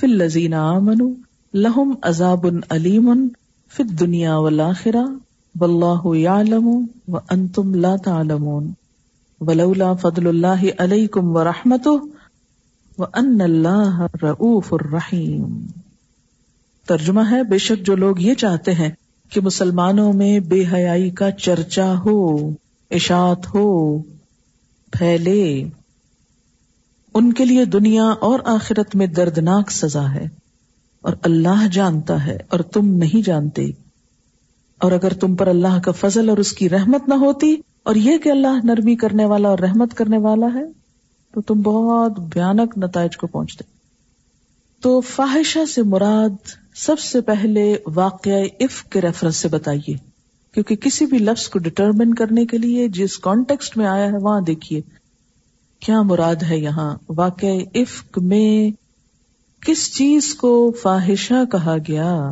فی 0.00 0.06
الزین 0.06 0.54
آمن 0.54 1.14
لہم 1.54 1.94
عذاب 2.02 2.46
علیم 2.70 3.28
فی 3.76 3.82
الدنیا 3.82 4.36
والآخرہ 4.36 5.04
واللہ 5.60 6.16
یعلم 6.16 6.86
وانتم 7.08 7.74
لا 7.74 7.96
تعلمون۔ 8.04 8.70
ولولا 9.40 9.94
فضل 9.94 10.26
اللہ 10.26 10.82
علیکم 10.82 11.36
ورحمتہ 11.36 11.88
وان 12.98 13.40
اللہ 13.40 14.06
رؤوف 14.22 14.72
الرحیم 14.72 15.66
ترجمہ 16.86 17.20
ہے، 17.30 17.42
بے 17.42 17.58
شک 17.58 17.86
جو 17.86 17.96
لوگ 17.96 18.18
یہ 18.18 18.34
چاہتے 18.34 18.74
ہیں 18.74 18.88
کہ 19.30 19.40
مسلمانوں 19.40 20.12
میں 20.12 20.40
بے 20.40 20.64
حیائی 20.72 21.10
کا 21.10 21.30
چرچا 21.30 21.94
ہو، 22.06 22.48
اشاعت 22.90 23.54
ہو، 23.54 23.98
پھیلے۔ 24.92 25.68
ان 27.14 27.32
کے 27.32 27.44
لیے 27.44 27.64
دنیا 27.64 28.04
اور 28.04 28.40
آخرت 28.44 28.96
میں 28.96 29.06
دردناک 29.06 29.70
سزا 29.70 30.14
ہے۔ 30.14 30.28
اور 31.02 31.12
اللہ 31.22 31.68
جانتا 31.72 32.26
ہے 32.26 32.38
اور 32.48 32.60
تم 32.60 32.86
نہیں 32.86 33.26
جانتے۔ 33.26 33.70
اور 34.78 34.92
اگر 34.92 35.12
تم 35.12 35.36
پر 35.36 35.46
اللہ 35.46 35.80
کا 35.84 35.92
فضل 35.92 36.28
اور 36.28 36.38
اس 36.38 36.52
کی 36.52 36.68
رحمت 36.68 37.08
نہ 37.08 37.14
ہوتی 37.14 37.56
اور 37.88 37.96
یہ 37.96 38.18
کہ 38.18 38.28
اللہ 38.28 38.64
نرمی 38.64 38.96
کرنے 38.96 39.24
والا 39.24 39.48
اور 39.48 39.58
رحمت 39.58 39.94
کرنے 39.94 40.18
والا 40.18 40.46
ہے، 40.54 40.64
تو 41.34 41.40
تم 41.40 41.54
بہت 41.62 42.18
بھیانک 42.18 42.78
نتائج 42.78 43.16
کو 43.16 43.26
پہنچتے۔ 43.26 43.64
تو 44.82 45.00
فاحشہ 45.00 45.64
سے 45.74 45.82
مراد 45.82 46.48
سب 46.74 46.98
سے 46.98 47.20
پہلے 47.20 47.76
واقع 47.86 48.30
اف 48.60 48.84
کے 48.84 49.00
ریفرنس 49.00 49.36
سے 49.36 49.48
بتائیے۔ 49.48 49.94
کیونکہ 50.54 50.76
کسی 50.76 51.06
بھی 51.06 51.18
لفظ 51.18 51.48
کو 51.48 51.58
ڈٹرمن 51.58 52.14
کرنے 52.14 52.46
کے 52.46 52.58
لیے 52.58 52.88
جس 52.88 53.18
کانٹیکسٹ 53.18 53.76
میں 53.76 53.86
آیا 53.86 54.06
ہے، 54.06 54.18
وہاں 54.20 54.40
دیکھیے۔ 54.40 54.80
کیا 55.80 56.02
مراد 56.02 56.42
ہے 56.50 56.58
یہاں 56.58 56.96
واقع 57.08 57.46
افق 57.74 58.18
میں 58.18 58.70
کس 59.66 59.96
چیز 59.96 60.34
کو 60.34 60.72
فاحشہ 60.82 61.44
کہا 61.52 61.76
گیا؟ 61.88 62.30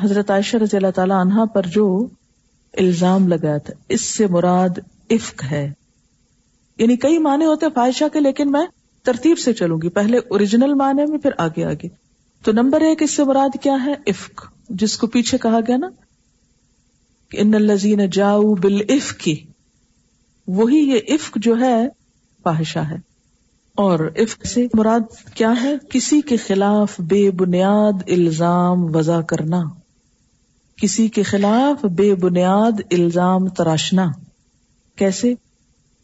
حضرت 0.00 0.30
عائشہ 0.30 0.56
رضی 0.56 0.76
اللہ 0.76 0.90
تعالی 0.94 1.12
عنہا 1.12 1.44
پر 1.44 1.62
جو 1.62 2.06
الزام 2.72 3.28
لگایا 3.28 3.58
تھا۔ 3.58 3.74
اس 3.88 4.00
سے 4.00 4.26
مراد 4.26 4.68
افق 5.10 5.44
ہے۔ 5.50 5.72
یعنی 6.78 6.96
کئی 6.96 7.18
معنی 7.18 7.44
ہوتے 7.44 7.66
فائشہ 7.74 8.04
کے، 8.12 8.20
لیکن 8.20 8.52
میں 8.52 8.66
ترتیب 9.02 9.38
سے 9.38 9.52
چلوں 9.52 9.78
گی۔ 9.82 9.88
پہلے 9.88 10.18
اوریجنل 10.18 10.74
معنی 10.74 11.10
میں، 11.10 11.18
پھر 11.18 11.30
آگے 11.38 11.64
آگے۔ 11.64 11.88
تو 12.44 12.52
نمبر 12.52 12.80
ایک، 12.80 13.02
اس 13.02 13.10
سے 13.10 13.24
مراد 13.24 13.56
کیا 13.62 13.76
ہے؟ 13.86 13.92
افق 14.06 14.46
جس 14.68 14.98
کو 14.98 15.06
پیچھے 15.06 15.38
کہا 15.38 15.60
گیا 15.68 15.76
نا، 15.76 15.88
کہ 17.30 17.40
ان 17.40 17.54
الزین 17.54 18.10
جاؤ 18.10 18.54
بال 18.54 18.80
کی 19.18 19.36
وہی 20.46 20.76
یہ 20.76 20.98
افق 21.08 21.38
جو 21.40 21.60
ہے، 21.60 21.88
فاحشہ 22.42 22.78
ہے۔ 22.78 22.96
اور 23.74 24.10
عفق 24.16 24.46
سے 24.46 24.66
مراد 24.74 25.34
کیا 25.34 25.52
ہے؟ 25.62 25.74
کسی 25.90 26.20
کے 26.20 26.36
خلاف 26.36 27.00
بے 27.00 27.30
بنیاد 27.30 27.92
الزام 28.06 28.96
وضع 28.96 29.20
کرنا۔ 29.20 29.62
کسی 30.80 31.08
کے 31.08 31.22
خلاف 31.22 31.84
بے 31.84 32.14
بنیاد 32.14 32.80
الزام 32.90 33.48
تراشنا۔ 33.48 34.06
کیسے؟ 34.96 35.34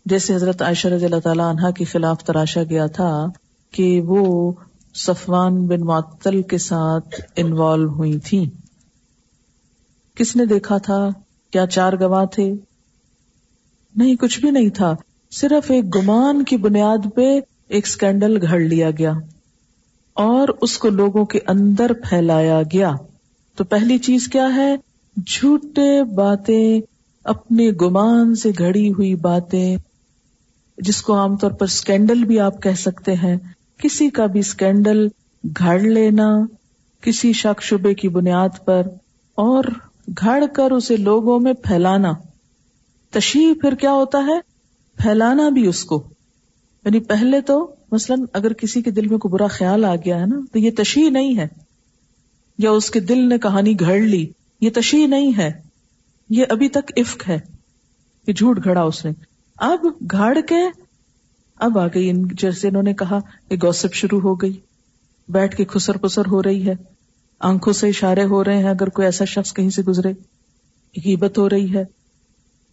جیسے 0.06 0.34
حضرت 0.34 0.62
عائشہ 0.62 0.88
رضی 0.88 1.04
اللہ 1.04 1.20
تعالی 1.20 1.40
عنہ 1.40 1.70
کے 1.70 1.84
خلاف 1.84 2.24
تراشا 2.24 2.62
گیا 2.62 2.86
تھا 2.86 3.26
کہ 3.70 4.00
وہ 4.00 4.52
صفوان 4.94 5.66
بن 5.66 5.80
معطل 5.80 6.42
کے 6.42 6.58
ساتھ 6.58 7.20
انوالو 7.36 7.88
ہوئی 7.88 8.18
تھی۔ 8.18 8.50
کس 10.14 10.36
نے 10.36 10.46
دیکھا 10.46 10.78
تھا؟ 10.78 11.08
کیا 11.52 11.66
چار 11.66 11.92
گواہ 12.00 12.24
تھے؟ 12.24 12.52
نہیں، 13.96 14.16
کچھ 14.16 14.40
بھی 14.40 14.50
نہیں 14.50 14.68
تھا۔ 14.68 14.94
صرف 15.30 15.70
ایک 15.70 15.96
گمان 15.96 16.44
کی 16.44 16.56
بنیاد 16.56 17.06
پہ 17.16 17.40
ایک 17.68 17.86
اسکینڈل 17.86 18.46
گھڑ 18.46 18.60
لیا 18.60 18.90
گیا 18.90 19.12
اور 20.12 20.48
اس 20.60 20.78
کو 20.78 20.88
لوگوں 20.88 21.24
کے 21.24 21.38
اندر 21.46 21.92
پھیلایا 21.92 22.62
گیا۔ 22.62 22.92
تو 23.56 23.64
پہلی 23.64 23.98
چیز 23.98 24.28
کیا 24.28 24.54
ہے؟ 24.56 24.76
جھوٹے 25.26 26.04
باتیں، 26.04 26.80
اپنے 27.24 27.70
گمان 27.70 28.34
سے 28.34 28.50
گھڑی 28.58 28.92
ہوئی 28.92 29.14
باتیں، 29.14 29.76
جس 30.78 31.02
کو 31.02 31.14
عام 31.14 31.36
طور 31.36 31.50
پر 31.50 31.66
اسکینڈل 31.66 32.24
بھی 32.24 32.40
آپ 32.40 32.62
کہہ 32.62 32.70
سکتے 32.70 33.14
ہیں۔ 33.14 33.36
کسی 33.78 34.10
کا 34.10 34.26
بھی 34.26 34.40
اسکینڈل 34.40 35.08
گھڑ 35.58 35.80
لینا، 35.80 36.36
کسی 37.00 37.32
شک 37.32 37.62
شبے 37.62 37.94
کی 37.94 38.08
بنیاد 38.08 38.48
پر، 38.64 38.82
اور 39.34 39.64
گھڑ 40.20 40.44
کر 40.52 40.70
اسے 40.70 40.96
لوگوں 40.96 41.40
میں 41.40 41.52
پھیلانا۔ 41.52 42.12
تشیح 43.10 43.52
پھر 43.60 43.74
کیا 43.74 43.92
ہوتا 43.92 44.18
ہے؟ 44.18 44.40
پھیلانا 45.02 45.48
بھی 45.48 45.66
اس 45.66 45.84
کو۔ 45.84 46.04
یعنی 46.84 47.00
پہلے 47.00 47.40
تو 47.40 47.74
مثلاً 47.92 48.24
اگر 48.32 48.52
کسی 48.52 48.82
کے 48.82 48.90
دل 48.90 49.08
میں 49.08 49.18
کوئی 49.18 49.32
برا 49.32 49.46
خیال 49.46 49.84
آ 49.84 49.94
گیا 49.94 50.20
ہے 50.20 50.26
نا، 50.26 50.40
تو 50.52 50.58
یہ 50.58 50.70
تشیح 50.76 51.10
نہیں 51.10 51.38
ہے۔ 51.38 51.63
یا 52.58 52.70
اس 52.70 52.90
کے 52.90 53.00
دل 53.00 53.28
نے 53.28 53.38
کہانی 53.38 53.80
گھڑ 53.80 53.98
لی، 53.98 54.26
یہ 54.60 54.70
تشیح 54.74 55.06
نہیں 55.06 55.32
ہے، 55.38 55.52
یہ 56.30 56.44
ابھی 56.48 56.68
تک 56.68 56.92
عفق 56.96 57.28
ہے، 57.28 57.38
یہ 58.26 58.32
جھوٹ 58.32 58.64
گھڑا 58.64 58.82
اس 58.82 59.04
نے۔ 59.04 59.12
اب 59.56 59.86
گھڑ 60.10 60.38
کے، 60.48 60.84
اب 61.56 61.78
آ 61.78 61.86
گئی 61.86 62.12
جیسے 62.38 62.68
انہوں 62.68 62.82
نے 62.82 62.94
کہا 62.94 63.18
کہ 63.48 63.56
گوسپ 63.56 63.94
شروع 63.94 64.20
ہو 64.20 64.34
گئی۔ 64.34 64.60
بیٹھ 65.28 65.56
کے 65.56 65.64
خسر 65.64 65.96
پسر 65.96 66.22
ہو 66.26 66.42
رہی 66.42 66.66
ہے۔ 66.66 66.74
آنکھوں 67.40 67.72
سے 67.72 67.88
اشارے 67.88 68.24
ہو 68.24 68.44
رہے 68.44 68.58
ہیں 68.58 68.70
اگر 68.70 68.88
کوئی 68.88 69.06
ایسا 69.06 69.24
شخص 69.24 69.52
کہیں 69.54 69.70
سے 69.70 69.82
گزرے۔ 69.82 70.12
غیبت 70.96 71.38
ہو 71.38 71.48
رہی 71.48 71.74
ہے۔ 71.74 71.84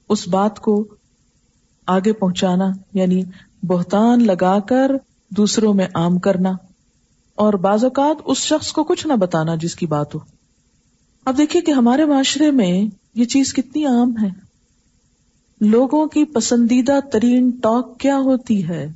اس 0.10 0.28
بات 0.28 0.60
کو 0.60 0.88
آگے 1.88 2.14
پہنچانا 2.14 2.72
یعنی 2.94 3.24
بہتان 3.64 4.26
لگا 4.26 4.60
کر 4.60 4.92
دوسروں 5.30 5.74
میں 5.74 5.88
عام 5.94 6.20
کرنا۔ 6.20 6.52
اور 7.42 7.54
بعض 7.54 7.84
اوقات 7.84 8.16
اس 8.26 8.38
شخص 8.38 8.72
کو 8.72 8.84
کچھ 8.84 9.08
نہ 9.08 9.14
بتانا 9.14 9.56
جس 9.56 9.76
کی 9.76 9.86
بات 9.86 10.16
ہو۔ 10.16 10.20
اب 11.26 11.38
دیکھیے 11.38 11.62
کہ 11.62 11.72
ہمارے 11.72 12.06
معاشرے 12.06 12.52
میں 12.52 12.96
یہ 13.16 13.26
چیز 13.26 13.54
کتنی 13.54 13.86
عام 13.86 14.14
ہے۔ 14.22 14.28
لوگوں 15.62 16.08
کی 16.08 16.26
پسندیدہ 16.26 17.00
ترین 17.12 17.50
ٹاک 17.50 18.00
کیا 18.00 18.18
ہوتی 18.18 18.68
ہے؟ 18.68 18.94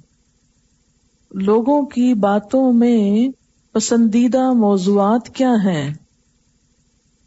لوگوں 1.32 1.86
کی 1.86 2.14
باتوں 2.14 2.74
میں 2.74 3.30
پسندیدہ 3.74 4.54
موضوعات 4.54 5.30
کیا 5.36 5.52
ہیں؟ 5.52 5.94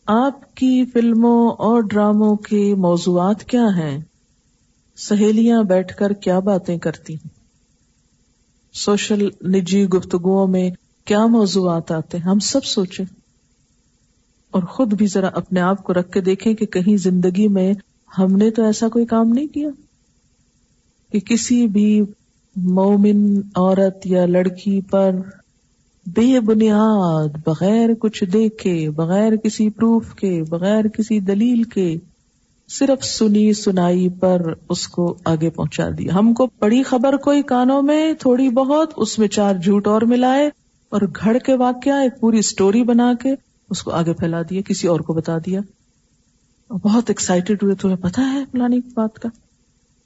آپ 0.06 0.54
کی 0.54 0.84
فلموں 0.84 1.48
اور 1.48 1.82
ڈراموں 1.82 2.36
کے 2.36 2.74
موضوعات 2.74 3.44
کیا 3.44 3.66
ہیں؟ 3.76 4.00
سہیلیاں 4.96 5.62
بیٹھ 5.62 5.96
کر 5.96 6.12
کیا 6.12 6.38
باتیں 6.38 6.78
کرتی 6.78 7.14
ہیں؟ 7.14 7.28
سوشل 8.72 9.28
نجی 9.44 9.84
گفتگو 9.84 10.46
میں 10.46 10.70
کیا 11.08 11.26
موضوعات 11.26 11.92
آتے 11.92 12.18
ہیں؟ 12.18 12.24
ہم 12.24 12.38
سب 12.38 12.64
سوچیں۔ 12.64 13.04
اور 14.50 14.62
خود 14.62 14.94
بھی 14.94 15.06
ذرا 15.06 15.26
اپنے 15.26 15.60
آپ 15.60 15.82
کو 15.82 15.92
رکھ 15.92 16.12
کے 16.12 16.20
دیکھیں 16.20 16.54
کہ 16.54 16.66
کہیں 16.66 16.96
زندگی 16.96 17.48
میں 17.48 17.74
ہم 18.18 18.36
نے 18.36 18.50
تو 18.50 18.64
ایسا 18.64 18.88
کوئی 18.88 19.06
کام 19.06 19.28
نہیں 19.28 19.46
کیا۔ 19.46 19.68
کہ 21.12 21.20
کسی 21.20 21.66
بھی 21.66 22.02
مومن 22.56 23.40
عورت 23.54 24.06
یا 24.06 24.26
لڑکی 24.26 24.80
پر 24.80 25.10
بے 26.06 26.40
بنیاد، 26.40 27.28
بغیر 27.46 27.94
کچھ 27.94 28.24
دیکھے، 28.24 28.90
بغیر 28.90 29.36
کسی 29.36 29.70
پروف 29.70 30.14
کے، 30.14 30.42
بغیر 30.48 30.88
کسی 30.88 31.20
دلیل 31.20 31.62
کے، 31.62 31.96
صرف 32.68 33.04
سنی 33.04 33.52
سنائی 33.52 34.08
پر 34.08 34.40
اس 34.68 34.88
کو 34.88 35.16
آگے 35.24 35.50
پہنچا 35.50 35.88
دیا۔ 35.98 36.14
ہم 36.14 36.34
کو 36.34 36.46
پڑی 36.46 36.82
خبر 36.82 37.16
کوئی 37.16 37.42
کانوں 37.42 37.82
میں 37.82 38.12
تھوڑی 38.12 38.48
بہت، 38.48 38.90
اس 38.96 39.18
میں 39.18 39.28
چار 39.28 39.54
جھوٹ 39.54 39.86
اور 39.86 40.02
ملائے۔ 40.02 40.67
اور 40.88 41.00
گھڑ 41.00 41.38
کے 41.38 41.54
واقعہ، 41.54 41.92
ایک 41.92 42.20
پوری 42.20 42.42
سٹوری 42.42 42.82
بنا 42.82 43.14
کے 43.22 43.34
اس 43.70 43.82
کو 43.82 43.90
آگے 43.90 44.12
پھیلا 44.12 44.42
دیا 44.42 44.60
کسی 44.60 44.86
اور 44.86 45.00
کو 45.00 45.12
بتا 45.12 45.38
دیا۔ 45.38 45.60
بہت 46.70 47.04
ایکسائٹیڈ 47.08 47.62
ہوئے، 47.62 47.74
تمہیں 47.74 47.96
پتا 47.96 48.32
ہے 48.32 48.44
فلانی 48.52 48.80
بات 48.94 49.18
کا۔ 49.18 49.28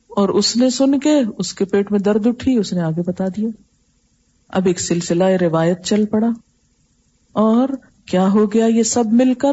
اور 0.08 0.28
اس 0.28 0.56
نے 0.56 0.70
سن 0.70 0.98
کے 0.98 1.20
اس 1.38 1.54
کے 1.54 1.64
پیٹ 1.64 1.92
میں 1.92 1.98
درد 1.98 2.26
اٹھی، 2.26 2.58
اس 2.58 2.72
نے 2.72 2.80
آگے 2.80 3.02
بتا 3.06 3.28
دیا۔ 3.28 3.48
اب 4.48 4.66
ایک 4.66 4.80
سلسلہ 4.80 5.24
روایت 5.24 5.84
چل 5.84 6.06
پڑا۔ 6.06 6.28
اور 7.32 7.68
کیا 8.06 8.28
ہو 8.28 8.52
گیا 8.52 8.66
یہ 8.66 8.82
سب 8.82 9.04
مل 9.12 9.34
کر؟ 9.34 9.52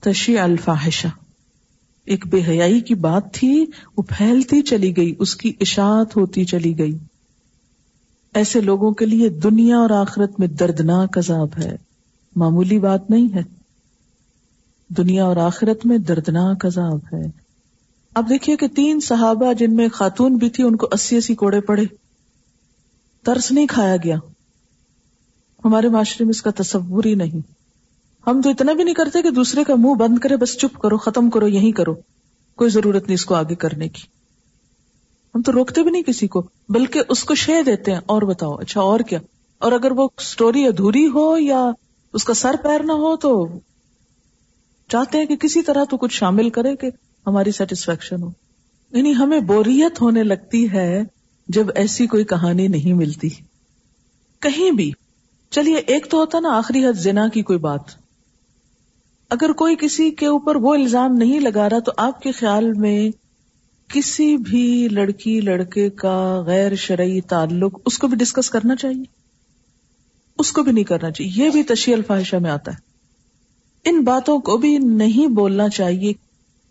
تشی 0.00 0.38
الفاحشہ۔ 0.38 1.08
ایک 2.04 2.26
بے 2.26 2.40
حیائی 2.48 2.80
کی 2.80 2.94
بات 2.94 3.34
تھی، 3.34 3.66
وہ 3.96 4.02
پھیلتی 4.02 4.62
چلی 4.62 4.96
گئی، 4.96 5.14
اس 5.18 5.36
کی 5.36 5.52
اشاعت 5.60 6.16
ہوتی 6.16 6.44
چلی 6.44 6.78
گئی۔ 6.78 6.98
ایسے 8.38 8.60
لوگوں 8.60 8.90
کے 8.90 9.06
لیے 9.06 9.28
دنیا 9.28 9.76
اور 9.76 9.90
آخرت 9.90 10.40
میں 10.40 10.48
دردناک 10.48 11.18
عذاب 11.18 11.48
ہے۔ 11.58 11.76
معمولی 12.36 12.78
بات 12.78 13.10
نہیں 13.10 13.34
ہے۔ 13.34 13.42
دنیا 14.88 15.24
اور 15.24 15.36
آخرت 15.36 15.86
میں 15.86 15.98
دردناک 15.98 16.66
عذاب 16.66 16.98
ہے۔ 17.12 17.30
اب 18.14 18.28
دیکھیے 18.28 18.56
کہ 18.56 18.68
تین 18.68 19.00
صحابہ 19.00 19.52
جن 19.52 19.76
میں 19.76 19.88
خاتون 19.88 20.36
بھی 20.36 20.50
تھی، 20.50 20.64
ان 20.64 20.76
کو 20.76 20.88
اسی 20.90 21.16
اسی 21.16 21.34
کوڑے 21.34 21.60
پڑے۔ 21.60 21.82
ترس 23.24 23.52
نہیں 23.52 23.66
کھایا 23.66 23.96
گیا۔ 23.96 24.16
ہمارے 25.64 25.88
معاشرے 25.88 26.24
میں 26.24 26.30
اس 26.30 26.42
کا 26.42 26.50
تصور 26.56 27.04
ہی 27.04 27.14
نہیں۔ 27.14 27.52
ہم 28.26 28.40
تو 28.42 28.50
اتنا 28.50 28.72
بھی 28.72 28.84
نہیں 28.84 28.94
کرتے 28.94 29.22
کہ 29.22 29.30
دوسرے 29.30 29.64
کا 29.64 29.74
منہ 29.74 29.94
بند 29.94 30.18
کرے، 30.18 30.36
بس 30.36 30.58
چپ 30.58 30.78
کرو، 30.78 30.98
ختم 30.98 31.30
کرو، 31.30 31.48
یہی 31.48 31.72
کرو۔ 31.72 31.94
کوئی 32.56 32.70
ضرورت 32.70 33.02
نہیں 33.02 33.14
اس 33.14 33.24
کو 33.24 33.34
آگے 33.34 33.54
کرنے 33.54 33.88
کی۔ 33.88 34.17
ہم 35.34 35.42
تو 35.42 35.52
روکتے 35.52 35.82
بھی 35.82 35.90
نہیں 35.90 36.02
کسی 36.02 36.26
کو، 36.26 36.48
بلکہ 36.68 37.02
اس 37.08 37.24
کو 37.24 37.34
شے 37.34 37.62
دیتے 37.62 37.92
ہیں، 37.92 38.00
اور 38.06 38.22
بتاؤ 38.22 38.52
اچھا 38.52 38.80
اور 38.80 39.00
کیا؟ 39.00 39.18
اور 39.58 39.72
اگر 39.72 39.90
وہ 39.92 40.08
سٹوری 40.20 40.66
ادھوری 40.66 41.08
ہو 41.08 41.38
یا 41.38 41.70
اس 42.12 42.24
کا 42.24 42.34
سر 42.34 42.54
پیر 42.62 42.82
نہ 42.82 42.92
ہو 42.92 43.16
تو 43.16 43.48
چاہتے 44.88 45.18
ہیں 45.18 45.26
کہ 45.26 45.36
کسی 45.36 45.62
طرح 45.62 45.84
تو 45.84 45.96
کچھ 45.96 46.14
شامل 46.14 46.50
کرے 46.50 46.76
کہ 46.76 46.90
ہماری 47.26 47.50
سیٹسفیکشن 47.50 48.22
ہو۔ 48.22 48.30
یعنی 48.92 49.14
ہمیں 49.14 49.40
بوریت 49.40 50.00
ہونے 50.00 50.22
لگتی 50.22 50.72
ہے 50.72 51.02
جب 51.48 51.66
ایسی 51.74 52.06
کوئی 52.06 52.24
کہانی 52.24 52.68
نہیں 52.68 52.92
ملتی۔ 52.92 53.28
کہیں 54.40 54.70
بھی۔ 54.70 54.92
چلیے، 55.50 55.76
ایک 55.76 56.10
تو 56.10 56.18
ہوتا 56.18 56.40
نا، 56.40 56.48
آخری 56.48 56.86
حد 56.86 56.92
زنا 56.92 57.28
کی 57.28 57.42
کوئی 57.42 57.58
بات۔ 57.58 57.80
اگر 59.30 59.52
کوئی 59.52 59.76
کسی 59.80 60.10
کے 60.10 60.26
اوپر 60.26 60.56
وہ 60.56 60.74
الزام 60.74 61.12
نہیں 61.12 61.40
لگا 61.40 61.70
رہا 61.70 61.78
تو 61.78 61.92
آپ 61.96 62.20
کے 62.20 62.32
خیال 62.32 62.72
میں 62.72 63.27
کسی 63.88 64.36
بھی 64.36 64.88
لڑکی 64.90 65.40
لڑکے 65.40 65.90
کا 65.90 66.42
غیر 66.46 66.74
شرعی 66.74 67.20
تعلق 67.20 67.80
اس 67.86 67.98
کو 67.98 68.06
بھی 68.06 68.16
ڈسکس 68.16 68.50
کرنا 68.50 68.76
چاہیے۔ 68.76 69.04
اس 70.38 70.52
کو 70.52 70.62
بھی 70.62 70.72
نہیں 70.72 70.84
کرنا 70.84 71.10
چاہیے۔ 71.10 71.44
یہ 71.44 71.50
بھی 71.50 71.62
تشیع 71.62 71.96
الفاحشہ 71.96 72.36
میں 72.36 72.50
آتا 72.50 72.72
ہے۔ 72.72 72.88
ان 73.90 74.04
باتوں 74.04 74.38
کو 74.38 74.56
بھی 74.56 74.78
نہیں 74.78 75.26
بولنا 75.26 75.68
چاہیے۔ 75.68 76.12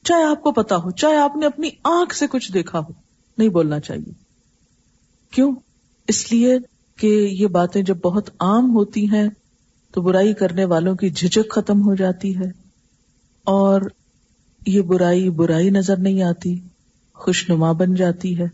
چاہے 0.04 0.24
آپ 0.24 0.44
کو 0.44 0.52
پتا 0.52 0.76
ہو، 0.76 0.92
چاہے 0.92 1.18
آپ 1.18 1.36
نے 1.36 1.46
اپنی 1.46 1.70
آنکھ 1.84 2.16
سے 2.16 2.28
کچھ 2.28 2.52
دیکھا 2.52 2.80
ہو، 2.80 2.94
نہیں 3.38 3.50
بولنا 3.50 3.80
چاہیے۔ 3.80 4.12
کیوں؟ 5.32 5.56
اس 6.08 6.32
لیے 6.32 6.58
کہ 6.98 7.08
یہ 7.08 7.48
باتیں 7.48 7.82
جب 7.82 7.98
بہت 7.98 8.30
عام 8.40 8.76
ہوتی 8.76 9.06
ہیں، 9.10 9.28
تو 9.92 10.02
برائی 10.02 10.34
کرنے 10.34 10.66
والوں 10.66 10.96
کی 10.96 11.10
جھجک 11.10 11.52
ختم 11.52 11.82
ہو 11.82 11.96
جاتی 11.96 12.38
ہے 12.38 12.52
اور 13.44 13.82
یہ 14.68 14.82
برائی 14.82 15.30
برائی 15.30 15.70
نظر 15.70 15.98
نہیں 15.98 16.24
آتی۔ 16.24 16.60
خوش 17.18 17.50
نما 17.50 17.72
بن 17.72 17.94
جاتی 17.96 18.40
ہے 18.40 18.46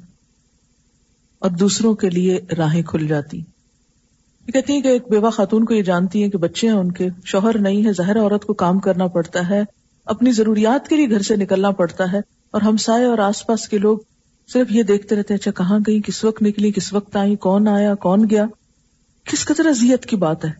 اور 1.40 1.50
دوسروں 1.50 1.94
کے 1.94 2.10
لیے 2.10 2.40
راہیں 2.58 2.82
کھل 2.82 3.08
جاتی 3.08 3.38
یہ 3.38 4.52
کہتی 4.52 4.74
ہیں 4.74 4.82
کہ 4.82 4.88
ایک 4.88 5.08
بیوہ 5.10 5.30
خاتون 5.30 5.66
کو 5.66 5.74
یہ 5.74 5.82
جانتی 5.82 6.24
ہے 6.24 6.30
کہ 6.30 6.38
بچے 6.38 6.68
ہیں، 6.68 6.74
ان 6.74 6.92
کے 6.92 7.08
شوہر 7.26 7.58
نہیں 7.58 7.86
ہے، 7.86 7.92
ظاہر 7.92 8.20
عورت 8.20 8.46
کو 8.46 8.54
کام 8.54 8.80
کرنا 8.80 9.08
پڑتا 9.08 9.50
ہے، 9.50 9.64
اپنی 10.06 10.32
ضروریات 10.32 10.88
کے 10.88 10.96
لیے 10.96 11.10
گھر 11.10 11.22
سے 11.22 11.36
نکلنا 11.36 11.72
پڑتا 11.72 12.12
ہے 12.12 12.18
اور 12.52 12.62
ہمسائے 12.62 13.06
اور 13.06 13.18
آس 13.18 13.46
پاس 13.48 13.68
کے 13.70 13.78
لوگ 13.78 13.98
صرف 14.50 14.72
یہ 14.72 14.84
دیکھتے 14.84 15.16
رہتے 15.16 15.34
اچھا 15.34 15.52
کہاں 15.52 15.80
گئی؟ 15.88 16.02
کس 16.02 16.24
وقت 16.24 16.42
نکلی؟ 16.42 16.72
کس 16.72 16.94
وقت 16.94 17.16
آئی 17.16 17.36
کون 17.36 17.68
آیا؟ 17.68 17.96
کون 17.96 18.26
گیا؟ 18.30 18.46
کس 19.26 19.46
قدر 19.46 19.66
اذیت 19.66 20.06
کی 20.06 20.16
بات 20.16 20.46
ہے 20.46 20.52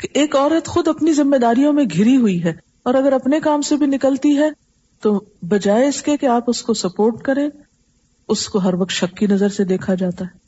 کہ 0.00 0.08
ایک 0.14 0.36
عورت 0.36 0.66
خود 0.66 0.88
اپنی 0.88 1.12
ذمہ 1.12 1.36
داریوں 1.36 1.72
میں 1.72 1.84
گھری 1.84 2.16
ہوئی 2.16 2.44
ہے 2.44 2.52
اور 2.82 2.94
اگر 2.94 3.12
اپنے 3.12 3.40
کام 3.40 3.62
سے 3.62 3.76
بھی 3.76 3.86
نکلتی 3.86 4.36
ہے 4.36 4.48
تو 5.02 5.24
بجائے 5.42 5.88
اس 5.88 6.02
کے 6.02 6.16
کہ 6.16 6.26
آپ 6.26 6.44
اس 6.46 6.62
کو 6.62 6.74
سپورٹ 6.74 7.22
کریں، 7.22 7.48
اس 8.28 8.48
کو 8.48 8.58
ہر 8.58 8.74
وقت 8.74 8.90
شک 8.90 9.16
کی 9.16 9.26
نظر 9.26 9.48
سے 9.48 9.64
دیکھا 9.64 9.94
جاتا 9.94 10.24
ہے۔ 10.24 10.38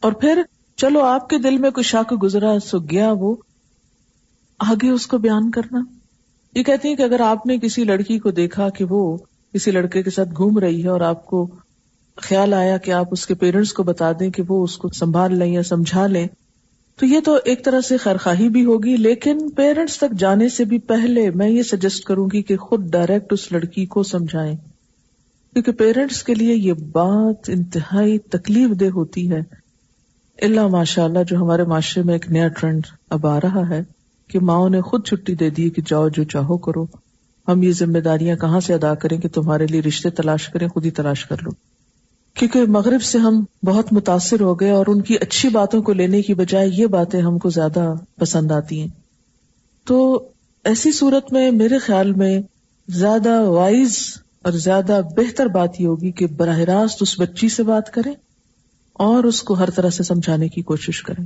اور 0.00 0.12
پھر، 0.12 0.42
چلو 0.76 1.04
آپ 1.04 1.28
کے 1.28 1.38
دل 1.38 1.58
میں 1.58 1.70
کوئی 1.70 1.84
شک 1.84 2.14
گزرا 2.22 2.58
سو 2.58 2.78
گیا 2.78 3.12
وہ، 3.12 3.36
آگے 4.58 4.90
اس 4.90 5.06
کو 5.06 5.18
بیان 5.18 5.50
کرنا۔ 5.50 5.80
یہ 6.54 6.62
کہتی 6.62 6.88
ہیں 6.88 6.96
کہ 6.96 7.02
اگر 7.02 7.20
آپ 7.20 7.46
نے 7.46 7.58
کسی 7.58 7.84
لڑکی 7.84 8.18
کو 8.18 8.30
دیکھا 8.30 8.68
کہ 8.68 8.84
وہ 8.90 9.16
کسی 9.54 9.70
لڑکے 9.70 10.02
کے 10.02 10.10
ساتھ 10.10 10.28
گھوم 10.36 10.58
رہی 10.58 10.82
ہے 10.82 10.88
اور 10.88 11.00
آپ 11.00 11.26
کو 11.26 11.54
خیال 12.16 12.54
آیا 12.54 12.76
کہ 12.76 12.90
آپ 12.90 13.06
اس 13.10 13.26
کے 13.26 13.34
پیرنٹس 13.34 13.72
کو 13.72 13.82
بتا 13.82 14.12
دیں 14.20 14.30
کہ 14.30 14.42
وہ 14.48 14.64
اس 14.64 14.76
کو 14.76 14.88
سنبھال 14.88 15.38
لیں 15.38 15.52
یا 15.52 15.62
سمجھا 15.62 16.06
لیں 16.06 16.28
تو 16.98 17.06
یہ 17.06 17.20
تو 17.20 17.38
ایک 17.44 17.64
طرح 17.64 17.80
سے 17.80 17.96
خیرخواہی 17.96 18.48
بھی 18.48 18.64
ہوگی، 18.64 18.96
لیکن 18.96 19.50
پیرنٹس 19.50 19.96
تک 19.96 20.18
جانے 20.18 20.48
سے 20.48 20.64
بھی 20.64 20.78
پہلے 20.78 21.30
میں 21.30 21.48
یہ 21.48 21.62
سجیسٹ 21.62 22.04
کروں 22.04 22.28
گی 22.32 22.42
کہ 22.42 22.56
خود 22.56 22.90
ڈائریکٹ 22.90 23.32
اس 23.32 23.52
لڑکی 23.52 23.86
کو 23.86 24.02
سمجھائیں۔ 24.02 24.56
کیونکہ 25.52 25.72
پیرنٹس 25.72 26.22
کے 26.22 26.34
لیے 26.34 26.54
یہ 26.54 26.72
بات 26.72 27.50
انتہائی 27.50 28.18
تکلیف 28.18 28.80
دہ 28.80 28.84
ہوتی 28.84 29.32
ہے۔ 29.32 29.40
اللہ 30.42 30.66
ماشاء 30.66 31.04
اللہ 31.04 31.18
جو 31.28 31.36
ہمارے 31.36 31.64
معاشرے 31.64 32.02
میں 32.02 32.14
ایک 32.14 32.30
نیا 32.30 32.48
ٹرینڈ 32.48 32.86
اب 33.10 33.26
آ 33.26 33.38
رہا 33.40 33.68
ہے 33.68 33.82
کہ 34.28 34.40
ماؤں 34.40 34.70
نے 34.70 34.80
خود 34.80 35.06
چھٹی 35.06 35.34
دے 35.34 35.50
دی 35.50 35.70
کہ 35.70 35.82
جاؤ 35.86 36.08
جو 36.08 36.24
چاہو 36.24 36.58
کرو۔ 36.58 36.86
ہم 37.48 37.62
یہ 37.62 37.72
ذمہ 37.72 37.98
داریاں 37.98 38.36
کہاں 38.36 38.60
سے 38.60 38.74
ادا 38.74 38.94
کریں 38.94 39.18
کہ 39.18 39.28
تمہارے 39.28 39.66
لیے 39.66 39.82
رشتے 39.82 40.10
تلاش 40.10 40.48
کریں، 40.48 40.68
خود 40.68 40.84
ہی 40.84 40.90
تلاش 40.90 41.24
کر 41.24 41.36
لو۔ 41.42 41.67
کیونکہ 42.38 42.64
مغرب 42.66 43.02
سے 43.02 43.18
ہم 43.18 43.44
بہت 43.62 43.92
متاثر 43.92 44.40
ہو 44.40 44.60
گئے 44.60 44.70
اور 44.70 44.84
ان 44.88 45.00
کی 45.00 45.16
اچھی 45.20 45.48
باتوں 45.48 45.82
کو 45.82 45.92
لینے 45.92 46.22
کی 46.22 46.34
بجائے 46.34 46.68
یہ 46.72 46.86
باتیں 46.86 47.22
ہم 47.22 47.38
کو 47.38 47.48
زیادہ 47.48 47.94
پسند 48.16 48.50
آتی 48.50 48.80
ہیں۔ 48.80 48.88
تو 49.84 50.28
ایسی 50.64 50.92
صورت 50.92 51.32
میں 51.32 51.50
میرے 51.50 51.78
خیال 51.78 52.12
میں 52.12 52.42
زیادہ 52.88 53.42
وائز 53.42 53.98
اور 54.42 54.52
زیادہ 54.52 55.00
بہتر 55.16 55.46
بات 55.46 55.80
یہ 55.80 55.86
ہوگی 55.86 56.12
کہ 56.12 56.26
براہ 56.26 56.58
راست 56.58 56.98
اس 57.00 57.20
بچی 57.20 57.48
سے 57.48 57.62
بات 57.62 57.90
کریں 57.90 58.14
اور 58.92 59.24
اس 59.24 59.42
کو 59.42 59.54
ہر 59.54 59.70
طرح 59.70 59.90
سے 59.90 60.02
سمجھانے 60.02 60.48
کی 60.48 60.62
کوشش 60.62 61.02
کریں 61.02 61.24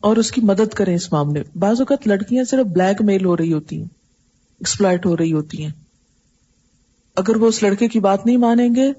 اور 0.00 0.16
اس 0.16 0.30
کی 0.30 0.40
مدد 0.40 0.74
کریں 0.74 0.94
اس 0.94 1.12
معاملے 1.12 1.42
بعض 1.54 1.80
اوقات 1.80 2.08
لڑکیاں 2.08 2.44
صرف 2.44 2.66
بلیک 2.66 3.02
میل 3.02 3.24
ہو 3.24 3.36
رہی 3.36 3.52
ہوتی 3.52 3.76
ہیں 3.76 3.88
ایکسپلائٹ 4.60 5.06
ہو 5.06 5.16
رہی 5.16 5.32
ہوتی 5.32 5.64
ہیں۔ 5.64 5.72
اگر 7.16 7.36
وہ 7.36 7.48
اس 7.48 7.62
لڑکے 7.62 7.88
کی 7.88 8.00
بات 8.00 8.26
نہیں 8.26 8.36
مانیں 8.36 8.68
گے 8.76 8.92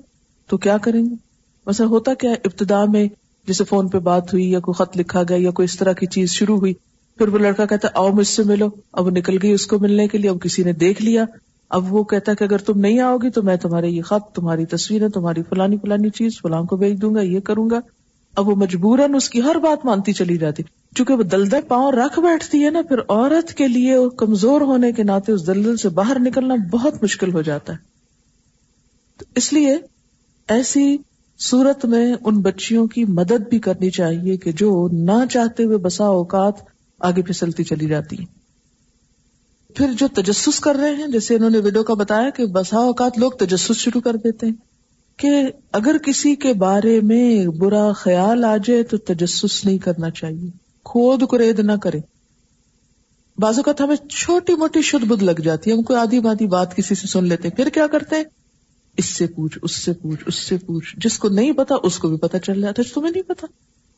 تو 0.47 0.57
کیا 0.57 0.77
کریں 0.77 1.05
گے؟ 1.05 1.26
ویسا 1.67 1.85
ہوتا 1.85 2.13
کیا 2.13 2.31
ابتدا 2.31 2.85
میں 2.85 3.07
جیسے 3.47 3.63
فون 3.63 3.87
پہ 3.87 3.99
بات 3.99 4.33
ہوئی 4.33 4.51
یا 4.51 4.59
کوئی 4.59 4.83
خط 4.83 4.97
لکھا 4.97 5.23
گیا 5.29 5.37
یا 5.39 5.51
کوئی 5.51 5.63
اس 5.63 5.77
طرح 5.77 5.93
کی 5.93 6.05
چیز 6.05 6.31
شروع 6.31 6.57
ہوئی، 6.57 6.73
پھر 7.17 7.27
وہ 7.27 7.37
لڑکا 7.37 7.65
کہتا 7.65 7.87
آؤ 7.93 8.11
مجھ 8.11 8.27
سے 8.27 8.43
ملو۔ 8.43 8.69
اب 8.93 9.05
وہ 9.05 9.11
نکل 9.11 9.37
گئی 9.43 9.51
اس 9.51 9.67
کو 9.67 9.79
ملنے 9.79 10.07
کے 10.07 10.17
لیے، 10.17 10.29
اب 10.29 10.41
کسی 10.41 10.63
نے 10.63 10.73
دیکھ 10.73 11.01
لیا۔ 11.01 11.25
اب 11.69 11.93
وہ 11.93 12.03
کہتا 12.03 12.33
کہ 12.33 12.43
اگر 12.43 12.57
تم 12.57 12.79
نہیں 12.79 12.99
آؤ 12.99 13.17
گی 13.17 13.29
تو 13.29 13.43
میں 13.43 13.55
تمہارے 13.55 13.87
یہ 13.87 14.01
خط، 14.01 14.35
تمہاری 14.35 14.65
تصویریں، 14.65 15.09
تمہاری 15.09 15.41
فلانی 15.49 15.77
فلانی 15.77 16.09
چیز، 16.09 16.41
فلاں 16.41 16.63
کو 16.63 16.77
بھیج 16.77 17.01
دوں 17.01 17.15
گا، 17.15 17.21
یہ 17.21 17.39
کروں 17.39 17.69
گا۔ 17.69 17.79
اب 18.35 18.47
وہ 18.47 18.55
مجبوراً 18.55 19.15
اس 19.15 19.29
کی 19.29 19.41
ہر 19.41 19.55
بات 19.55 19.85
مانتی 19.85 20.13
چلی 20.13 20.37
جاتی۔ 20.37 20.63
چونکہ 20.95 21.13
وہ 21.13 21.23
دلدل 21.23 21.61
پاؤں 21.67 21.91
رکھ 21.91 22.19
بیٹھتی 22.19 22.65
ہے 22.65 22.69
نا، 22.69 22.81
پھر 22.81 22.97
عورت 23.09 23.53
کے 23.53 23.67
لیے 23.67 23.95
کمزور 24.17 24.61
ہونے 24.61 24.91
کے 24.91 25.03
ناطے 25.03 25.31
اس 25.31 25.47
دلدل 25.47 25.77
سے 25.77 25.89
باہر 25.89 26.17
نکلنا 26.19 26.55
بہت 26.71 27.03
مشکل 27.03 27.33
ہو 27.33 27.41
جاتا 27.41 27.73
ہے۔ 27.73 27.77
تو 29.17 29.25
اس 29.35 29.53
لیے 29.53 29.77
ایسی 30.47 30.97
صورت 31.39 31.85
میں 31.85 32.15
ان 32.25 32.41
بچیوں 32.41 32.87
کی 32.87 33.05
مدد 33.05 33.49
بھی 33.49 33.59
کرنی 33.59 33.89
چاہیے 33.89 34.37
کہ 34.37 34.51
جو 34.51 34.89
نہ 34.91 35.25
چاہتے 35.31 35.63
ہوئے 35.63 35.77
بسا 35.77 36.05
اوقات 36.05 36.53
آگے 36.99 37.21
پھسلتی 37.21 37.63
چلی 37.63 37.87
جاتی 37.87 38.15
ہیں۔ 38.19 38.25
پھر 39.75 39.91
جو 39.97 40.07
تجسس 40.07 40.59
کر 40.59 40.75
رہے 40.75 40.95
ہیں، 40.95 41.07
جیسے 41.07 41.35
انہوں 41.35 41.49
نے 41.49 41.57
ویڈیو 41.57 41.83
کا 41.83 41.93
بتایا 41.93 42.29
کہ 42.29 42.45
بسا 42.45 42.77
اوقات 42.77 43.17
لوگ 43.17 43.31
تجسس 43.31 43.75
شروع 43.75 44.01
کر 44.01 44.15
دیتے 44.15 44.45
ہیں 44.45 44.53
کہ 45.17 45.29
اگر 45.71 45.97
کسی 45.97 46.35
کے 46.35 46.53
بارے 46.53 47.01
میں 47.01 47.47
برا 47.47 47.91
خیال 47.91 48.45
آ 48.45 48.57
جائے 48.57 48.83
تو 48.83 48.97
تجسس 48.97 49.65
نہیں 49.65 49.77
کرنا 49.77 50.09
چاہیے۔ 50.09 50.49
کھود 50.83 51.23
کرید 51.31 51.59
نہ 51.59 51.71
کرے 51.81 51.99
بازو 53.37 53.63
کا 53.63 53.71
ہمیں 53.79 53.95
چھوٹی 53.95 54.55
موٹی 54.55 54.81
شد 54.81 55.03
بدھ 55.03 55.23
لگ 55.23 55.41
جاتی 55.43 55.71
ہے۔ 55.71 55.75
ہم 55.75 55.81
کوئی 55.81 55.99
آدھی 55.99 56.19
بادی 56.19 56.47
بات 56.47 56.75
کسی 56.75 56.95
سے 56.95 57.07
سن 57.07 57.25
لیتے 57.25 57.47
ہیں، 57.47 57.55
پھر 57.55 57.69
کیا 57.69 57.87
کرتے 57.87 58.15
ہیں؟ 58.15 58.23
اس 58.97 59.05
سے 59.05 59.27
پوچھ، 59.27 59.59
اس 59.61 59.75
سے 59.75 59.93
پوچھ، 59.93 60.23
اس 60.27 60.35
سے 60.35 60.57
پوچھ۔ 60.57 60.95
جس 60.97 61.19
کو 61.19 61.29
نہیں 61.29 61.51
پتا، 61.51 61.75
اس 61.83 61.99
کو 61.99 62.07
بھی 62.07 62.17
پتا 62.17 62.39
چل 62.39 62.61
جاتا 62.61 62.83
تمہیں 62.93 63.11
نہیں 63.11 63.23
پتا۔ 63.23 63.47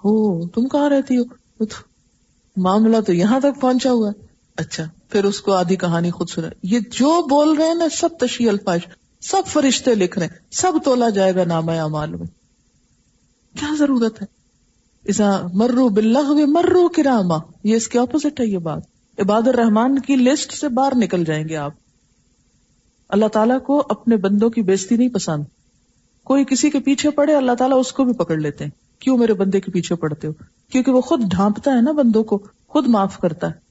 ہو، 0.06 0.48
تم 0.48 0.68
کہاں 0.68 0.90
رہتی 0.90 1.18
ہو؟ 1.18 1.24
معاملہ 2.58 3.02
تو 3.02 3.14
یہاں 3.14 3.40
تک 3.40 3.62
پہنچا 3.62 3.92
ہوا 3.92 4.12
اچھا 4.56 4.84
پھر 5.10 5.24
اس 5.24 5.42
کو 5.42 5.54
آدھی 5.54 5.76
کہانی 5.76 6.12
خود 6.12 6.30
سنا۔ 6.30 6.48
یہ 6.64 6.80
جو 6.80 7.28
بول 7.28 7.58
رہے 7.58 7.68
ہیں 7.68 7.76
نا، 7.76 7.86
سب 7.98 8.10
تشیح 8.20 8.50
الفاظ، 8.50 8.80
سب 9.22 9.42
فرشتے 9.48 9.96
لکھ 9.96 10.20
رہے 10.20 10.28
ہیں۔ 10.28 10.36
سب 10.52 10.72
تولا 10.86 11.10
جائے 11.10 11.36
گا 11.36 11.44
نام 11.44 11.70
امال 11.70 12.10
میں۔ 12.10 12.28
کیا 13.60 13.76
ضرورت 13.80 14.22
ہے؟ 14.22 14.28
ایسا 15.06 15.42
مرو 15.54 15.90
بلغ 15.90 16.40
مرو 16.48 16.90
کراما 16.90 17.38
یہ 17.64 17.76
اس 17.76 17.88
کے 17.88 18.00
اپوزٹ 18.00 18.40
ہے 18.40 18.46
یہ 18.46 18.58
بات۔ 18.58 18.82
عباد 19.20 19.42
الرحمان 19.48 20.00
کی 20.00 20.16
لسٹ 20.16 20.54
سے 20.54 20.70
باہر 20.70 20.94
نکل 20.96 21.26
جائیں 21.26 21.50
گے 21.50 21.56
آپ۔ 21.56 21.72
اللہ 23.10 23.26
تعالیٰ 23.26 23.62
کو 23.62 23.84
اپنے 23.90 24.18
بندوں 24.18 24.50
کی 24.50 24.62
بےزتی 24.62 24.98
نہیں 24.98 25.10
پسند۔ 25.10 25.44
کوئی 26.24 26.46
کسی 26.46 26.70
کے 26.70 26.80
پیچھے 26.80 27.10
پڑے، 27.10 27.36
اللہ 27.36 27.52
تعالیٰ 27.52 27.80
اس 27.80 27.92
کو 27.92 28.04
بھی 28.04 28.14
پکڑ 28.14 28.38
لیتے 28.38 28.64
ہیں۔ 28.64 28.72
کیوں 29.00 29.18
میرے 29.18 29.34
بندے 29.34 29.62
کے 29.62 29.72
پیچھے 29.72 29.96
پڑتے 29.96 30.28
ہو؟ 30.28 30.34
کیونکہ 30.72 30.92
وہ 30.92 31.02
خود 31.02 31.22
ڈھانپتا 31.32 31.72
ہے 31.72 31.82
نا 31.82 31.92
بندوں 31.92 32.24
کو، 32.24 32.44
خود 32.68 32.88
معاف 32.88 33.20
کرتا 33.20 33.48
ہے۔ 33.48 33.69